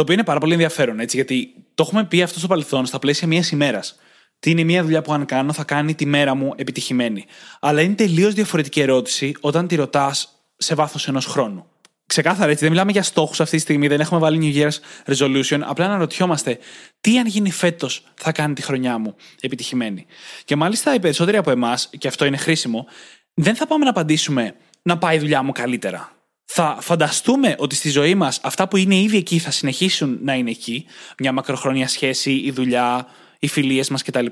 Το 0.00 0.06
οποίο 0.06 0.18
είναι 0.18 0.28
πάρα 0.28 0.40
πολύ 0.40 0.52
ενδιαφέρον, 0.52 1.00
έτσι, 1.00 1.16
γιατί 1.16 1.54
το 1.74 1.84
έχουμε 1.86 2.04
πει 2.04 2.22
αυτό 2.22 2.38
στο 2.38 2.48
παρελθόν 2.48 2.86
στα 2.86 2.98
πλαίσια 2.98 3.28
μιας 3.28 3.50
ημέρας. 3.50 3.98
Τι 4.38 4.50
είναι 4.50 4.64
μια 4.64 4.82
δουλειά 4.82 5.02
που 5.02 5.12
αν 5.12 5.26
κάνω 5.26 5.52
θα 5.52 5.64
κάνει 5.64 5.94
τη 5.94 6.06
μέρα 6.06 6.34
μου 6.34 6.52
επιτυχημένη. 6.56 7.24
Αλλά 7.60 7.80
είναι 7.82 7.94
τελείως 7.94 8.34
διαφορετική 8.34 8.80
ερώτηση 8.80 9.34
όταν 9.40 9.66
τη 9.66 9.74
ρωτάς 9.74 10.28
σε 10.56 10.74
βάθος 10.74 11.08
ενός 11.08 11.26
χρόνου. 11.26 11.66
Ξεκάθαρα 12.06 12.50
έτσι, 12.50 12.62
δεν 12.62 12.72
μιλάμε 12.72 12.92
για 12.92 13.02
στόχους 13.02 13.40
αυτή 13.40 13.56
τη 13.56 13.62
στιγμή, 13.62 13.86
δεν 13.86 14.00
έχουμε 14.00 14.20
βάλει 14.20 14.38
New 14.42 14.62
Year's 14.62 14.78
resolution. 15.14 15.60
Απλά 15.62 15.88
να 15.88 15.96
ρωτιόμαστε 15.96 16.58
τι 17.00 17.18
αν 17.18 17.26
γίνει 17.26 17.50
φέτος 17.50 18.02
θα 18.14 18.32
κάνει 18.32 18.54
τη 18.54 18.62
χρονιά 18.62 18.98
μου 18.98 19.14
επιτυχημένη. 19.40 20.06
Και 20.44 20.56
μάλιστα 20.56 20.94
οι 20.94 21.00
περισσότεροι 21.00 21.36
από 21.36 21.50
εμάς, 21.50 21.90
και 21.98 22.08
αυτό 22.08 22.24
είναι 22.24 22.36
χρήσιμο, 22.36 22.86
δεν 23.34 23.54
θα 23.54 23.66
πάμε 23.66 23.84
να 23.84 23.90
απαντήσουμε 23.90 24.54
να 24.82 24.98
πάει 24.98 25.16
η 25.16 25.18
δουλειά 25.18 25.42
μου 25.42 25.52
καλύτερα 25.52 26.19
θα 26.52 26.76
φανταστούμε 26.80 27.54
ότι 27.58 27.74
στη 27.74 27.90
ζωή 27.90 28.14
μας 28.14 28.40
αυτά 28.42 28.68
που 28.68 28.76
είναι 28.76 28.94
ήδη 28.94 29.16
εκεί 29.16 29.38
θα 29.38 29.50
συνεχίσουν 29.50 30.18
να 30.22 30.34
είναι 30.34 30.50
εκεί. 30.50 30.86
Μια 31.18 31.32
μακροχρόνια 31.32 31.88
σχέση, 31.88 32.32
η 32.32 32.50
δουλειά, 32.50 33.06
οι 33.38 33.48
φιλίες 33.48 33.88
μας 33.90 34.02
κτλ. 34.02 34.26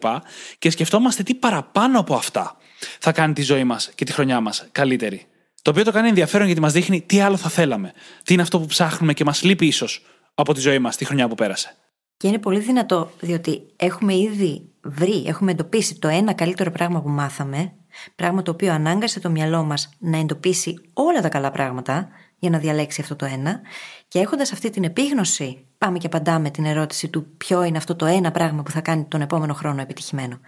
Και 0.59 0.71
σκεφτόμαστε 0.71 1.23
τι 1.23 1.35
παραπάνω 1.35 1.99
από 2.01 2.15
αυτά 2.15 2.57
θα 2.99 3.13
κάνει 3.13 3.33
τη 3.33 3.43
ζωή 3.43 3.65
μας 3.65 3.91
και 3.95 4.05
τη 4.05 4.13
χρονιά 4.13 4.41
μας 4.41 4.69
καλύτερη. 4.73 5.27
Το 5.63 5.71
οποίο 5.71 5.85
το 5.85 5.93
κάνει 5.93 6.09
ενδιαφέρον 6.09 6.47
γιατί 6.47 6.61
μας 6.61 6.73
δείχνει 6.73 7.01
τι 7.01 7.21
άλλο 7.21 7.37
θα 7.37 7.49
θέλαμε. 7.49 7.93
Τι 8.25 8.33
είναι 8.33 8.43
αυτό 8.43 8.61
που 8.61 8.67
ψάχνουμε 8.67 9.13
και 9.13 9.25
μας 9.25 9.43
λείπει 9.43 9.67
ίσως 9.67 10.03
από 10.35 10.55
τη 10.55 10.61
ζωή 10.61 10.79
μας 10.79 10.97
τη 10.97 11.05
χρονιά 11.05 11.29
που 11.29 11.35
πέρασε. 11.35 11.77
Και 12.17 12.29
είναι 12.29 12.39
πολύ 12.39 12.59
δυνατό, 12.59 13.11
διότι 13.21 13.63
έχουμε 13.77 14.17
ήδη 14.17 14.69
βρει, 14.83 15.25
έχουμε 15.27 15.51
εντοπίσει 15.51 15.99
το 15.99 16.09
ένα 16.09 16.33
καλύτερο 16.33 16.71
πράγμα 16.71 17.03
που 17.03 17.09
μάθαμε 17.09 17.73
Πράγμα 18.15 18.43
το 18.43 18.51
οποίο 18.51 18.73
ανάγκασε 18.73 19.21
το 19.21 19.31
μυαλό 19.31 19.63
μας 19.65 19.89
να 19.99 20.19
εντοπίσει 20.19 20.81
όλα 20.93 21.21
τα 21.21 21.29
καλά 21.29 21.51
πράγματα 21.51 22.09
για 22.39 22.51
να 22.51 22.59
διαλέξει 22.59 23.01
αυτό 23.01 23.17
το 23.17 23.25
ένα. 23.25 23.61
Και 24.09 24.19
έχοντας 24.19 24.53
αυτή 24.53 24.71
την 24.71 24.85
επίγνωση, 24.85 25.67
πάμε 25.79 25.99
και 25.99 26.07
απαντάμε 26.07 26.51
την 26.51 26.65
ερώτηση 26.65 27.09
του 27.09 27.27
ποιο 27.37 27.63
είναι 27.63 27.77
αυτό 27.77 27.97
το 27.97 28.07
ένα 28.07 28.31
πράγμα 28.31 28.63
που 28.63 28.71
θα 28.71 28.81
κάνει 28.81 29.05
τον 29.05 29.21
επόμενο 29.21 29.55
χρόνο 29.55 29.81
επιτυχημένο. 29.81 30.41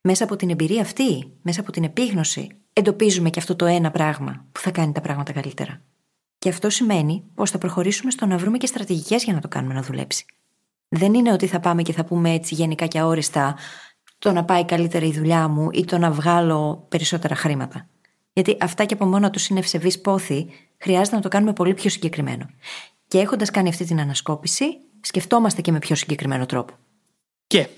Μέσα 0.00 0.24
από 0.24 0.36
την 0.36 0.50
εμπειρία 0.50 0.80
αυτή, 0.80 1.32
μέσα 1.42 1.60
από 1.60 1.72
την 1.72 1.84
επίγνωση, 1.84 2.48
εντοπίζουμε 2.72 3.30
και 3.30 3.38
αυτό 3.38 3.56
το 3.56 3.66
ένα 3.66 3.90
πράγμα 3.90 4.44
που 4.52 4.60
θα 4.60 4.70
κάνει 4.70 4.92
τα 4.92 5.00
πράγματα 5.00 5.32
καλύτερα. 5.32 5.80
Και 6.38 6.48
αυτό 6.48 6.70
σημαίνει 6.70 7.24
πως 7.34 7.50
θα 7.50 7.58
προχωρήσουμε 7.58 8.10
στο 8.10 8.26
να 8.26 8.36
βρούμε 8.36 8.58
και 8.58 8.66
στρατηγικές 8.66 9.24
για 9.24 9.32
να 9.32 9.40
το 9.40 9.48
κάνουμε 9.48 9.74
να 9.74 9.82
δουλέψει. 9.82 10.24
Δεν 10.88 11.14
είναι 11.14 11.32
ότι 11.32 11.46
θα 11.46 11.60
πάμε 11.60 11.82
και 11.82 11.92
θα 11.92 12.04
πούμε 12.04 12.32
έτσι 12.32 12.54
γενικά 12.54 12.86
και 12.86 12.98
αόριστα 12.98 13.56
το 14.18 14.32
να 14.32 14.44
πάει 14.44 14.64
καλύτερα 14.64 15.06
η 15.06 15.12
δουλειά 15.12 15.48
μου 15.48 15.68
ή 15.72 15.84
το 15.84 15.98
να 15.98 16.10
βγάλω 16.10 16.86
περισσότερα 16.88 17.34
χρήματα. 17.34 17.88
Γιατί 18.32 18.56
αυτά 18.60 18.84
και 18.84 18.94
από 18.94 19.06
μόνο 19.06 19.30
τους 19.30 19.48
είναι 19.48 19.58
ευσεβείς 19.58 20.00
πόθη, 20.00 20.46
χρειάζεται 20.78 21.16
να 21.16 21.22
το 21.22 21.28
κάνουμε 21.28 21.52
πολύ 21.52 21.74
πιο 21.74 21.90
συγκεκριμένο. 21.90 22.50
Και 23.08 23.18
έχοντας 23.18 23.50
κάνει 23.50 23.68
αυτή 23.68 23.84
την 23.84 24.00
ανασκόπηση, 24.00 24.64
σκεφτόμαστε 25.00 25.60
και 25.60 25.72
με 25.72 25.78
πιο 25.78 25.94
συγκεκριμένο 25.94 26.46
τρόπο. 26.46 26.74
Και 27.46 27.68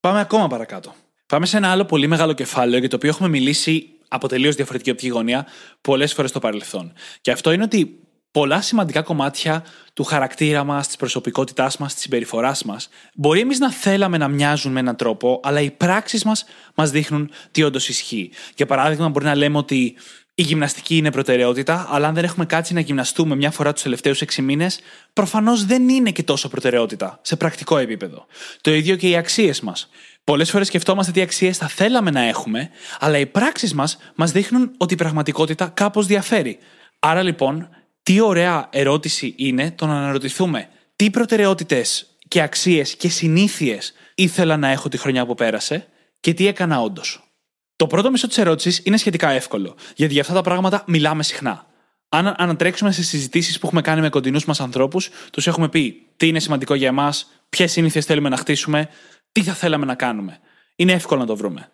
πάμε 0.00 0.20
ακόμα 0.20 0.46
παρακάτω. 0.46 0.94
Πάμε 1.26 1.46
σε 1.46 1.56
ένα 1.56 1.70
άλλο 1.70 1.84
πολύ 1.84 2.06
μεγάλο 2.06 2.32
κεφάλαιο 2.32 2.78
για 2.78 2.88
το 2.88 2.96
οποίο 2.96 3.08
έχουμε 3.08 3.28
μιλήσει 3.28 3.90
από 4.08 4.28
τελείως 4.28 4.54
διαφορετική 4.54 4.90
οπτική 4.90 5.08
γωνία 5.08 5.46
πολλές 5.80 6.12
φορές 6.14 6.30
στο 6.30 6.38
παρελθόν. 6.38 6.92
Και 7.20 7.30
αυτό 7.30 7.52
είναι 7.52 7.62
ότι 7.62 8.05
πολλά 8.36 8.60
σημαντικά 8.60 9.02
κομμάτια 9.02 9.64
του 9.94 10.04
χαρακτήρα 10.04 10.64
μας, 10.64 10.86
της 10.86 10.96
προσωπικότητάς 10.96 11.76
μας, 11.76 11.92
της 11.94 12.02
συμπεριφοράς 12.02 12.64
μας, 12.64 12.88
μπορεί 13.14 13.40
εμείς 13.40 13.58
να 13.58 13.70
θέλαμε 13.70 14.16
να 14.16 14.28
μοιάζουν 14.28 14.72
με 14.72 14.80
έναν 14.80 14.96
τρόπο, 14.96 15.40
αλλά 15.42 15.60
οι 15.60 15.70
πράξεις 15.70 16.24
μας 16.24 16.44
μας 16.74 16.90
δείχνουν 16.90 17.30
τι 17.50 17.62
όντως 17.62 17.88
ισχύει. 17.88 18.30
Για 18.56 18.66
παράδειγμα, 18.66 19.08
μπορεί 19.08 19.24
να 19.24 19.34
λέμε 19.34 19.58
ότι 19.58 19.96
η 20.34 20.42
γυμναστική 20.42 20.96
είναι 20.96 21.10
προτεραιότητα, 21.10 21.88
αλλά 21.90 22.08
αν 22.08 22.14
δεν 22.14 22.24
έχουμε 22.24 22.46
κάτσει 22.46 22.74
να 22.74 22.80
γυμναστούμε 22.80 23.36
μια 23.36 23.50
φορά 23.50 23.72
τους 23.72 23.82
τελευταίους 23.82 24.20
6 24.20 24.42
μήνες, 24.42 24.80
προφανώς 25.12 25.64
δεν 25.64 25.88
είναι 25.88 26.10
και 26.10 26.22
τόσο 26.22 26.48
προτεραιότητα 26.48 27.18
σε 27.22 27.36
πρακτικό 27.36 27.76
επίπεδο. 27.76 28.26
Το 28.60 28.74
ίδιο 28.74 28.96
και 28.96 29.08
οι 29.08 29.16
αξίες 29.16 29.60
μας. 29.60 29.88
Πολλές 30.24 30.50
φορές 30.50 30.66
σκεφτόμαστε 30.66 31.12
τι 31.12 31.20
αξίες 31.20 31.56
θα 31.56 31.66
θέλαμε 31.66 32.10
να 32.10 32.20
έχουμε, 32.20 32.70
αλλά 32.98 33.18
οι 33.18 33.26
πράξεις 33.26 33.74
μας 33.74 33.98
μας 34.14 34.32
δείχνουν 34.32 34.70
ότι 34.76 34.94
η 34.94 34.96
πραγματικότητα 34.96 35.66
κάπως 35.74 36.06
διαφέρει. 36.06 36.58
Άρα 36.98 37.22
λοιπόν, 37.22 37.68
τι 38.06 38.20
ωραία 38.20 38.68
ερώτηση 38.70 39.34
είναι 39.36 39.70
το 39.70 39.86
να 39.86 39.96
αναρωτηθούμε 39.96 40.68
τι 40.96 41.10
προτεραιότητες 41.10 42.06
και 42.28 42.40
αξίες 42.42 42.94
και 42.94 43.08
συνήθειες 43.08 43.92
ήθελα 44.14 44.56
να 44.56 44.68
έχω 44.68 44.88
τη 44.88 44.96
χρονιά 44.96 45.26
που 45.26 45.34
πέρασε 45.34 45.86
και 46.20 46.34
τι 46.34 46.46
έκανα 46.46 46.80
όντως. 46.80 47.30
Το 47.76 47.86
πρώτο 47.86 48.10
μισό 48.10 48.26
της 48.26 48.38
ερώτησης 48.38 48.80
είναι 48.84 48.96
σχετικά 48.96 49.30
εύκολο, 49.30 49.76
γιατί 49.96 50.12
για 50.12 50.22
αυτά 50.22 50.34
τα 50.34 50.40
πράγματα 50.40 50.84
μιλάμε 50.86 51.22
συχνά. 51.22 51.66
Αν 52.08 52.34
ανατρέξουμε 52.38 52.92
σε 52.92 53.02
συζητήσεις 53.02 53.58
που 53.58 53.66
έχουμε 53.66 53.80
κάνει 53.80 54.00
με 54.00 54.08
κοντινούς 54.08 54.44
μας 54.44 54.60
ανθρώπους, 54.60 55.10
τους 55.32 55.46
έχουμε 55.46 55.68
πει 55.68 56.06
τι 56.16 56.26
είναι 56.28 56.40
σημαντικό 56.40 56.74
για 56.74 56.88
εμάς, 56.88 57.30
ποιες 57.48 57.72
συνήθειες 57.72 58.04
θέλουμε 58.04 58.28
να 58.28 58.36
χτίσουμε, 58.36 58.88
τι 59.32 59.42
θα 59.42 59.54
θέλαμε 59.54 59.86
να 59.86 59.94
κάνουμε. 59.94 60.38
Είναι 60.76 60.92
εύκολο 60.92 61.20
να 61.20 61.26
το 61.26 61.36
βρούμε. 61.36 61.70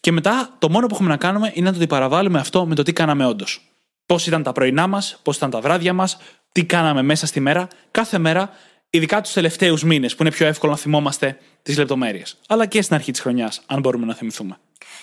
Και 0.00 0.12
μετά 0.12 0.56
το 0.58 0.70
μόνο 0.70 0.86
που 0.86 0.94
έχουμε 0.94 1.08
να 1.08 1.16
κάνουμε 1.16 1.50
είναι 1.54 1.66
να 1.66 1.70
το 1.70 1.76
αντιπαραβάλλουμε 1.76 2.38
αυτό 2.38 2.66
με 2.66 2.74
το 2.74 2.82
τι 2.82 2.92
κάναμε 2.92 3.26
όντως. 3.26 3.70
Πώς 4.06 4.26
ήταν 4.26 4.42
τα 4.42 4.52
πρωινά 4.52 4.86
μας, 4.86 5.20
πώς 5.22 5.36
ήταν 5.36 5.50
τα 5.50 5.60
βράδια 5.60 5.92
μας, 5.92 6.18
τι 6.52 6.64
κάναμε 6.64 7.02
μέσα 7.02 7.26
στη 7.26 7.40
μέρα, 7.40 7.68
κάθε 7.90 8.18
μέρα, 8.18 8.50
ειδικά 8.90 9.20
τους 9.20 9.32
τελευταίους 9.32 9.82
μήνες 9.82 10.14
που 10.14 10.22
είναι 10.22 10.30
πιο 10.30 10.46
εύκολο 10.46 10.72
να 10.72 10.78
θυμόμαστε 10.78 11.38
τις 11.62 11.78
λεπτομέρειες. 11.78 12.38
Αλλά 12.48 12.66
και 12.66 12.82
στην 12.82 12.94
αρχή 12.94 13.10
της 13.10 13.20
χρονιάς, 13.20 13.62
αν 13.66 13.80
μπορούμε 13.80 14.06
να 14.06 14.14
θυμηθούμε. 14.14 14.58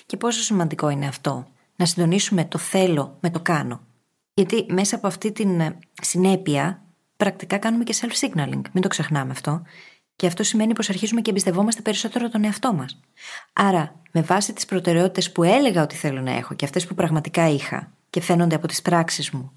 Και 0.05 0.17
πόσο 0.17 0.41
σημαντικό 0.41 0.89
είναι 0.89 1.07
αυτό, 1.07 1.47
να 1.75 1.85
συντονίσουμε 1.85 2.45
το 2.45 2.57
θέλω 2.57 3.17
με 3.19 3.29
το 3.29 3.39
κάνω. 3.39 3.81
Γιατί 4.33 4.65
μέσα 4.69 4.95
από 4.95 5.07
αυτή 5.07 5.31
την 5.31 5.59
ε, 5.59 5.77
συνέπεια, 6.01 6.81
πρακτικά 7.17 7.57
κάνουμε 7.57 7.83
και 7.83 7.95
self-signaling. 8.01 8.61
Μην 8.71 8.81
το 8.81 8.87
ξεχνάμε 8.87 9.31
αυτό. 9.31 9.61
Και 10.15 10.27
αυτό 10.27 10.43
σημαίνει 10.43 10.73
πως 10.73 10.89
αρχίζουμε 10.89 11.21
και 11.21 11.29
εμπιστευόμαστε 11.29 11.81
περισσότερο 11.81 12.29
τον 12.29 12.43
εαυτό 12.43 12.73
μας. 12.73 12.99
Άρα, 13.53 13.95
με 14.11 14.21
βάση 14.21 14.53
τις 14.53 14.65
προτεραιότητες 14.65 15.31
που 15.31 15.43
έλεγα 15.43 15.81
ότι 15.81 15.95
θέλω 15.95 16.21
να 16.21 16.31
έχω 16.31 16.53
και 16.53 16.65
αυτές 16.65 16.87
που 16.87 16.95
πραγματικά 16.95 17.49
είχα 17.49 17.91
και 18.13 18.21
φαίνονται 18.21 18.55
από 18.55 18.67
τις 18.67 18.81
πράξεις 18.81 19.31
μου, 19.31 19.53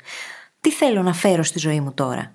τι 0.61 0.73
θέλω 0.73 1.03
να 1.03 1.13
φέρω 1.13 1.43
στη 1.43 1.59
ζωή 1.59 1.81
μου 1.81 1.93
τώρα; 1.93 2.35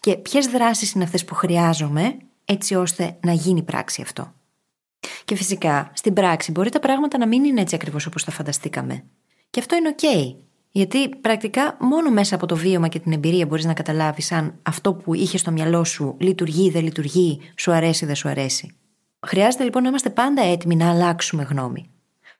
Και 0.00 0.16
ποιες 0.16 0.46
δράσεις 0.46 0.92
είναι 0.92 1.04
αυτές 1.04 1.24
που 1.24 1.34
χρειάζομαι 1.34 2.16
έτσι 2.44 2.74
ώστε 2.74 3.16
να 3.20 3.32
γίνει 3.32 3.62
πράξη 3.62 4.02
αυτό; 4.02 4.32
Και 5.24 5.34
φυσικά, 5.36 5.90
στην 5.94 6.12
πράξη 6.12 6.50
μπορεί 6.50 6.70
τα 6.70 6.80
πράγματα 6.80 7.18
να 7.18 7.26
μην 7.26 7.44
είναι 7.44 7.60
έτσι 7.60 7.74
ακριβώς 7.74 8.06
όπως 8.06 8.24
τα 8.24 8.30
φανταστήκαμε. 8.30 9.04
Και 9.50 9.60
αυτό 9.60 9.76
είναι 9.76 9.94
OK. 9.98 10.34
Γιατί 10.70 11.08
πρακτικά 11.08 11.76
μόνο 11.80 12.10
μέσα 12.10 12.34
από 12.34 12.46
το 12.46 12.56
βίωμα 12.56 12.88
και 12.88 12.98
την 12.98 13.12
εμπειρία 13.12 13.46
μπορείς 13.46 13.64
να 13.64 13.72
καταλάβεις 13.72 14.32
αν 14.32 14.58
αυτό 14.62 14.94
που 14.94 15.14
είχε 15.14 15.38
στο 15.38 15.50
μυαλό 15.50 15.84
σου 15.84 16.16
λειτουργεί 16.18 16.66
ή 16.66 16.70
δεν 16.70 16.82
λειτουργεί, 16.82 17.40
σου 17.56 17.72
αρέσει 17.72 18.04
ή 18.04 18.06
δεν 18.06 18.16
σου 18.16 18.28
αρέσει. 18.28 18.76
Χρειάζεται 19.26 19.64
λοιπόν 19.64 19.82
να 19.82 19.88
είμαστε 19.88 20.10
πάντα 20.10 20.42
έτοιμοι 20.42 20.76
να 20.76 20.90
αλλάξουμε 20.90 21.42
γνώμη. 21.42 21.90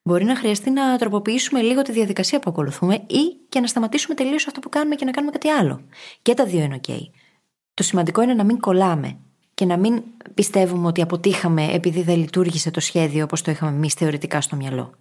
Μπορεί 0.03 0.25
να 0.25 0.37
χρειαστεί 0.37 0.71
να 0.71 0.99
τροποποιήσουμε 0.99 1.61
λίγο 1.61 1.83
τη 1.83 1.93
διαδικασία 1.93 2.39
που 2.39 2.51
ακολουθούμε 2.51 2.95
ή 2.95 3.37
και 3.49 3.61
να 3.61 3.67
σταματήσουμε 3.67 4.15
τελείως 4.15 4.47
αυτό 4.47 4.61
που 4.61 4.69
κάνουμε 4.69 4.95
και 4.95 5.05
να 5.05 5.11
κάνουμε 5.11 5.33
κάτι 5.33 5.49
άλλο. 5.49 5.81
Και 6.23 6.35
τα 6.35 6.45
δύο 6.45 6.63
είναι 6.63 6.81
OK. 6.87 6.95
Το 7.75 7.83
σημαντικό 7.83 8.23
είναι 8.23 8.35
να 8.35 8.45
μην 8.45 8.61
κολλάμε 8.61 9.17
και 9.55 9.65
να 9.65 9.77
μην 9.77 10.03
πιστεύουμε 10.35 10.87
ότι 10.87 11.03
αποτύχαμε 11.03 11.73
επειδή 11.73 12.03
δεν 12.03 12.17
λειτουργήσε 12.17 12.71
το 12.71 12.81
σχέδιο 12.81 13.25
όπως 13.25 13.43
το 13.43 13.51
είχαμε 13.51 13.77
εμείς 13.77 13.95
θεωρητικά 13.95 14.41
στο 14.41 14.57
μυαλό. 14.57 14.95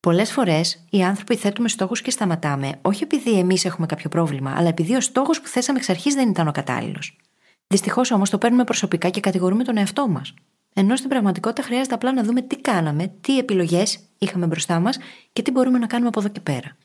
Πολλές 0.00 0.32
φορές 0.32 0.84
οι 0.90 1.02
άνθρωποι 1.02 1.36
θέτουμε 1.36 1.68
στόχους 1.68 2.02
και 2.02 2.10
σταματάμε, 2.10 2.72
όχι 2.82 3.02
επειδή 3.02 3.38
εμείς 3.38 3.64
έχουμε 3.64 3.86
κάποιο 3.86 4.08
πρόβλημα, 4.08 4.54
αλλά 4.56 4.68
επειδή 4.68 4.94
ο 4.94 5.00
στόχος 5.00 5.40
που 5.40 5.48
θέσαμε 5.48 5.78
εξ 5.78 5.88
αρχής 5.88 6.14
δεν 6.14 6.28
ήταν 6.28 6.48
ο 6.48 6.52
κατάλληλος. 6.52 7.16
Δυστυχώς 7.66 8.10
όμως 8.10 8.30
το 8.30 8.38
παίρνουμε 8.38 8.64
προσωπικά 8.64 9.08
και 9.08 9.20
κατηγορούμε 9.20 9.64
τον 9.64 9.76
εαυτό 9.76 10.08
μας. 10.08 10.34
Ενώ 10.74 10.96
στην 10.96 11.08
πραγματικότητα 11.08 11.62
χρειάζεται 11.62 11.94
απλά 11.94 12.12
να 12.12 12.22
δούμε 12.22 12.42
τι 12.42 12.56
κάναμε, 12.56 13.12
τι 13.20 13.38
επιλογές 13.38 13.98
είχαμε 14.18 14.46
μπροστά 14.46 14.80
μας 14.80 14.98
και 15.32 15.42
τι 15.42 15.50
μπορούμε 15.50 15.78
να 15.78 15.86
κάνουμε 15.86 16.08
από 16.08 16.20
εδώ 16.20 16.28
και 16.28 16.40
πέρα. 16.40 16.76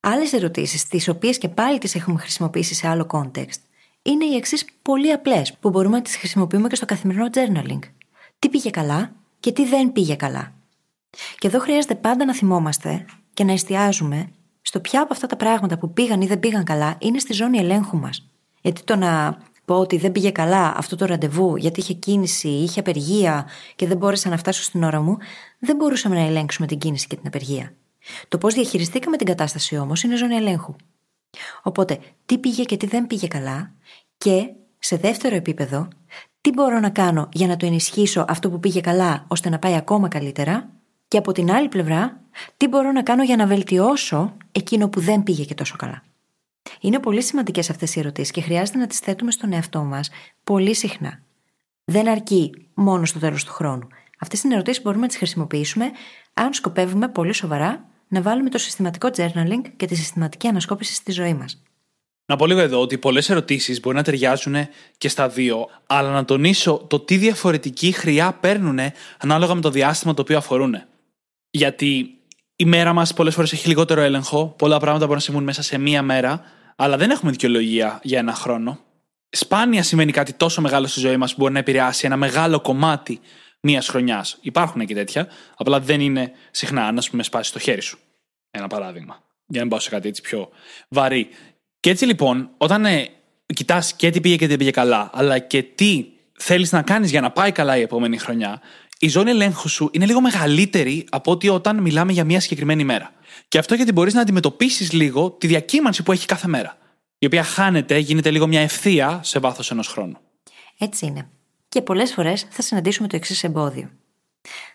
Άλλες 0.00 0.32
ερωτήσεις, 0.32 0.88
τις 0.88 1.08
οποίες 1.08 1.38
και 1.38 1.48
πάλι 1.48 1.78
τις 1.78 1.94
έχουμε 1.94 2.18
χρησιμοποιήσει 2.18 2.74
σε 2.74 2.88
άλλο 2.88 3.06
context, 3.10 3.60
είναι 4.02 4.24
οι 4.24 4.34
εξής 4.34 4.64
πολύ 4.82 5.12
απλές 5.12 5.56
που 5.60 5.70
μπορούμε 5.70 5.96
να 5.96 6.02
τις 6.02 6.16
χρησιμοποιούμε 6.16 6.68
και 6.68 6.74
στο 6.74 6.86
καθημερινό 6.86 7.26
journaling. 7.32 7.80
Τι 8.38 8.48
πήγε 8.48 8.70
καλά 8.70 9.12
και 9.40 9.52
τι 9.52 9.66
δεν 9.66 9.92
πήγε 9.92 10.14
καλά. 10.14 10.52
Και 11.38 11.46
εδώ 11.46 11.58
χρειάζεται 11.58 11.94
πάντα 11.94 12.24
να 12.24 12.34
θυμόμαστε 12.34 13.04
και 13.34 13.44
να 13.44 13.52
εστιάζουμε 13.52 14.30
στο 14.62 14.80
ποια 14.80 15.00
από 15.00 15.12
αυτά 15.12 15.26
τα 15.26 15.36
πράγματα 15.36 15.78
που 15.78 15.92
πήγαν 15.92 16.20
ή 16.20 16.26
δεν 16.26 16.40
πήγαν 16.40 16.64
καλά 16.64 16.96
είναι 16.98 17.18
στη 17.18 17.32
ζώνη 17.32 17.58
ελέγχου 17.58 17.98
μας. 17.98 18.30
Γιατί 18.60 18.82
το 18.82 18.96
να 18.96 19.38
πω 19.70 19.78
ότι 19.78 19.96
δεν 19.96 20.12
πήγε 20.12 20.30
καλά 20.30 20.74
αυτό 20.76 20.96
το 20.96 21.04
ραντεβού 21.04 21.56
γιατί 21.56 21.80
είχε 21.80 21.92
κίνηση, 21.92 22.48
είχε 22.48 22.80
απεργία 22.80 23.46
και 23.76 23.86
δεν 23.86 23.96
μπόρεσα 23.96 24.28
να 24.28 24.36
φτάσω 24.36 24.62
στην 24.62 24.82
ώρα 24.82 25.00
μου, 25.00 25.16
δεν 25.58 25.76
μπορούσαμε 25.76 26.14
να 26.14 26.26
ελέγξουμε 26.26 26.66
την 26.66 26.78
κίνηση 26.78 27.06
και 27.06 27.16
την 27.16 27.26
απεργία. 27.26 27.72
Το 28.28 28.38
πώς 28.38 28.54
διαχειριστήκαμε 28.54 29.16
την 29.16 29.26
κατάσταση 29.26 29.76
όμως 29.76 30.02
είναι 30.02 30.16
ζώνη 30.16 30.34
ελέγχου. 30.34 30.74
Οπότε, 31.62 31.98
τι 32.26 32.38
πήγε 32.38 32.64
και 32.64 32.76
τι 32.76 32.86
δεν 32.86 33.06
πήγε 33.06 33.26
καλά 33.26 33.72
και 34.18 34.50
σε 34.78 34.96
δεύτερο 34.96 35.36
επίπεδο, 35.36 35.88
τι 36.40 36.50
μπορώ 36.52 36.80
να 36.80 36.90
κάνω 36.90 37.28
για 37.32 37.46
να 37.46 37.56
το 37.56 37.66
ενισχύσω 37.66 38.24
αυτό 38.28 38.50
που 38.50 38.60
πήγε 38.60 38.80
καλά 38.80 39.24
ώστε 39.28 39.48
να 39.48 39.58
πάει 39.58 39.74
ακόμα 39.74 40.08
καλύτερα 40.08 40.68
και 41.08 41.18
από 41.18 41.32
την 41.32 41.50
άλλη 41.50 41.68
πλευρά, 41.68 42.20
τι 42.56 42.68
μπορώ 42.68 42.92
να 42.92 43.02
κάνω 43.02 43.22
για 43.22 43.36
να 43.36 43.46
βελτιώσω 43.46 44.36
εκείνο 44.52 44.88
που 44.88 45.00
δεν 45.00 45.22
πήγε 45.22 45.44
και 45.44 45.54
τόσο 45.54 45.76
καλά. 45.76 46.02
Είναι 46.80 46.98
πολύ 46.98 47.22
σημαντικές 47.22 47.70
αυτές 47.70 47.94
οι 47.94 47.98
ερωτήσεις 47.98 48.30
και 48.30 48.40
χρειάζεται 48.40 48.78
να 48.78 48.86
τις 48.86 48.98
θέτουμε 48.98 49.30
στον 49.30 49.52
εαυτό 49.52 49.82
μας 49.82 50.10
πολύ 50.44 50.74
συχνά. 50.74 51.22
Δεν 51.84 52.08
αρκεί 52.08 52.50
μόνο 52.74 53.04
στο 53.04 53.18
τέλος 53.18 53.44
του 53.44 53.52
χρόνου. 53.52 53.88
Αυτές 54.18 54.42
είναι 54.42 54.54
ερωτήσεις 54.54 54.76
που 54.76 54.82
μπορούμε 54.84 55.02
να 55.02 55.08
τις 55.08 55.16
χρησιμοποιήσουμε 55.16 55.90
αν 56.34 56.52
σκοπεύουμε 56.52 57.08
πολύ 57.08 57.32
σοβαρά 57.32 57.84
να 58.08 58.22
βάλουμε 58.22 58.50
το 58.50 58.58
συστηματικό 58.58 59.08
journaling 59.16 59.62
και 59.76 59.86
τη 59.86 59.94
συστηματική 59.94 60.46
ανασκόπηση 60.46 60.94
στη 60.94 61.12
ζωή 61.12 61.34
μας. 61.34 61.62
Να 62.26 62.36
πω 62.36 62.46
λίγο 62.46 62.60
εδώ 62.60 62.80
ότι 62.80 62.98
πολλές 62.98 63.30
ερωτήσεις 63.30 63.80
μπορεί 63.80 63.96
να 63.96 64.02
ταιριάζουν 64.02 64.54
και 64.98 65.08
στα 65.08 65.28
δύο, 65.28 65.66
αλλά 65.86 66.10
να 66.10 66.24
τονίσω 66.24 66.84
το 66.88 67.00
τι 67.00 67.16
διαφορετική 67.16 67.92
χρειά 67.92 68.32
παίρνουν 68.32 68.78
ανάλογα 69.18 69.54
με 69.54 69.60
το 69.60 69.70
διάστημα 69.70 70.14
το 70.14 70.22
οποίο 70.22 70.36
αφορούν. 70.36 70.82
Γιατί 71.50 72.18
η 72.56 72.64
μέρα 72.64 72.92
μας 72.92 73.14
πολλές 73.14 73.34
φορές 73.34 73.52
έχει 73.52 73.68
λιγότερο 73.68 74.00
έλεγχο, 74.00 74.54
πολλά 74.58 74.78
πράγματα 74.78 75.00
μπορούν 75.00 75.14
να 75.14 75.22
συμβούν 75.22 75.42
μέσα 75.44 75.62
σε 75.62 75.78
μία 75.78 76.02
μέρα, 76.02 76.42
αλλά 76.82 76.96
δεν 76.96 77.10
έχουμε 77.10 77.30
δικαιολογία 77.30 78.00
για 78.02 78.18
ένα 78.18 78.34
χρόνο. 78.34 78.78
Σπάνια 79.30 79.82
σημαίνει 79.82 80.12
κάτι 80.12 80.32
τόσο 80.32 80.60
μεγάλο 80.60 80.86
στη 80.86 81.00
ζωή 81.00 81.16
μας 81.16 81.30
που 81.30 81.36
μπορεί 81.40 81.52
να 81.52 81.58
επηρεάσει 81.58 82.06
ένα 82.06 82.16
μεγάλο 82.16 82.60
κομμάτι 82.60 83.20
μία 83.60 83.82
χρονιάς. 83.82 84.38
Υπάρχουν 84.40 84.86
και 84.86 84.94
τέτοια, 84.94 85.28
απλά 85.56 85.80
δεν 85.80 86.00
είναι 86.00 86.32
συχνά, 86.50 86.86
αν 86.86 86.98
α 86.98 87.02
πούμε 87.10 87.22
σπάσει 87.22 87.52
το 87.52 87.58
χέρι 87.58 87.80
σου. 87.80 87.98
Ένα 88.50 88.66
παράδειγμα. 88.66 89.22
Για 89.46 89.58
να 89.58 89.60
μην 89.60 89.68
πάω 89.68 89.78
σε 89.78 89.90
κάτι 89.90 90.08
έτσι 90.08 90.22
πιο 90.22 90.48
βαρύ. 90.88 91.28
Και 91.80 91.90
έτσι 91.90 92.06
λοιπόν, 92.06 92.50
όταν 92.56 92.84
ε, 92.84 93.08
κοιτάς 93.46 93.92
και 93.92 94.10
τι 94.10 94.20
πήγε 94.20 94.36
και 94.36 94.46
τι 94.46 94.56
πήγε 94.56 94.70
καλά, 94.70 95.10
αλλά 95.12 95.38
και 95.38 95.62
τι 95.62 96.06
θέλεις 96.38 96.72
να 96.72 96.82
κάνεις 96.82 97.10
για 97.10 97.20
να 97.20 97.30
πάει 97.30 97.52
καλά 97.52 97.76
η 97.76 97.80
επόμενη 97.80 98.18
χρονιά, 98.18 98.60
η 99.02 99.08
ζώνη 99.08 99.30
ελέγχου 99.30 99.68
σου 99.68 99.88
είναι 99.92 100.06
λίγο 100.06 100.20
μεγαλύτερη 100.20 101.06
από 101.10 101.30
ότι 101.30 101.48
όταν 101.48 101.80
μιλάμε 101.82 102.12
για 102.12 102.24
μια 102.24 102.40
συγκεκριμένη 102.40 102.84
μέρα. 102.84 103.12
Και 103.48 103.58
αυτό 103.58 103.74
γιατί 103.74 103.92
μπορείς 103.92 104.14
να 104.14 104.20
αντιμετωπίσεις 104.20 104.92
λίγο 104.92 105.30
τη 105.30 105.46
διακύμανση 105.46 106.02
που 106.02 106.12
έχει 106.12 106.26
κάθε 106.26 106.48
μέρα. 106.48 106.76
Η 107.18 107.26
οποία 107.26 107.42
χάνεται, 107.42 107.98
γίνεται 107.98 108.30
λίγο 108.30 108.46
μια 108.46 108.60
ευθεία 108.60 109.20
σε 109.22 109.38
βάθος 109.38 109.70
ενός 109.70 109.88
χρόνου. 109.88 110.16
Έτσι 110.78 111.06
είναι. 111.06 111.28
Και 111.68 111.82
πολλές 111.82 112.12
φορές 112.12 112.46
θα 112.50 112.62
συναντήσουμε 112.62 113.08
το 113.08 113.16
εξής 113.16 113.44
εμπόδιο. 113.44 113.90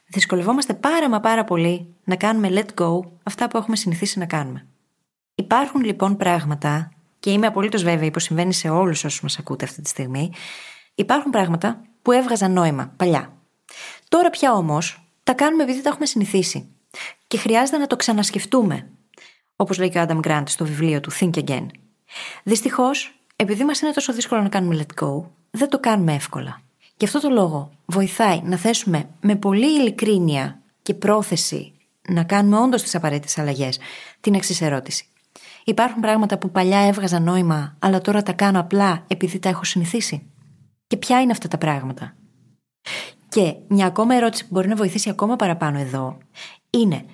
Δυσκολευόμαστε 0.05 0.73
πάρα 0.73 1.09
μα 1.09 1.19
πάρα 1.19 1.43
πολύ 1.43 1.95
να 2.03 2.15
κάνουμε 2.15 2.49
let 2.51 2.83
go 2.83 2.99
αυτά 3.23 3.47
που 3.47 3.57
έχουμε 3.57 3.75
συνηθίσει 3.75 4.19
να 4.19 4.25
κάνουμε. 4.25 4.67
Υπάρχουν 5.35 5.83
λοιπόν 5.83 6.17
πράγματα, 6.17 6.91
και 7.19 7.31
είμαι 7.31 7.47
απολύτως 7.47 7.83
βέβαιη 7.83 8.11
που 8.11 8.19
συμβαίνει 8.19 8.53
σε 8.53 8.69
όλους 8.69 9.03
όσους 9.03 9.21
μας 9.21 9.39
ακούτε 9.39 9.65
αυτή 9.65 9.81
τη 9.81 9.89
στιγμή, 9.89 10.31
υπάρχουν 10.95 11.31
πράγματα 11.31 11.81
που 12.01 12.11
έβγαζαν 12.11 12.51
νόημα 12.51 12.93
παλιά. 12.97 13.34
Τώρα 14.09 14.29
πια 14.29 14.53
όμως 14.53 15.09
τα 15.23 15.33
κάνουμε 15.33 15.63
επειδή 15.63 15.81
τα 15.81 15.89
έχουμε 15.89 16.05
συνηθίσει. 16.05 16.69
Και 17.27 17.37
χρειάζεται 17.37 17.77
να 17.77 17.87
το 17.87 17.95
ξανασκεφτούμε. 17.95 18.89
Όπως 19.55 19.77
λέει 19.77 19.89
και 19.89 19.99
ο 19.99 20.05
Adam 20.07 20.19
Grant 20.19 20.43
στο 20.45 20.65
βιβλίο 20.65 20.99
του 20.99 21.11
Think 21.19 21.33
Again. 21.33 21.65
Δυστυχώς, 22.43 23.19
επειδή 23.35 23.63
μας 23.63 23.81
είναι 23.81 23.91
τόσο 23.91 24.13
δύσκολο 24.13 24.41
να 24.41 24.49
κάνουμε 24.49 24.85
let 24.85 25.03
go, 25.03 25.23
δεν 25.51 25.69
το 25.69 25.79
κάνουμε 25.79 26.13
εύκολα. 26.13 26.61
Γι' 26.97 27.05
αυτό 27.05 27.19
το 27.19 27.29
λόγο 27.29 27.71
βοηθάει 27.85 28.41
να 28.43 28.57
θέσουμε 28.57 29.09
με 29.21 29.35
πολύ 29.35 29.79
ειλικρίνεια 29.79 30.61
και 30.81 30.93
πρόθεση 30.93 31.73
να 32.09 32.23
κάνουμε 32.23 32.57
όντως 32.57 32.81
τις 32.81 32.95
απαραίτητες 32.95 33.37
αλλαγές 33.37 33.79
την 34.19 34.33
εξής 34.33 34.61
ερώτηση. 34.61 35.05
Υπάρχουν 35.63 36.01
πράγματα 36.01 36.37
που 36.37 36.51
παλιά 36.51 36.79
έβγαζα 36.79 37.19
νόημα, 37.19 37.75
αλλά 37.79 38.01
τώρα 38.01 38.23
τα 38.23 38.33
κάνω 38.33 38.59
απλά 38.59 39.03
επειδή 39.07 39.39
τα 39.39 39.49
έχω 39.49 39.63
συνηθίσει; 39.63 40.29
Και 40.87 40.97
ποια 40.97 41.21
είναι 41.21 41.31
αυτά 41.31 41.47
τα 41.47 41.57
πράγματα; 41.57 42.15
Και 43.35 43.55
μια 43.67 43.85
ακόμα 43.85 44.15
ερώτηση 44.15 44.43
που 44.43 44.49
μπορεί 44.51 44.67
να 44.67 44.75
βοηθήσει 44.75 45.09
ακόμα 45.09 45.35
παραπάνω 45.35 45.79
εδώ 45.79 46.17
είναι 46.69 47.05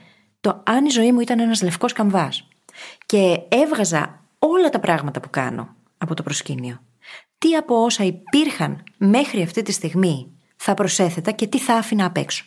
το 0.41 0.63
αν 0.65 0.85
η 0.85 0.89
ζωή 0.89 1.11
μου 1.11 1.19
ήταν 1.19 1.39
ένας 1.39 1.61
λευκός 1.61 1.93
καμβάς 1.93 2.47
και 3.05 3.39
έβγαζα 3.49 4.25
όλα 4.39 4.69
τα 4.69 4.79
πράγματα 4.79 5.19
που 5.19 5.29
κάνω 5.29 5.75
από 5.97 6.13
το 6.13 6.23
προσκήνιο. 6.23 6.81
Τι 7.37 7.55
από 7.55 7.83
όσα 7.83 8.03
υπήρχαν 8.03 8.83
μέχρι 8.97 9.41
αυτή 9.41 9.61
τη 9.61 9.71
στιγμή 9.71 10.31
θα 10.55 10.73
προσέθετα 10.73 11.31
και 11.31 11.47
τι 11.47 11.59
θα 11.59 11.73
άφηνα 11.73 12.05
απ' 12.05 12.17
έξω; 12.17 12.43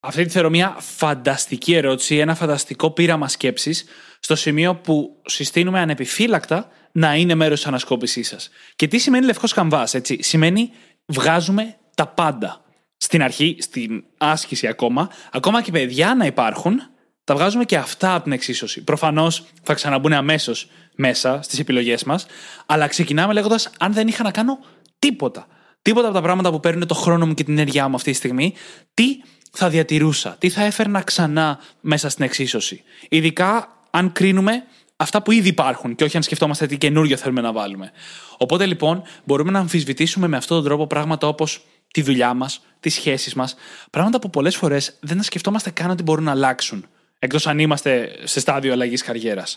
Αυτή 0.00 0.24
τη 0.24 0.30
θεωρώ 0.30 0.50
μια 0.50 0.76
φανταστική 0.78 1.74
ερώτηση, 1.74 2.16
ένα 2.16 2.34
φανταστικό 2.34 2.90
πείραμα 2.90 3.28
σκέψης, 3.28 3.84
στο 4.20 4.34
σημείο 4.34 4.76
που 4.76 5.20
συστήνουμε 5.24 5.80
ανεπιφύλακτα 5.80 6.68
να 6.92 7.14
είναι 7.14 7.34
μέρος 7.34 7.58
της 7.58 7.68
ανασκόπησής 7.68 8.28
σας. 8.28 8.50
Και 8.76 8.88
τι 8.88 8.98
σημαίνει 8.98 9.24
λευκός 9.24 9.52
καμβάς, 9.52 9.94
έτσι; 9.94 10.22
Σημαίνει 10.22 10.70
βγάζουμε 11.06 11.76
τα 11.94 12.06
πάντα. 12.06 12.64
Στην 13.02 13.22
αρχή, 13.22 13.56
στην 13.58 14.04
άσκηση 14.18 14.66
ακόμα, 14.66 15.10
ακόμα 15.32 15.62
και 15.62 15.70
παιδιά 15.70 16.14
να 16.14 16.26
υπάρχουν, 16.26 16.80
τα 17.24 17.34
βγάζουμε 17.34 17.64
και 17.64 17.76
αυτά 17.76 18.14
από 18.14 18.22
την 18.22 18.32
εξίσωση. 18.32 18.84
Προφανώς 18.84 19.44
θα 19.62 19.74
ξαναμπούν 19.74 20.12
αμέσως 20.12 20.68
μέσα 20.96 21.40
στις 21.42 21.58
επιλογές 21.58 22.04
μας, 22.04 22.26
αλλά 22.66 22.86
ξεκινάμε 22.86 23.32
λέγοντας 23.32 23.70
αν 23.78 23.92
δεν 23.92 24.08
είχα 24.08 24.22
να 24.22 24.30
κάνω 24.30 24.58
τίποτα. 24.98 25.46
Τίποτα 25.82 26.06
από 26.06 26.16
τα 26.16 26.22
πράγματα 26.22 26.50
που 26.50 26.60
παίρνουν 26.60 26.86
το 26.86 26.94
χρόνο 26.94 27.26
μου 27.26 27.34
και 27.34 27.44
την 27.44 27.58
ενέργειά 27.58 27.88
μου 27.88 27.94
αυτή 27.94 28.10
τη 28.10 28.16
στιγμή, 28.16 28.54
τι 28.94 29.04
θα 29.52 29.68
διατηρούσα, 29.68 30.36
τι 30.38 30.48
θα 30.48 30.64
έφερνα 30.64 31.02
ξανά 31.02 31.58
μέσα 31.80 32.08
στην 32.08 32.24
εξίσωση. 32.24 32.82
Ειδικά 33.08 33.68
αν 33.90 34.12
κρίνουμε 34.12 34.64
αυτά 34.96 35.22
που 35.22 35.32
ήδη 35.32 35.48
υπάρχουν 35.48 35.94
και 35.94 36.04
όχι 36.04 36.16
αν 36.16 36.22
σκεφτόμαστε 36.22 36.66
τι 36.66 36.78
καινούριο 36.78 37.16
θέλουμε 37.16 37.40
να 37.40 37.52
βάλουμε. 37.52 37.90
Οπότε 38.38 38.66
λοιπόν 38.66 39.02
μπορούμε 39.24 39.50
να 39.50 39.58
αμφισβητήσουμε 39.58 40.28
με 40.28 40.36
αυτόν 40.36 40.56
τον 40.56 40.66
τρόπο 40.66 40.86
πράγματα 40.86 41.26
όπως 41.28 41.64
τη 41.92 42.02
δουλειά 42.02 42.34
μας, 42.34 42.60
τις 42.80 42.94
σχέσεις 42.94 43.34
μας, 43.34 43.54
πράγματα 43.90 44.18
που 44.18 44.30
πολλές 44.30 44.56
φορές 44.56 44.96
δεν 45.00 45.16
τα 45.16 45.22
σκεφτόμαστε 45.22 45.70
καν 45.70 45.90
ότι 45.90 46.02
μπορούν 46.02 46.24
να 46.24 46.30
αλλάξουν. 46.30 46.86
Εκτός 47.18 47.46
αν 47.46 47.58
είμαστε 47.58 48.12
σε 48.24 48.40
στάδιο 48.40 48.72
αλλαγής 48.72 49.02
καριέρας. 49.02 49.56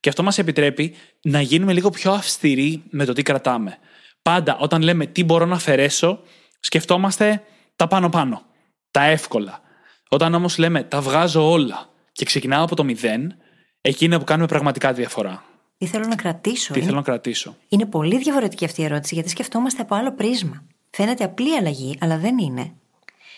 Και 0.00 0.08
αυτό 0.08 0.22
μας 0.22 0.38
επιτρέπει 0.38 0.94
να 1.22 1.40
γίνουμε 1.40 1.72
λίγο 1.72 1.90
πιο 1.90 2.12
αυστηροί 2.12 2.82
με 2.90 3.04
το 3.04 3.12
τι 3.12 3.22
κρατάμε. 3.22 3.78
Πάντα 4.22 4.56
όταν 4.56 4.82
λέμε 4.82 5.06
τι 5.06 5.24
μπορώ 5.24 5.44
να 5.44 5.54
αφαιρέσω, 5.54 6.20
σκεφτόμαστε 6.60 7.42
τα 7.76 7.86
πάνω-πάνω 7.86 8.42
τα 8.90 9.02
εύκολα. 9.02 9.60
Όταν 10.08 10.34
όμως 10.34 10.58
λέμε 10.58 10.82
τα 10.82 11.00
βγάζω 11.00 11.50
όλα 11.50 11.88
και 12.12 12.24
ξεκινάω 12.24 12.64
από 12.64 12.76
το 12.76 12.84
μηδέν, 12.84 13.36
εκεί 13.80 14.04
είναι 14.04 14.18
που 14.18 14.24
κάνουμε 14.24 14.46
πραγματικά 14.46 14.88
τη 14.88 14.94
διαφορά. 14.94 15.44
Τι 15.78 15.86
θέλω 15.86 16.06
να 16.06 16.16
κρατήσω. 16.16 16.72
Τι 16.72 16.78
είναι... 16.78 16.86
θέλω 16.86 16.98
να 16.98 17.04
κρατήσω. 17.04 17.56
Είναι 17.68 17.86
πολύ 17.86 18.18
διαφορετική 18.18 18.64
αυτή 18.64 18.80
η 18.80 18.84
ερώτηση, 18.84 19.14
γιατί 19.14 19.28
σκεφτόμαστε 19.28 19.82
από 19.82 19.94
άλλο 19.94 20.12
πρίσμα. 20.12 20.64
Φαίνεται 20.96 21.24
απλή 21.24 21.56
αλλαγή, 21.56 21.96
αλλά 22.00 22.18
δεν 22.18 22.38
είναι. 22.38 22.72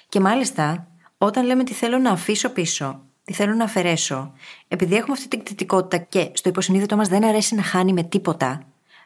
Και 0.09 0.21
μάλιστα, 0.21 0.89
όταν 1.19 1.45
λέμε 1.45 1.65
τι 1.65 1.73
θέλω 1.73 1.99
να 1.99 2.11
αφήσω 2.11 2.49
πίσω, 2.49 3.01
τι 3.25 3.33
θέλω 3.33 3.55
να 3.55 3.65
αφαιρέσω, 3.65 4.33
επειδή 4.69 4.95
έχουμε 4.95 5.13
αυτή 5.13 5.29
την 5.29 5.39
κτητικότητα 5.45 5.97
και 5.97 6.31
στο 6.33 6.49
υποσυνείδητο 6.49 6.97
μας 6.97 7.09
δεν 7.09 7.25
αρέσει 7.25 7.55
να 7.55 7.63
χάνει 7.63 7.93
με 7.93 8.03
τίποτα, 8.03 8.63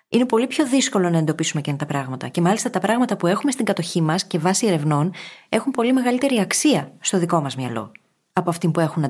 είναι 0.08 0.26
πολύ 0.26 0.46
πιο 0.46 0.66
δύσκολο 0.66 1.10
να 1.10 1.18
εντοπίσουμε 1.18 1.62
και 1.62 1.72
τα 1.72 1.86
πράγματα. 1.86 2.28
Και 2.28 2.40
μάλιστα 2.40 2.70
τα 2.70 2.78
πράγματα 2.78 3.16
που 3.16 3.26
έχουμε 3.26 3.52
στην 3.52 3.64
κατοχή 3.64 4.00
μας 4.00 4.24
και 4.24 4.38
βάσει 4.38 4.66
ερευνών 4.66 5.12
έχουν 5.48 5.72
πολύ 5.72 5.92
μεγαλύτερη 5.92 6.40
αξία 6.40 6.92
στο 7.00 7.18
δικό 7.18 7.40
μας 7.40 7.56
μυαλό 7.56 7.92
από 8.32 8.50
αυτή 8.50 8.68
που 8.68 8.80
έχουν 8.80 9.06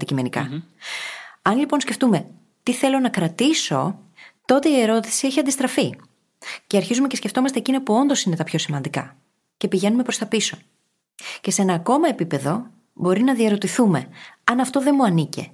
Αν 1.43 1.59
λοιπόν 1.59 1.81
σκεφτούμε 1.81 2.27
τι 2.63 2.73
θέλω 2.73 2.99
να 2.99 3.09
κρατήσω, 3.09 3.99
τότε 4.45 4.69
η 4.69 4.81
ερώτηση 4.81 5.27
έχει 5.27 5.41
αντιστραφεί. 5.41 5.95
Και 6.67 6.77
αρχίζουμε 6.77 7.07
και 7.07 7.17
σκεφτόμαστε 7.17 7.59
εκείνα 7.59 7.83
που 7.83 7.95
όντως 7.95 8.23
είναι 8.23 8.37
τα 8.37 8.45
πιο 8.45 8.59
σημαντικά. 8.59 9.17
Και 9.61 9.69
πηγαίνουμε 9.69 10.03
προς 10.03 10.19
τα 10.19 10.27
πίσω. 10.27 10.59
Και 11.41 11.51
σε 11.51 11.63
ένα 11.63 11.75
ακόμα 11.75 12.09
επίπεδο 12.09 12.67
μπορεί 12.95 13.23
να 13.23 13.35
διαρωτηθούμε 13.35 14.09
αν 14.45 14.61
αυτό 14.61 14.83
δεν 14.83 14.95
μου 14.97 15.05
ανήκε 15.05 15.51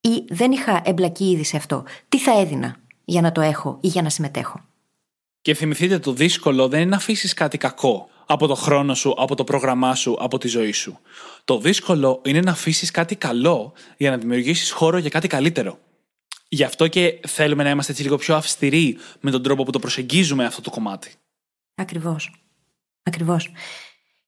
ή 0.00 0.24
δεν 0.28 0.52
είχα 0.52 0.82
εμπλακεί 0.84 1.30
ήδη 1.30 1.44
σε 1.44 1.56
αυτό, 1.56 1.84
τι 2.08 2.18
θα 2.18 2.40
έδινα 2.40 2.76
για 3.04 3.20
να 3.20 3.32
το 3.32 3.40
έχω 3.40 3.78
ή 3.80 3.88
για 3.88 4.02
να 4.02 4.08
συμμετέχω. 4.08 4.64
Και 5.42 5.54
θυμηθείτε 5.54 5.98
το 5.98 6.12
δύσκολο 6.12 6.68
δεν 6.68 6.80
είναι 6.80 6.90
να 6.90 6.96
αφήσεις 6.96 7.34
κάτι 7.34 7.58
κακό 7.58 8.08
από 8.26 8.46
το 8.46 8.54
χρόνο 8.54 8.94
σου, 8.94 9.14
από 9.18 9.34
το 9.34 9.44
πρόγραμμά 9.44 9.94
σου, 9.94 10.16
από 10.20 10.38
τη 10.38 10.48
ζωή 10.48 10.72
σου. 10.72 10.98
Το 11.44 11.58
δύσκολο 11.58 12.20
είναι 12.24 12.40
να 12.40 12.50
αφήσεις 12.50 12.90
κάτι 12.90 13.16
καλό 13.16 13.72
για 13.96 14.10
να 14.10 14.16
δημιουργήσεις 14.16 14.70
χώρο 14.70 14.98
για 14.98 15.10
κάτι 15.10 15.28
καλύτερο. 15.28 15.78
Γι' 16.48 16.64
αυτό 16.64 16.88
και 16.88 17.20
θέλουμε 17.26 17.62
να 17.62 17.70
είμαστε 17.70 17.92
έτσι 17.92 18.04
λίγο 18.04 18.16
πιο 18.16 18.36
αυστηροί 18.36 18.98
με 19.20 19.30
τον 19.30 19.42
τρόπο 19.42 19.62
που 19.62 19.70
το 19.70 19.78
προσεγγίζουμε 19.78 20.44
αυτό 20.44 20.60
το 20.60 20.70
κομμάτι. 20.70 21.12
Ακριβώς. 21.74 22.43
Ακριβώς. 23.04 23.50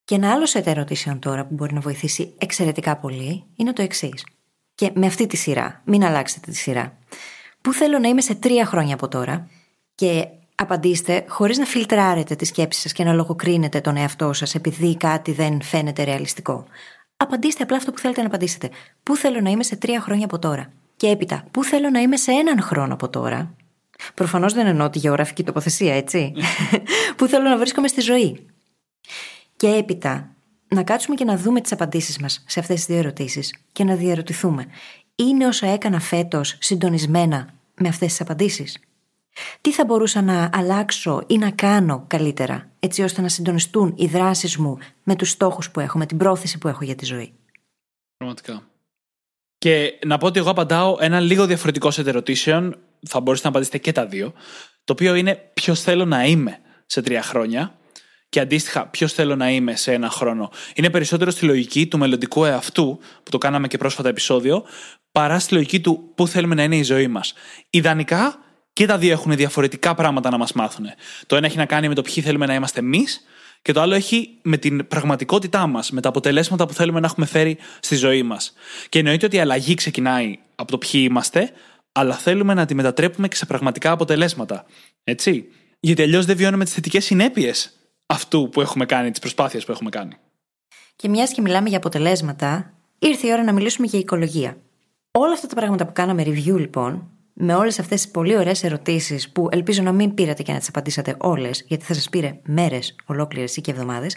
Και 0.05 0.15
ένα 0.15 0.33
άλλο 0.33 0.47
σετ 0.47 0.67
ερωτήσεων 0.67 1.19
τώρα 1.19 1.47
που 1.47 1.55
μπορεί 1.55 1.75
να 1.75 1.81
βοηθήσει 1.81 2.35
εξαιρετικά 2.39 2.97
πολύ 2.97 3.45
είναι 3.57 3.73
το 3.73 3.83
εξής. 3.83 4.27
Και 4.75 4.91
με 4.95 5.07
αυτή 5.07 5.27
τη 5.27 5.37
σειρά, 5.37 5.83
μην 5.85 6.05
αλλάξετε 6.05 6.51
τη 6.51 6.57
σειρά. 6.57 6.99
Πού 7.61 7.73
θέλω 7.73 7.99
να 7.99 8.09
είμαι 8.09 8.21
σε 8.21 8.35
τρία 8.35 8.67
χρόνια 8.67 8.95
από 8.95 9.09
τώρα 9.09 9.49
και 9.95 10.29
Απαντήστε 10.59 11.25
χωρίς 11.29 11.59
να 11.59 11.65
φιλτράρετε 11.65 12.35
τη 12.35 12.45
σκέψη 12.45 12.81
σας 12.81 12.93
και 12.93 13.05
να 13.05 13.13
λογοκρίνετε 13.13 13.81
τον 13.81 13.97
εαυτό 13.97 14.33
σας 14.33 14.55
επειδή 14.55 14.97
κάτι 14.97 15.33
δεν 15.33 15.63
φαίνεται 15.63 16.05
ρεαλιστικό. 16.05 16.67
Απαντήστε 17.17 17.63
απλά 17.63 17.77
αυτό 17.77 17.93
που 17.93 17.99
θέλετε 17.99 18.21
να 18.21 18.27
απαντήσετε. 18.27 18.71
Πού 19.03 19.17
θέλω 19.17 19.41
να 19.41 19.51
είμαι 19.51 19.63
σε 19.63 19.77
τρία 19.77 20.01
χρόνια 20.01 20.25
από 20.25 20.39
τώρα; 20.39 20.73
Και 20.97 21.09
έπειτα, 21.09 21.45
πού 21.51 21.65
θέλω 21.65 21.91
να 21.91 22.01
είμαι 22.01 22.17
σε 22.17 22.33
έναν 22.33 22.63
χρόνο 22.63 22.95
από 22.95 23.09
τώρα; 23.09 23.55
Προφανώς 24.15 24.53
δεν 24.53 24.67
εννοώ 24.67 24.91
τη 24.91 24.99
γεωγραφική 24.99 25.43
τοποθεσία, 25.43 25.95
έτσι. 25.95 26.33
πού 27.17 27.27
θέλω 27.27 27.49
να 27.49 27.57
βρίσκομαι 27.57 27.89
στη 27.89 28.01
ζωή; 28.01 28.47
Και 29.57 29.69
έπειτα, 29.69 30.37
να 30.69 30.83
κάτσουμε 30.83 31.15
και 31.15 31.25
να 31.25 31.37
δούμε 31.37 31.61
τις 31.61 31.73
απαντήσεις 31.73 32.19
μας 32.19 32.45
σε 32.47 32.61
αυτές 32.61 32.77
τις 32.77 32.87
δύο 32.87 32.97
ερωτήσεις 32.97 33.55
και 33.73 33.85
να 33.85 33.95
διαρωτηθούμε, 33.95 34.67
είναι 35.15 35.47
όσα 35.47 35.67
έκανα 35.67 36.01
φέτος 36.01 36.57
συντονισμένα 36.61 37.55
με 37.75 37.89
αυτές 37.89 38.09
τις 38.09 38.21
απαντήσεις; 38.21 38.79
Τι 39.61 39.73
θα 39.73 39.85
μπορούσα 39.85 40.23
να 40.23 40.51
αλλάξω 40.53 41.23
ή 41.27 41.39
να 41.39 41.51
κάνω 41.51 42.05
καλύτερα, 42.07 42.71
έτσι 42.79 43.03
ώστε 43.03 43.21
να 43.21 43.29
συντονιστούν 43.29 43.95
οι 43.97 44.07
δράσεις 44.07 44.57
μου 44.57 44.79
με 45.03 45.17
τους 45.17 45.31
στόχους 45.31 45.71
που 45.71 45.81
έχω, 45.81 45.99
με 45.99 46.07
την 46.07 46.17
πρόθεση 46.17 46.59
που 46.59 46.69
έχω 46.69 46.85
για 46.85 46.95
τη 46.95 47.05
ζωή; 47.05 47.33
Πραγματικά. 48.17 48.63
Και 49.59 49.99
να 50.07 50.19
πω 50.19 50.27
ότι 50.27 50.39
εγώ 50.39 50.51
απαντάω 50.51 50.97
ένα 51.01 51.21
λίγο 51.21 51.47
διαφορετικό 51.47 51.91
σε 51.91 52.01
ερωτήσεων, 52.01 52.79
θα 53.07 53.21
μπορούσατε 53.21 53.49
να 53.49 53.55
απαντήσετε 53.55 53.79
και 53.79 53.93
τα 53.93 54.07
δύο, 54.07 54.33
το 54.85 54.93
οποίο 54.93 55.15
είναι 55.15 55.51
ποιος 55.55 55.81
θέλω 55.81 56.05
να 56.05 56.25
είμαι 56.25 56.59
σε 56.87 57.03
τρία 57.03 57.23
χρόνια 57.23 57.79
και 58.29 58.41
αντίστοιχα 58.41 58.87
ποιος 58.87 59.13
θέλω 59.13 59.37
να 59.37 59.51
είμαι 59.51 59.77
σε 59.77 59.93
ένα 59.93 60.11
χρόνο. 60.11 60.51
Είναι 60.75 60.91
περισσότερο 60.91 61.31
στη 61.31 61.45
λογική 61.45 61.87
του 61.87 61.99
μελλοντικού 61.99 62.45
εαυτού, 62.45 62.99
που 63.23 63.31
το 63.31 63.39
κάναμε 63.39 63.69
και 63.69 63.79
πρόσφατα 63.79 64.09
επεισόδιο, 64.09 64.65
παρά 65.13 65.39
στη 65.39 65.55
λογική 65.55 65.81
του 65.81 66.13
πού 66.15 66.29
θέλουμε 66.29 66.55
να 66.55 66.63
είναι 66.63 66.77
η 66.77 66.83
ζωή 66.83 67.09
μας. 67.09 67.35
Ιδανικά 67.71 68.39
και 68.73 68.87
τα 68.87 68.99
δύο 68.99 69.13
έχουν 69.13 69.37
διαφορετικά 69.37 69.95
πράγματα 69.95 70.31
να 70.31 70.39
μας 70.39 70.53
μάθουν. 70.53 70.87
Το 71.27 71.37
ένα 71.37 71.47
έχει 71.47 71.57
να 71.57 71.67
κάνει 71.67 71.89
με 71.89 71.95
το 71.95 72.03
ποιοι 72.03 72.23
θέλουμε 72.23 72.47
να 72.47 72.55
είμαστε 72.55 72.81
εμείς, 72.81 73.27
και 73.63 73.73
το 73.73 73.81
άλλο 73.81 73.95
έχει 73.95 74.39
με 74.43 74.57
την 74.57 74.87
πραγματικότητά 74.87 75.67
μας, 75.67 75.91
με 75.91 76.01
τα 76.01 76.09
αποτελέσματα 76.09 76.67
που 76.67 76.75
θέλουμε 76.75 77.01
να 77.01 77.07
έχουμε 77.07 77.27
φέρει 77.27 77.59
στη 77.81 77.97
ζωή 77.97 78.23
μας. 78.23 78.53
Και 78.89 78.99
εννοείται 78.99 79.27
ότι 79.27 79.37
η 79.37 79.39
αλλαγή 79.39 79.75
ξεκινάει 79.75 80.39
από 80.55 80.71
το 80.71 80.79
ποιοι 80.79 81.07
είμαστε, 81.09 81.51
αλλά 81.93 82.15
θέλουμε 82.15 82.55
να 82.55 82.67
τη 82.67 82.75
μετατρέπουμε 82.75 83.29
και 83.29 83.37
σε 83.37 83.47
πραγματικά 83.47 83.91
αποτελέσματα. 83.91 84.67
Έτσι. 85.05 85.45
Γιατί 85.81 86.03
αλλιώς 86.03 86.25
δεν 86.25 86.37
βιώνουμε 86.37 86.65
τις 86.65 86.73
θετικές 86.73 87.05
συνέπειες 87.05 87.76
αυτού 88.07 88.49
που 88.49 88.61
έχουμε 88.61 88.87
κάνει, 88.87 89.11
τις 89.11 89.21
προσπάθειες 89.21 89.65
που 89.65 89.73
έχουμε 89.73 89.91
κάνει. 89.91 90.17
Και 90.97 91.09
μιας 91.09 91.33
και 91.33 91.41
μιλάμε 91.41 91.69
για 91.69 91.79
αποτελέσματα, 91.79 92.73
ήρθε 92.99 93.27
η 93.27 93.33
ώρα 93.33 93.43
να 93.43 93.53
μιλήσουμε 93.53 93.87
για 93.87 93.99
οικολογία. 93.99 94.57
Όλα 95.11 95.33
αυτά 95.33 95.47
τα 95.47 95.55
πράγματα 95.55 95.87
που 95.87 95.93
κάναμε 95.93 96.23
review 96.23 96.59
λοιπόν 96.59 97.11
με 97.33 97.55
όλες 97.55 97.79
αυτές 97.79 98.03
τις 98.03 98.11
πολύ 98.11 98.37
ωραίες 98.37 98.65
ερωτήσεις 98.65 99.31
που 99.31 99.49
ελπίζω 99.51 99.83
να 99.83 99.93
μην 99.93 100.15
πήρατε 100.15 100.43
και 100.43 100.53
να 100.53 100.59
τις 100.59 100.69
απαντήσατε 100.69 101.17
όλες, 101.19 101.65
γιατί 101.67 101.85
θα 101.85 101.95
σας 101.95 102.09
πήρε 102.09 102.41
μέρες 102.45 102.97
ολόκληρες 103.07 103.57
ή 103.57 103.61
και 103.61 103.71
εβδομάδες. 103.71 104.17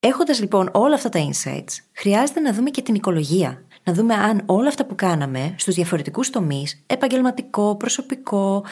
Έχοντας 0.00 0.40
λοιπόν 0.40 0.70
όλα 0.72 0.94
αυτά 0.94 1.08
τα 1.08 1.30
insights, 1.30 1.72
χρειάζεται 1.92 2.40
να 2.40 2.52
δούμε 2.52 2.70
και 2.70 2.82
την 2.82 2.94
οικολογία. 2.94 3.62
Να 3.84 3.92
δούμε 3.92 4.14
αν 4.14 4.42
όλα 4.46 4.68
αυτά 4.68 4.86
που 4.86 4.94
κάναμε 4.94 5.54
στους 5.58 5.74
διαφορετικούς 5.74 6.30
τομείς, 6.30 6.84
επαγγελματικό, 6.86 7.76
προσωπικό, 7.76 8.64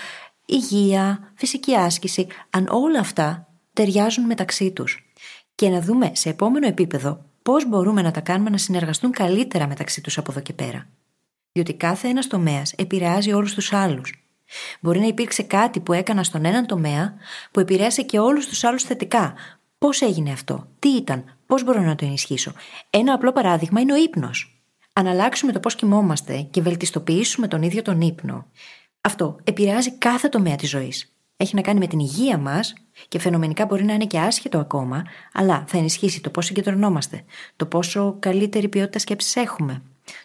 υγεία, 0.46 1.32
φυσική 1.34 1.74
άσκηση, 1.74 2.26
αν 2.50 2.68
όλα 2.70 2.98
αυτά 2.98 3.45
ταιριάζουν 3.76 4.24
μεταξύ 4.24 4.70
τους. 4.70 5.10
Και 5.54 5.68
να 5.68 5.80
δούμε 5.80 6.10
σε 6.14 6.28
επόμενο 6.28 6.66
επίπεδο 6.66 7.24
πώς 7.42 7.68
μπορούμε 7.68 8.02
να 8.02 8.10
τα 8.10 8.20
κάνουμε 8.20 8.50
να 8.50 8.58
συνεργαστούν 8.58 9.10
καλύτερα 9.10 9.66
μεταξύ 9.66 10.00
τους 10.00 10.18
από 10.18 10.30
εδώ 10.32 10.40
και 10.40 10.52
πέρα 10.52 10.86
διότι 11.56 11.74
κάθε 11.74 12.08
ένας 12.08 12.26
τομέας 12.26 12.72
επηρεάζει 12.72 13.32
όλους 13.32 13.54
τους 13.54 13.72
άλλους. 13.72 14.28
Μπορεί 14.80 15.00
να 15.00 15.06
υπήρξε 15.06 15.42
κάτι 15.42 15.80
που 15.80 15.92
έκανα 15.92 16.22
στον 16.22 16.44
έναν 16.44 16.66
τομέα 16.66 17.14
που 17.50 17.60
επηρέασε 17.60 18.02
και 18.02 18.18
όλους 18.18 18.46
τους 18.46 18.64
άλλους 18.64 18.82
θετικά. 18.82 19.34
Πώς 19.78 20.00
έγινε 20.00 20.32
αυτό, 20.32 20.66
τι 20.78 20.88
ήταν, 20.88 21.24
πώς 21.46 21.64
μπορώ 21.64 21.80
να 21.80 21.94
το 21.94 22.04
ενισχύσω; 22.04 22.52
Ένα 22.90 23.12
απλό 23.12 23.32
παράδειγμα 23.32 23.80
είναι 23.80 23.92
ο 23.92 23.96
ύπνος. 23.96 24.60
Αν 24.92 25.06
αλλάξουμε 25.06 25.52
το 25.52 25.60
πώς 25.60 25.74
κοιμόμαστε 25.74 26.40
και 26.50 26.62
βελτιστοποιήσουμε 26.62 27.48
τον 27.48 27.62
ίδιο 27.62 27.82
τον 27.82 28.00
ύπνο, 28.00 28.46
Αυτό 29.00 29.36
επηρεάζει 29.44 29.92
κάθε 29.92 30.28
τομέα 30.28 30.56
της 30.56 30.68
ζωής. 30.68 31.15
Έχει 31.36 31.54
να 31.54 31.60
κάνει 31.60 31.78
με 31.78 31.86
την 31.86 31.98
υγεία 31.98 32.38
μας 32.38 32.74
και 33.08 33.18
φαινομενικά 33.18 33.66
μπορεί 33.66 33.84
να 33.84 33.92
είναι 33.92 34.06
και 34.06 34.18
άσχετο 34.18 34.58
ακόμα, 34.58 35.04
αλλά 35.32 35.64
θα 35.66 35.78
ενισχύσει 35.78 36.20
το 36.20 36.30
πόσο 36.30 36.46
συγκεντρωνόμαστε, 36.46 37.24
το 37.56 37.66
πόσο 37.66 38.16
καλύτερη 38.18 38.68
ποιότητα 38.68 38.98
σκέψης 38.98 39.36
έχουμε, 39.36 39.82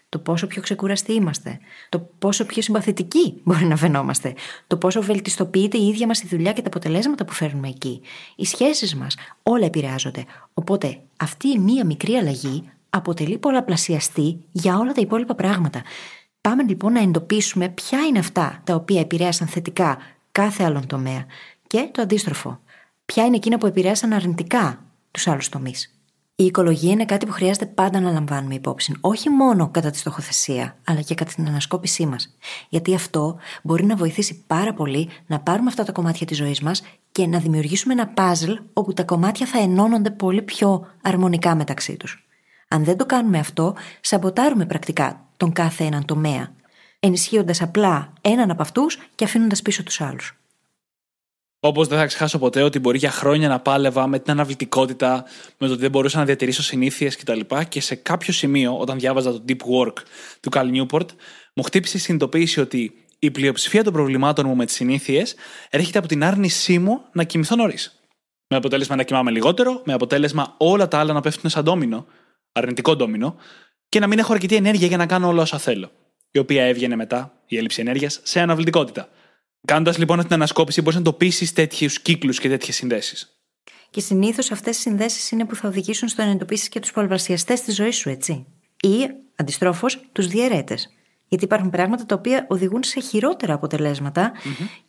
το 0.08 0.18
πόσο 0.18 0.46
πιο 0.46 0.62
ξεκουραστοί 0.62 1.12
είμαστε, 1.12 1.58
το 1.88 1.98
πόσο 2.18 2.46
πιο 2.46 2.62
συμπαθητικοί 2.62 3.40
μπορεί 3.44 3.64
να 3.64 3.76
φαινόμαστε, 3.76 4.34
το 4.66 4.76
πόσο 4.76 5.02
βελτιστοποιείται 5.02 5.78
η 5.78 5.88
ίδια 5.88 6.06
μας 6.06 6.22
η 6.22 6.26
δουλειά 6.26 6.52
και 6.52 6.60
τα 6.60 6.66
αποτελέσματα 6.66 7.24
που 7.24 7.32
φέρνουμε 7.32 7.68
εκεί. 7.68 8.00
Οι 8.36 8.44
σχέσεις 8.44 8.94
μας 8.94 9.16
όλα 9.42 9.64
επηρεάζονται. 9.64 10.24
Οπότε 10.54 11.00
αυτή 11.16 11.48
η 11.48 11.58
μία 11.58 11.84
μικρή 11.84 12.14
αλλαγή 12.14 12.70
αποτελεί 12.90 13.38
πολλαπλασιαστή 13.38 14.44
για 14.52 14.78
όλα 14.78 14.92
τα 14.92 15.00
υπόλοιπα 15.00 15.34
πράγματα. 15.34 15.82
Πάμε 16.40 16.62
λοιπόν 16.62 16.92
να 16.92 17.00
εντοπίσουμε 17.00 17.68
ποια 17.68 17.98
είναι 17.98 18.18
αυτά 18.18 18.60
τα 18.64 18.74
οποία 18.74 19.00
επηρέασαν 19.00 19.46
θετικά 19.46 19.98
κάθε 20.32 20.64
άλλον 20.64 20.86
τομέα 20.86 21.26
και 21.66 21.88
το 21.92 22.02
αντίστροφο. 22.02 22.60
Ποια 23.04 23.24
είναι 23.24 23.36
εκείνα 23.36 23.58
που 23.58 23.66
επηρέασαν 23.66 24.12
αρνητικά 24.12 24.84
τους 25.10 25.26
άλλους 25.26 25.48
τομείς. 25.48 25.96
Η 26.34 26.44
οικολογία 26.44 26.90
είναι 26.90 27.04
κάτι 27.04 27.26
που 27.26 27.32
χρειάζεται 27.32 27.66
πάντα 27.66 28.00
να 28.00 28.10
λαμβάνουμε 28.10 28.54
υπόψη, 28.54 28.96
όχι 29.00 29.30
μόνο 29.30 29.68
κατά 29.68 29.90
τη 29.90 29.98
στοχοθεσία, 29.98 30.76
αλλά 30.84 31.00
και 31.00 31.14
κατά 31.14 31.32
την 31.34 31.46
ανασκόπησή 31.46 32.06
μας. 32.06 32.36
Γιατί 32.68 32.94
αυτό 32.94 33.38
μπορεί 33.62 33.84
να 33.84 33.96
βοηθήσει 33.96 34.44
πάρα 34.46 34.74
πολύ 34.74 35.08
να 35.26 35.40
πάρουμε 35.40 35.68
αυτά 35.68 35.84
τα 35.84 35.92
κομμάτια 35.92 36.26
της 36.26 36.36
ζωής 36.36 36.60
μας 36.60 36.82
και 37.12 37.26
να 37.26 37.38
δημιουργήσουμε 37.38 37.92
ένα 37.92 38.12
puzzle 38.16 38.56
όπου 38.72 38.92
τα 38.92 39.04
κομμάτια 39.04 39.46
θα 39.46 39.58
ενώνονται 39.58 40.10
πολύ 40.10 40.42
πιο 40.42 40.86
αρμονικά 41.02 41.54
μεταξύ 41.54 41.96
τους. 41.96 42.26
Αν 42.68 42.84
δεν 42.84 42.96
το 42.96 43.06
κάνουμε 43.06 43.38
αυτό, 43.38 43.74
σαμποτάρουμε 44.00 44.66
πρακτικά 44.66 45.24
τον 45.36 45.52
κάθε 45.52 45.84
έναν 45.84 46.04
τομέα, 46.04 46.52
ενισχύοντας 47.06 47.62
απλά 47.62 48.12
έναν 48.20 48.50
από 48.50 48.62
αυτούς 48.62 48.98
και 49.14 49.24
αφήνοντας 49.24 49.62
πίσω 49.62 49.82
τους 49.82 50.00
άλλους. 50.00 50.36
Όπως 51.60 51.88
δεν 51.88 51.98
θα 51.98 52.06
ξεχάσω 52.06 52.38
ποτέ 52.38 52.62
ότι 52.62 52.78
μπορεί 52.78 52.98
για 52.98 53.10
χρόνια 53.10 53.48
να 53.48 53.60
πάλευα 53.60 54.06
με 54.06 54.18
την 54.18 54.32
αναβλητικότητα, 54.32 55.24
με 55.58 55.66
το 55.66 55.72
ότι 55.72 55.82
δεν 55.82 55.90
μπορούσα 55.90 56.18
να 56.18 56.24
διατηρήσω 56.24 56.62
συνήθειες 56.62 57.16
κτλ. 57.16 57.40
Και 57.68 57.80
σε 57.80 57.94
κάποιο 57.94 58.32
σημείο, 58.32 58.78
όταν 58.78 58.98
διάβαζα 58.98 59.32
το 59.32 59.44
Deep 59.48 59.56
Work 59.56 59.92
του 60.40 60.50
Cal 60.52 60.66
Newport, 60.74 61.06
μου 61.54 61.62
χτύπησε 61.62 61.96
η 61.96 62.00
συνειδητοποίηση 62.00 62.60
ότι 62.60 62.94
η 63.18 63.30
πλειοψηφία 63.30 63.84
των 63.84 63.92
προβλημάτων 63.92 64.46
μου 64.46 64.56
με 64.56 64.64
τις 64.64 64.74
συνήθειες 64.74 65.34
έρχεται 65.70 65.98
από 65.98 66.08
την 66.08 66.24
άρνησή 66.24 66.78
μου 66.78 67.00
να 67.12 67.24
κοιμηθώ 67.24 67.56
νωρίς. 67.56 68.00
Με 68.48 68.56
αποτέλεσμα 68.56 68.96
να 68.96 69.02
κοιμάμαι 69.02 69.30
λιγότερο, 69.30 69.82
με 69.84 69.92
αποτέλεσμα 69.92 70.54
όλα 70.58 70.88
τα 70.88 70.98
άλλα 70.98 71.12
να 71.12 71.20
πέφτουν 71.20 71.50
σαν 71.50 71.64
ντόμινο, 71.64 72.06
αρνητικό 72.52 72.96
ντόμινο, 72.96 73.36
και 73.88 74.00
να 74.00 74.06
μην 74.06 74.18
έχω 74.18 74.32
αρκετή 74.32 74.54
ενέργεια 74.54 74.86
για 74.86 74.96
να 74.96 75.06
κάνω 75.06 75.28
όλα 75.28 75.42
όσα 75.42 75.58
θέλω. 75.58 75.90
Η 76.32 76.38
οποία 76.38 76.64
έβγαινε 76.64 76.96
μετά, 76.96 77.42
η 77.46 77.56
έλλειψη 77.56 77.80
ενέργειας, 77.80 78.20
σε 78.22 78.40
αναβλητικότητα. 78.40 79.08
Κάνοντας 79.64 79.98
λοιπόν 79.98 80.16
αυτή 80.16 80.28
την 80.28 80.36
ανασκόπηση, 80.36 80.80
μπορείς 80.80 80.98
να 80.98 81.04
τοπίσει 81.04 81.54
τέτοιους 81.54 82.00
κύκλους 82.00 82.40
και 82.40 82.48
τέτοιες 82.48 82.76
συνδέσεις. 82.76 83.36
Και 83.90 84.00
συνήθως 84.00 84.50
αυτές 84.50 84.76
οι 84.76 84.80
συνδέσεις 84.80 85.30
είναι 85.30 85.44
που 85.44 85.54
θα 85.54 85.68
οδηγήσουν 85.68 86.08
στο 86.08 86.22
να 86.22 86.30
εντοπίσεις 86.30 86.68
και 86.68 86.80
τους 86.80 86.92
πολλαπλασιαστές 86.92 87.60
της 87.60 87.74
ζωής 87.74 87.96
σου, 87.96 88.08
έτσι. 88.08 88.46
Ή, 88.82 89.08
αντιστρόφως, 89.36 90.00
τους 90.12 90.26
διαιρέτες. 90.26 90.88
Γιατί 91.28 91.44
υπάρχουν 91.44 91.70
πράγματα 91.70 92.06
τα 92.06 92.14
οποία 92.14 92.46
οδηγούν 92.48 92.82
σε 92.82 93.00
χειρότερα 93.00 93.60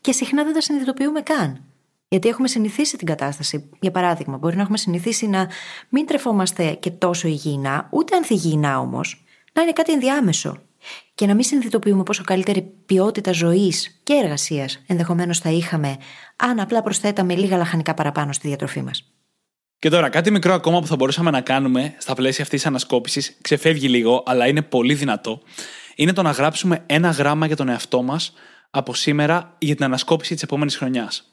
και 0.01 0.11
συχνά 0.11 0.43
δεν 0.43 0.53
τα 0.53 0.61
συνειδητοποιούμε 0.61 1.21
καν. 1.21 1.63
Γιατί 2.07 2.27
έχουμε 2.27 2.47
συνηθίσει 2.47 2.97
την 2.97 3.07
κατάσταση. 3.07 3.69
Για 3.79 3.91
παράδειγμα, 3.91 4.37
μπορεί 4.37 4.55
να 4.55 4.61
έχουμε 4.61 4.77
συνηθίσει 4.77 5.27
να 5.27 5.49
μην 5.89 6.05
τρεφόμαστε 6.05 6.73
και 6.73 6.91
τόσο 6.91 7.27
υγιεινά, 7.27 7.87
ούτε 7.91 8.15
ανθυγιεινά 8.15 8.79
όμως, 8.79 9.23
να 9.53 9.61
είναι 9.61 9.71
κάτι 9.71 9.91
ενδιάμεσο 9.91 10.61
και 11.15 11.25
να 11.25 11.34
μην 11.34 11.43
συνειδητοποιούμε 11.43 12.03
πόσο 12.03 12.23
καλύτερη 12.23 12.61
ποιότητα 12.61 13.31
ζωής 13.31 13.99
και 14.03 14.13
εργασίας 14.13 14.84
ενδεχομένως 14.88 15.39
θα 15.39 15.49
είχαμε 15.49 15.97
αν 16.36 16.59
απλά 16.59 16.81
προσθέταμε 16.81 17.36
λίγα 17.36 17.57
λαχανικά 17.57 17.93
παραπάνω 17.93 18.34
στη 18.34 18.47
διατροφή 18.47 18.81
μας. 18.81 19.13
Και 19.79 19.89
τώρα, 19.89 20.09
κάτι 20.09 20.31
μικρό 20.31 20.53
ακόμα 20.53 20.79
που 20.79 20.88
θα 20.88 20.95
μπορούσαμε 20.95 21.31
να 21.31 21.41
κάνουμε 21.41 21.95
στα 21.97 22.13
πλαίσια 22.13 22.43
αυτής 22.43 22.59
της 22.59 22.69
ανασκόπησης, 22.69 23.38
ξεφεύγει 23.41 23.88
λίγο, 23.88 24.23
αλλά 24.25 24.47
είναι 24.47 24.61
πολύ 24.61 24.93
δυνατό, 24.93 25.41
είναι 25.95 26.13
το 26.13 26.21
να 26.21 26.31
γράψουμε 26.31 26.84
ένα 26.86 27.09
γράμμα 27.09 27.45
για 27.45 27.55
τον 27.55 27.69
εαυτό 27.69 28.01
μας 28.01 28.34
από 28.69 28.93
σήμερα 28.93 29.55
για 29.57 29.75
την 29.75 29.86
ανασκόπηση 29.86 30.34
της 30.34 30.43
επόμενης 30.43 30.77
χρονιάς. 30.77 31.23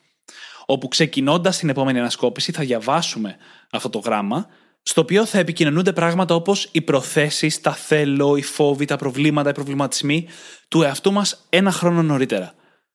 Όπου 0.66 0.88
ξεκινώντας 0.88 1.58
την 1.58 1.68
επόμενη 1.68 1.98
ανασκόπηση 1.98 2.52
θα 2.52 2.62
διαβάσουμε 2.62 3.36
αυτό 3.70 3.90
το 3.90 3.98
γράμμα 3.98 4.46
στο 4.82 5.00
οποίο 5.00 5.24
θα 5.24 5.38
επικοινωνούνται 5.38 5.92
πράγματα 5.92 6.34
όπως 6.34 6.68
οι 6.72 6.80
προθέσεις, 6.80 7.60
τα 7.60 7.72
θέλω, 7.72 8.36
οι 8.36 8.42
φόβοι, 8.42 8.84
τα 8.84 8.96
προβλήματα, 8.96 9.50
οι 9.50 9.52
προβληματισμοί 9.52 10.26
του 10.68 10.82
εαυτού 10.82 11.12
μας 11.12 11.46
ένα 11.48 11.70
χρόνο 11.70 12.02
νωρίτερα. 12.02 12.54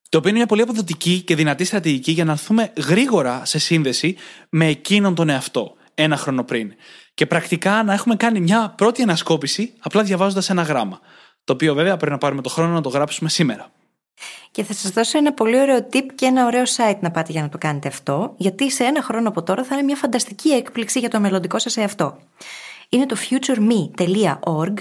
Το 0.10 0.18
οποίο 0.18 0.30
είναι 0.30 0.40
μια 0.40 0.48
πολύ 0.48 0.62
αποδοτική 0.62 1.22
και 1.22 1.36
δυνατή 1.36 1.64
στρατηγική 1.64 2.12
για 2.12 2.26
να 2.26 2.32
έρθουμε 2.32 2.74
γρήγορα 2.88 3.46
σε 3.46 3.60
σύνδεση 3.60 4.16
με 4.50 4.68
εκείνον 4.68 5.16
τον 5.16 5.30
εαυτό, 5.30 5.76
ένα 5.94 6.18
χρόνο 6.18 6.44
πριν. 6.44 6.74
Και 7.14 7.26
πρακτικά 7.26 7.84
να 7.84 7.94
έχουμε 7.94 8.16
κάνει 8.16 8.40
μια 8.40 8.74
πρώτη 8.78 9.02
ανασκόπηση 9.02 9.74
απλά 9.80 10.04
διαβάζοντας 10.04 10.50
ένα 10.50 10.62
γράμμα. 10.62 11.00
Το 11.44 11.54
οποίο 11.54 11.74
βέβαια 11.74 11.98
πρέπει 11.98 12.12
να 12.12 12.18
πάρουμε 12.18 12.42
το 12.42 12.50
χρόνο 12.50 12.74
να 12.74 12.82
το 12.82 12.90
γράψουμε 12.90 13.30
σήμερα. 13.30 13.72
Και 14.51 14.63
θα 14.63 14.74
σας 14.74 14.91
δώσω 14.91 15.18
ένα 15.18 15.34
πολύ 15.34 15.59
ωραίο 15.59 15.88
tip 15.91 16.05
και 16.16 16.26
ένα 16.26 16.45
ωραίο 16.45 16.63
site 16.63 16.99
να 16.99 17.11
πάτε 17.11 17.32
για 17.32 17.41
να 17.41 17.49
το 17.49 17.57
κάνετε 17.57 17.88
αυτό, 17.88 18.34
γιατί 18.38 18.72
σε 18.72 18.84
ένα 18.84 19.01
χρόνο 19.01 19.30
από 19.30 19.43
τώρα 19.43 19.63
θα 19.63 19.76
είναι 19.76 19.84
μια 19.84 19.95
φανταστική 19.95 20.49
έκπληξη 20.49 20.99
για 20.99 21.09
το 21.09 21.20
μελλοντικό 21.20 21.59
σας 21.59 21.78
εαυτό. 21.78 22.18
Είναι 22.89 23.05
το 23.05 23.16
futureme.org, 23.30 24.74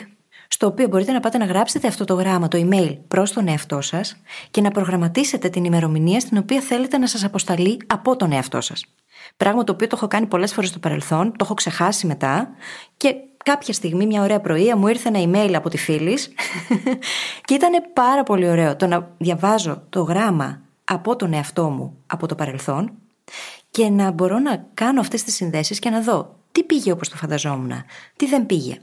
στο 0.49 0.67
οποίο 0.67 0.89
μπορείτε 0.89 1.13
να 1.13 1.21
πάτε 1.21 1.39
να 1.39 1.45
γράψετε 1.45 1.89
αυτό 1.89 2.05
το 2.05 2.15
γράμμα, 2.15 2.49
το 2.49 2.69
email 2.71 2.97
προς 3.09 3.33
τον 3.33 3.49
εαυτό 3.49 3.81
σας 3.81 4.17
και 4.51 4.61
να 4.61 4.71
προγραμματίσετε 4.71 5.49
την 5.49 5.65
ημερομηνία 5.65 6.21
στην 6.21 6.39
οποία 6.39 6.61
θέλετε 6.61 6.99
να 6.99 7.07
σας 7.07 7.25
αποσταλεί 7.25 7.81
από 7.87 8.17
τον 8.17 8.33
εαυτό 8.33 8.61
σας. 8.61 8.85
Πράγμα 9.37 9.65
το 9.65 9.73
οποίο 9.73 9.87
το 9.87 9.97
έχω 9.97 10.09
κάνει 10.09 10.27
πολλές 10.27 10.53
φορές 10.53 10.71
στο 10.71 10.79
παρελθόν, 10.79 11.31
το 11.31 11.39
έχω 11.41 11.55
ξεχάσει 11.55 12.07
μετά 12.07 12.49
και 12.97 13.15
κάποια 13.45 13.73
στιγμή, 13.73 14.07
μια 14.07 14.23
ωραία 14.23 14.41
πρωία, 14.41 14.77
μου 14.77 14.89
ήρθε 14.89 15.09
ένα 15.15 15.23
email 15.23 15.53
από 15.55 15.69
τη 15.69 15.77
φίλης 15.77 16.33
και 17.47 17.55
ήταν 17.55 17.73
πάρα 17.93 18.23
πολύ 18.23 18.49
ωραίο 18.49 18.77
το 18.77 18.87
να 18.87 19.15
διαβάζω 19.19 19.83
το 19.89 20.03
γράμμα 20.03 20.61
από 20.85 21.17
τον 21.17 21.33
εαυτό 21.33 21.69
μου 21.69 21.97
από 22.07 22.27
το 22.27 22.35
παρελθόν 22.35 22.93
και 23.71 23.89
να 23.89 24.11
μπορώ 24.11 24.39
να 24.39 24.67
κάνω 24.75 25.01
αυτές 25.01 25.23
τις 25.23 25.35
συνδέσεις 25.35 25.79
και 25.79 25.91
να 25.91 26.01
δω 26.01 26.39
τι 26.53 26.63
πήγε 26.63 26.93
όπως 26.93 27.09
το 27.09 27.17
φανταζόμουν, 27.17 27.73
τι 28.17 28.27
δεν 28.27 28.47
πήγε. 28.47 28.79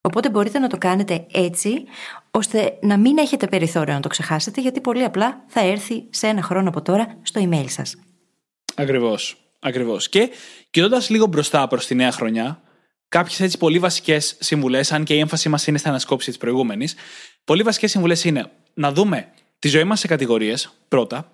Οπότε 0.00 0.30
μπορείτε 0.30 0.58
να 0.58 0.68
το 0.68 0.78
κάνετε 0.78 1.26
έτσι, 1.32 1.84
ώστε 2.30 2.78
να 2.82 2.96
μην 2.96 3.18
έχετε 3.18 3.46
περιθώριο 3.46 3.94
να 3.94 4.00
το 4.00 4.08
ξεχάσετε, 4.08 4.60
γιατί 4.60 4.80
πολύ 4.80 5.04
απλά 5.04 5.44
θα 5.46 5.60
έρθει 5.60 6.04
σε 6.10 6.26
ένα 6.26 6.42
χρόνο 6.42 6.68
από 6.68 6.82
τώρα 6.82 7.18
στο 7.22 7.48
email 7.48 7.64
σας. 7.68 7.96
Ακριβώς, 8.74 9.36
ακριβώς. 9.60 10.08
Και 10.08 10.30
κοιτώντας 10.70 11.10
λίγο 11.10 11.26
μπροστά 11.26 11.66
προς 11.66 11.86
τη 11.86 11.94
νέα 11.94 12.12
χρονιά, 12.12 12.62
κάποιες 13.10 13.40
έτσι 13.40 13.58
πολύ 13.58 13.78
βασικές 13.78 14.36
συμβουλές, 14.38 14.92
αν 14.92 15.04
και 15.04 15.14
η 15.14 15.18
έμφαση 15.18 15.48
μας 15.48 15.66
είναι 15.66 15.78
στην 15.78 15.90
ανασκόπηση 15.90 16.28
της 16.28 16.38
προηγούμενης. 16.38 16.94
Πολύ 17.44 17.62
βασικές 17.62 17.90
συμβουλές 17.90 18.24
είναι 18.24 18.50
να 18.74 18.92
δούμε 18.92 19.28
τη 19.58 19.68
ζωή 19.68 19.84
μας 19.84 20.00
σε 20.00 20.06
κατηγορίες, 20.06 20.72
πρώτα. 20.88 21.32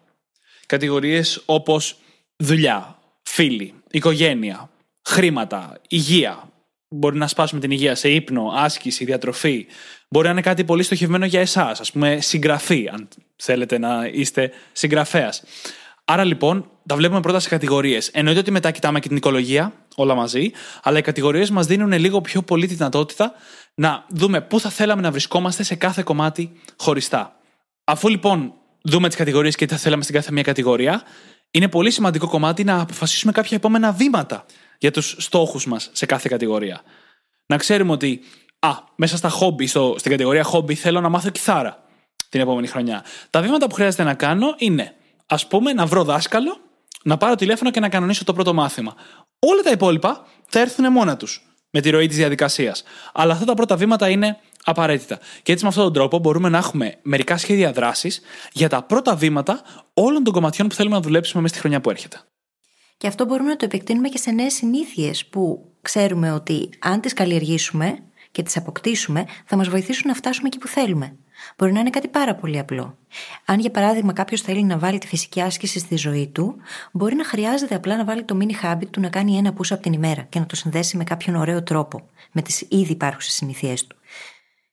Κατηγορίες 0.67 1.43
όπως 1.45 1.97
δουλειά, 2.37 2.99
φίλοι, 3.23 3.75
οικογένεια, 3.91 4.71
χρήματα, 5.05 5.81
υγεία. 5.89 6.51
Μπορεί 6.89 7.17
να 7.17 7.27
σπάσουμε 7.27 7.61
την 7.61 7.71
υγεία 7.71 7.95
σε 7.95 8.09
ύπνο, 8.09 8.53
άσκηση, 8.55 9.05
διατροφή. 9.05 9.67
Μπορεί 10.09 10.27
να 10.27 10.33
είναι 10.33 10.41
κάτι 10.41 10.65
πολύ 10.65 10.83
στοχευμένο 10.83 11.27
για 11.27 11.41
εσάς, 11.41 11.81
ας 11.81 11.93
πούμε 11.93 12.21
συγγραφή, 12.21 12.89
αν 12.93 13.09
θέλετε 13.37 13.79
να 13.79 14.07
είστε 14.13 14.51
συγγραφέας. 14.73 15.43
Άρα 16.05 16.25
λοιπόν 16.25 16.71
τα 16.87 16.97
βλέπουμε 16.97 17.21
πρώτα 17.21 17.41
σε 17.41 17.49
κατηγορίες. 17.49 18.09
Εννοείται 18.09 18.41
ότι 18.41 18.51
μετά 18.51 18.71
κοιτάμε 18.71 19.01
και 19.01 19.09
την 19.09 19.17
οικολογία, 19.17 19.73
όλα 19.97 20.15
μαζί, 20.15 20.51
αλλά 20.83 20.99
οι 20.99 21.03
κατηγορίες 21.03 21.51
μας 21.51 21.67
δίνουν 21.67 21.93
λίγο 21.93 22.21
πιο 22.21 22.43
πολύ 22.43 22.67
τη 22.67 22.75
δυνατότητα 22.75 23.33
να 23.75 24.05
δούμε 24.09 24.41
πού 24.41 24.61
θα 24.61 24.71
θέλαμε 24.71 25.03
να 25.03 25.11
βρισκόμαστε 25.11 25.63
σε 25.63 25.75
κάθε 25.75 26.03
κομμάτι 26.03 26.53
χωριστά. 26.77 27.37
Αφού 27.85 28.09
λοιπόν 28.09 28.53
δούμε 28.83 29.09
τις 29.09 29.17
κατηγορίες 29.17 29.57
και 29.57 29.67
τι 29.67 29.73
θα 29.73 29.79
θέλαμε 29.79 30.03
στην 30.03 30.15
κάθε 30.15 30.33
μία 30.33 30.43
κατηγορία, 30.43 31.03
είναι 31.51 31.69
πολύ 31.69 31.91
σημαντικό 31.91 32.29
κομμάτι 32.29 32.65
να 32.65 32.81
αποφασίσουμε 32.81 33.33
κάποια 33.33 33.57
επόμενα 33.57 33.93
βήματα 33.93 34.45
για 34.79 34.91
τους 34.91 35.17
στόχους 35.19 35.67
μας 35.67 35.91
σε 35.93 36.07
κάθε 36.07 36.29
κατηγορία. 36.29 36.81
Να 37.47 37.57
ξέρουμε 37.57 37.93
ότι, 37.93 38.21
α, 38.59 38.71
μέσα 38.97 39.17
στα 39.17 39.29
χόμπι, 39.29 39.67
στο, 39.67 39.95
στην 39.99 40.11
κατηγορία 40.11 40.43
χόμπι, 40.43 40.75
θέλω 40.75 41.01
να 41.01 41.09
μάθω 41.09 41.31
κιθάρα 41.31 41.85
την 42.29 42.41
επόμενη 42.41 42.67
χρονιά. 42.67 43.05
Τα 43.31 43.43
βήματα 43.43 43.67
που 43.67 43.75
χρειάζεται 43.75 44.03
να 44.03 44.15
κάνω 44.15 44.55
είναι, 44.59 44.95
ας 45.27 45.47
πούμε, 45.47 45.73
να 45.73 45.87
βρω 45.87 46.05
δάσκαλο 46.05 46.61
να 47.03 47.17
πάρω 47.17 47.35
τηλέφωνο 47.35 47.71
και 47.71 47.81
να 47.81 47.89
κανονίσω 47.89 48.25
το 48.25 48.33
πρώτο 48.33 48.55
μάθημα. 48.55 48.95
Όλα 49.39 49.63
τα 49.63 49.71
υπόλοιπα 49.71 50.27
θα 50.47 50.61
έρθουν 50.61 50.93
μόνα 50.93 51.17
τους 51.17 51.47
με 51.71 51.81
τη 51.81 51.91
ροή 51.91 52.07
της 52.07 52.17
διαδικασίας. 52.17 52.83
Αλλά 53.13 53.33
αυτά 53.33 53.45
τα 53.45 53.55
πρώτα 53.55 53.77
βήματα 53.77 54.09
είναι 54.09 54.39
απαραίτητα. 54.65 55.19
Και 55.43 55.53
έτσι 55.53 55.65
με 55.65 55.71
αυτόν 55.71 55.85
τον 55.85 55.93
τρόπο 55.93 56.19
μπορούμε 56.19 56.49
να 56.49 56.59
έχουμε 56.59 56.99
μερικά 57.03 57.37
σχέδια 57.37 57.73
δράσης 57.73 58.21
για 58.53 58.69
τα 58.69 58.83
πρώτα 58.83 59.17
βήματα 59.17 59.63
όλων 59.95 60.25
των 60.25 60.33
κομματιών 60.33 60.69
που 60.69 60.75
θέλουμε 60.75 60.97
να 60.97 61.03
δουλέψουμε 61.03 61.43
μέσα 61.43 61.55
στη 61.55 61.63
χρονιά 61.63 61.81
που 61.81 61.91
έρχεται. 61.91 62.21
Και 62.97 63.07
αυτό 63.07 63.25
μπορούμε 63.25 63.49
να 63.49 63.57
το 63.57 63.65
επεκτείνουμε 63.65 64.09
και 64.09 64.19
σε 64.19 64.31
νέες 64.31 64.55
συνήθειες 64.55 65.27
που 65.27 65.73
ξέρουμε 65.83 66.33
ότι 66.33 66.69
αν 66.81 67.01
τις 67.01 67.13
καλλιεργήσουμε 67.13 67.99
και 68.31 68.43
τις 68.43 68.57
αποκτήσουμε, 68.57 69.25
θα 69.45 69.57
μας 69.57 69.69
βοηθήσουν 69.69 70.09
να 70.09 70.15
φτάσουμε 70.15 70.49
εκεί 70.49 70.59
που 70.59 70.69
θέλουμε. 70.69 71.17
Μπορεί 71.57 71.73
να 71.73 71.81
είναι 71.81 71.91
κάτι 71.91 72.09
πάρα 72.09 72.35
πολύ 72.35 72.59
απλό. 72.59 72.99
Αν 73.45 73.61
για 73.61 73.71
παράδειγμα 73.71 74.13
κάποιος 74.13 74.41
θέλει 74.41 74.63
να 74.63 74.79
βάλει 74.79 74.99
τη 74.99 75.07
φυσική 75.07 75.41
άσκηση 75.41 75.79
στη 75.79 75.97
ζωή 75.97 76.29
του, 76.29 76.57
μπορεί 76.93 77.15
να 77.15 77.25
χρειάζεται 77.25 77.75
απλά 77.75 77.97
να 77.97 78.05
βάλει 78.05 78.25
το 78.25 78.39
mini 78.41 78.65
habit 78.65 78.87
του 78.91 79.01
να 79.01 79.09
κάνει 79.09 79.37
ένα 79.37 79.53
push 79.53 79.71
από 79.71 79.83
την 79.83 79.93
ημέρα 79.93 80.23
και 80.23 80.39
να 80.39 80.47
το 80.47 80.57
συνδέσει 80.57 80.97
με 80.97 81.05
κάποιον 81.05 81.37
ωραίο 81.37 81.63
τρόπο, 81.63 82.09
με 82.33 82.43
τις 82.43 82.61
ήδη 82.69 82.93
υπάρχουσες 82.93 83.33
συνήθειές 83.33 83.87
του. 83.87 83.97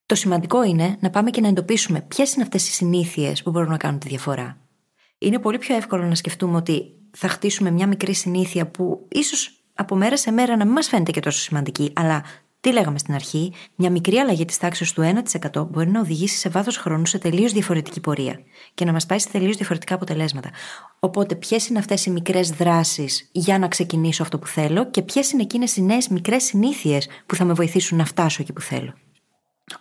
Το 0.05 0.15
σημαντικό 0.15 0.63
είναι 0.63 0.97
να 0.99 1.09
πάμε 1.09 1.29
και 1.29 1.41
να 1.41 1.47
εντοπίσουμε 1.47 2.01
ποιες 2.01 2.33
είναι 2.33 2.43
αυτές 2.43 2.67
οι 2.67 2.71
συνήθειες 2.71 3.43
που 3.43 3.51
μπορούν 3.51 3.69
να 3.69 3.77
κάνουν 3.77 3.99
τη 3.99 4.07
διαφορά. 4.07 4.57
Είναι 5.17 5.39
πολύ 5.39 5.57
πιο 5.57 5.75
εύκολο 5.75 6.05
να 6.05 6.15
σκεφτούμε 6.15 6.57
ότι 6.57 6.91
θα 7.11 7.27
χτίσουμε 7.27 7.71
μια 7.71 7.87
μικρή 7.87 8.13
συνήθεια 8.13 8.67
που 8.67 9.07
ίσως 9.11 9.63
από 9.73 9.95
μέρα 9.95 10.17
σε 10.17 10.31
μέρα 10.31 10.57
να 10.57 10.65
μην 10.65 10.73
μας 10.73 10.87
φαίνεται 10.87 11.11
και 11.11 11.19
τόσο 11.19 11.39
σημαντική, 11.39 11.93
αλλά 11.95 12.23
τι 12.63 12.71
λέγαμε 12.71 12.97
στην 12.97 13.13
αρχή, 13.13 13.53
μια 13.75 13.89
μικρή 13.89 14.17
αλλαγή 14.17 14.45
της 14.45 14.57
τάξης 14.57 14.93
του 14.93 15.01
1% 15.53 15.67
μπορεί 15.69 15.89
να 15.89 15.99
οδηγήσει 15.99 16.37
σε 16.37 16.49
βάθος 16.49 16.77
χρόνου 16.77 17.05
σε 17.05 17.17
τελείως 17.17 17.51
διαφορετική 17.51 17.99
πορεία 17.99 18.39
και 18.73 18.85
να 18.85 18.91
μας 18.91 19.05
πάει 19.05 19.19
σε 19.19 19.29
τελείως 19.29 19.55
διαφορετικά 19.55 19.95
αποτελέσματα. 19.95 20.49
Οπότε, 20.99 21.35
ποιες 21.35 21.67
είναι 21.67 21.79
αυτές 21.79 22.05
οι 22.05 22.09
μικρές 22.09 22.49
δράσεις 22.49 23.29
για 23.31 23.59
να 23.59 23.67
ξεκινήσω 23.67 24.23
αυτό 24.23 24.39
που 24.39 24.47
θέλω 24.47 24.89
και 24.89 25.01
ποιες 25.01 25.31
είναι 25.31 25.41
εκείνες 25.41 25.75
οι 25.75 25.81
νέες 25.81 26.07
μικρές 26.07 26.43
συνήθειες 26.43 27.07
που 27.25 27.35
θα 27.35 27.43
με 27.43 27.53
βοηθήσουν 27.53 27.97
να 27.97 28.05
φτάσω 28.05 28.41
εκεί 28.41 28.53
που 28.53 28.61
θέλω; 28.61 28.93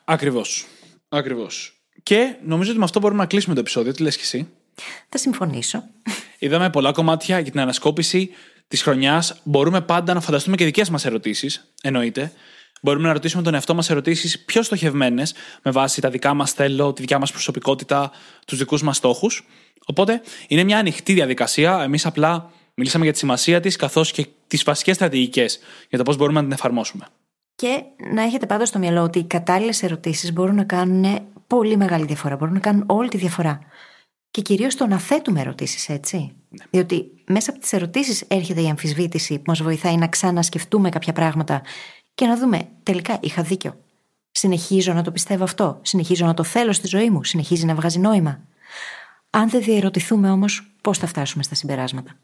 Ακριβώς. 0.05 0.66
Ακριβώς. 1.09 1.83
Και 2.03 2.37
νομίζω 2.45 2.70
ότι 2.70 2.78
με 2.78 2.85
αυτό 2.85 3.01
μπορούμε 3.01 3.20
να 3.20 3.26
κλείσουμε 3.26 3.55
το 3.55 3.61
επεισόδιο. 3.61 3.93
Τι 3.93 4.03
λες 4.03 4.16
και 4.16 4.22
εσύ; 4.24 4.49
Θα 5.09 5.18
συμφωνήσω. 5.18 5.83
Είδαμε 6.39 6.70
πολλά 6.70 6.93
κομμάτια 6.93 7.39
για 7.39 7.51
την 7.51 7.61
ανασκόπηση 7.61 8.30
της 8.68 8.83
χρονιάς. 8.83 9.41
Μπορούμε 9.45 9.80
πάντα 9.80 10.14
να 10.14 10.20
φανταστούμε 10.20 10.57
και 10.57 10.64
δικές 10.64 10.91
μας 10.91 11.05
ερωτήσεις, 11.05 11.72
εννοείται. 11.83 12.33
Μπορούμε 12.85 13.07
να 13.07 13.12
ρωτήσουμε 13.12 13.43
τον 13.43 13.55
εαυτό 13.55 13.74
μας 13.74 13.91
ερωτήσεις 13.91 14.45
πιο 14.45 14.62
στοχευμένες, 14.62 15.35
με 15.62 15.70
βάση 15.70 16.01
τα 16.01 16.11
δικά 16.11 16.35
μας 16.35 16.53
θέλω, 16.53 16.93
τη 16.93 17.01
δικιά 17.01 17.18
μας 17.18 17.30
προσωπικότητα, 17.30 18.11
τους 18.47 18.59
δικούς 18.59 18.83
μας 18.83 18.97
στόχους. 18.97 19.47
Οπότε 19.87 20.22
είναι 20.49 20.64
μια 20.64 20.78
ανοιχτή 20.78 21.12
διαδικασία. 21.12 21.83
Εμείς 21.83 22.07
απλά 22.07 22.51
μιλήσαμε 22.74 23.05
για 23.05 23.12
τη 23.12 23.18
σημασία 23.18 23.61
της, 23.61 23.76
καθώς 23.76 24.12
και 24.12 24.26
τις 24.47 24.62
βασικές 24.62 24.97
στρατηγικές 24.97 25.59
για 25.89 25.99
το 25.99 26.05
πώς 26.05 26.16
μπορούμε 26.16 26.39
να 26.39 26.45
την 26.45 26.53
εφαρμόσουμε. 26.53 27.07
Και 27.55 27.83
να 28.12 28.22
έχετε 28.22 28.47
πάντα 28.47 28.66
στο 28.66 28.78
μυαλό 28.78 29.03
ότι 29.03 29.18
οι 29.18 29.24
κατάλληλες 29.24 29.83
ερωτήσεις 29.83 30.33
μπορούν 30.33 30.55
να 30.55 30.64
κάνουν 30.64 31.18
πολύ 31.47 31.76
μεγάλη 31.76 32.05
διαφορά. 32.05 32.37
Μπορούν 32.37 32.55
να 32.55 32.61
κάνουν 32.61 32.85
όλη 32.87 33.09
τη 33.09 33.16
διαφορά. 33.16 33.59
Και 34.30 34.41
κυρίως 34.41 34.74
το 34.74 34.87
να 34.87 34.99
θέτουμε 34.99 35.41
ερωτήσεις, 35.41 35.89
έτσι. 35.89 36.16
Ναι. 36.49 36.64
Διότι 36.70 37.11
μέσα 37.26 37.51
από 37.51 37.61
τις 37.61 37.72
ερωτήσεις 37.72 38.24
έρχεται 38.28 38.62
η 38.62 38.68
αμφισβήτηση 38.68 39.35
που 39.35 39.45
μας 39.47 39.62
βοηθάει 39.62 39.97
να 39.97 40.09
ξανασκεφτούμε 40.09 40.89
κάποια 40.89 41.12
πράγματα 41.12 41.62
και 42.15 42.27
να 42.27 42.39
δούμε 42.39 42.69
τελικά 42.83 43.19
είχα 43.21 43.43
δίκιο. 43.43 43.77
Συνεχίζω 44.33 44.93
να 44.93 45.03
το 45.03 45.11
πιστεύω 45.11 45.45
αυτό. 45.45 45.79
Συνεχίζω 45.83 46.27
να 46.27 46.35
το 46.35 46.45
θέλω 46.45 46.73
στη 46.73 46.87
ζωή 46.87 47.11
μου. 47.11 47.25
Συνεχίζει 47.25 47.65
να 47.65 47.75
βγάζει 47.75 47.99
νόημα. 47.99 48.41
Αν 49.31 49.51
δεν 49.51 49.63
διαρωτηθούμε 49.63 50.31
όμως, 50.31 50.73
πώς 50.81 50.99
θα 50.99 51.07
φτάσουμε 51.07 51.43
στα 51.43 51.55
συμπεράσματα. 51.55 52.17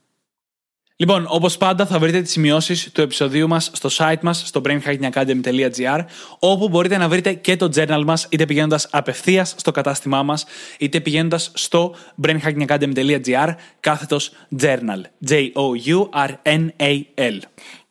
Λοιπόν, 1.00 1.26
όπως 1.28 1.56
πάντα, 1.56 1.86
θα 1.86 1.98
βρείτε 1.98 2.22
τις 2.22 2.30
σημειώσεις 2.30 2.92
του 2.92 3.00
επεισοδίου 3.00 3.48
μας 3.48 3.70
στο 3.74 3.88
site 3.92 4.20
μας, 4.22 4.42
στο 4.46 4.60
brainhackingacademy.gr, 4.64 6.04
όπου 6.38 6.68
μπορείτε 6.68 6.96
να 6.96 7.08
βρείτε 7.08 7.32
και 7.32 7.56
το 7.56 7.70
journal 7.74 8.02
μας, 8.06 8.26
είτε 8.30 8.46
πηγαίνοντας 8.46 8.88
απευθείας 8.90 9.54
στο 9.56 9.70
κατάστημά 9.70 10.22
μας, 10.22 10.44
είτε 10.78 11.00
πηγαίνοντας 11.00 11.50
στο 11.54 11.94
brainhackingacademy.gr, 12.22 13.54
κάθετος 13.80 14.32
journal. 14.60 15.02
J-O-U-R-N-A-L. 15.28 17.38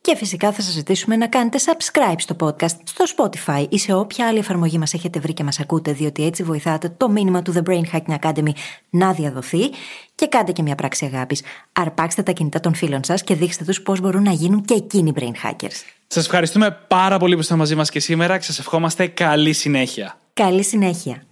Και 0.08 0.16
φυσικά 0.16 0.52
θα 0.52 0.62
σας 0.62 0.74
ζητήσουμε 0.74 1.16
να 1.16 1.28
κάνετε 1.28 1.58
subscribe 1.66 2.16
στο 2.18 2.36
podcast, 2.40 2.76
στο 2.84 3.06
Spotify 3.16 3.66
ή 3.70 3.80
σε 3.80 3.94
όποια 3.94 4.28
άλλη 4.28 4.38
εφαρμογή 4.38 4.78
μας 4.78 4.94
έχετε 4.94 5.20
βρει 5.20 5.34
και 5.34 5.44
μας 5.44 5.60
ακούτε, 5.60 5.92
διότι 5.92 6.26
έτσι 6.26 6.44
βοηθάτε 6.44 6.90
το 6.98 7.10
μήνυμα 7.10 7.42
του 7.42 7.54
The 7.54 7.70
Brain 7.70 7.82
Hacking 7.94 8.20
Academy 8.22 8.50
να 8.90 9.12
διαδοθεί 9.12 9.60
και 10.16 10.28
κάντε 10.28 10.52
και 10.52 10.62
μια 10.62 10.76
πράξη 10.76 11.06
αγάπης. 11.06 11.42
Αρπάξτε 11.72 12.24
τα 12.24 12.32
κινητά 12.32 12.60
των 12.60 12.76
φίλων 12.76 13.04
σας 13.04 13.24
και 13.24 13.36
δείξτε 13.36 13.64
τους 13.64 13.82
πώς 13.82 14.00
μπορούν 14.00 14.24
να 14.24 14.32
γίνουν 14.32 14.66
και 14.66 14.74
εκείνοι 14.74 15.14
brain 15.16 15.48
hackers. 15.48 15.82
Σας 16.08 16.26
ευχαριστούμε 16.26 16.72
πάρα 16.88 17.18
πολύ 17.18 17.34
που 17.36 17.42
είστε 17.42 17.56
μαζί 17.56 17.76
μας 17.76 17.90
και 17.90 18.00
σήμερα 18.00 18.38
και 18.38 18.44
σας 18.44 18.60
ευχόμαστε 18.60 19.08
καλή 19.08 19.54
συνέχεια. 19.54 20.18
Καλή 20.34 20.64
συνέχεια. 20.64 21.24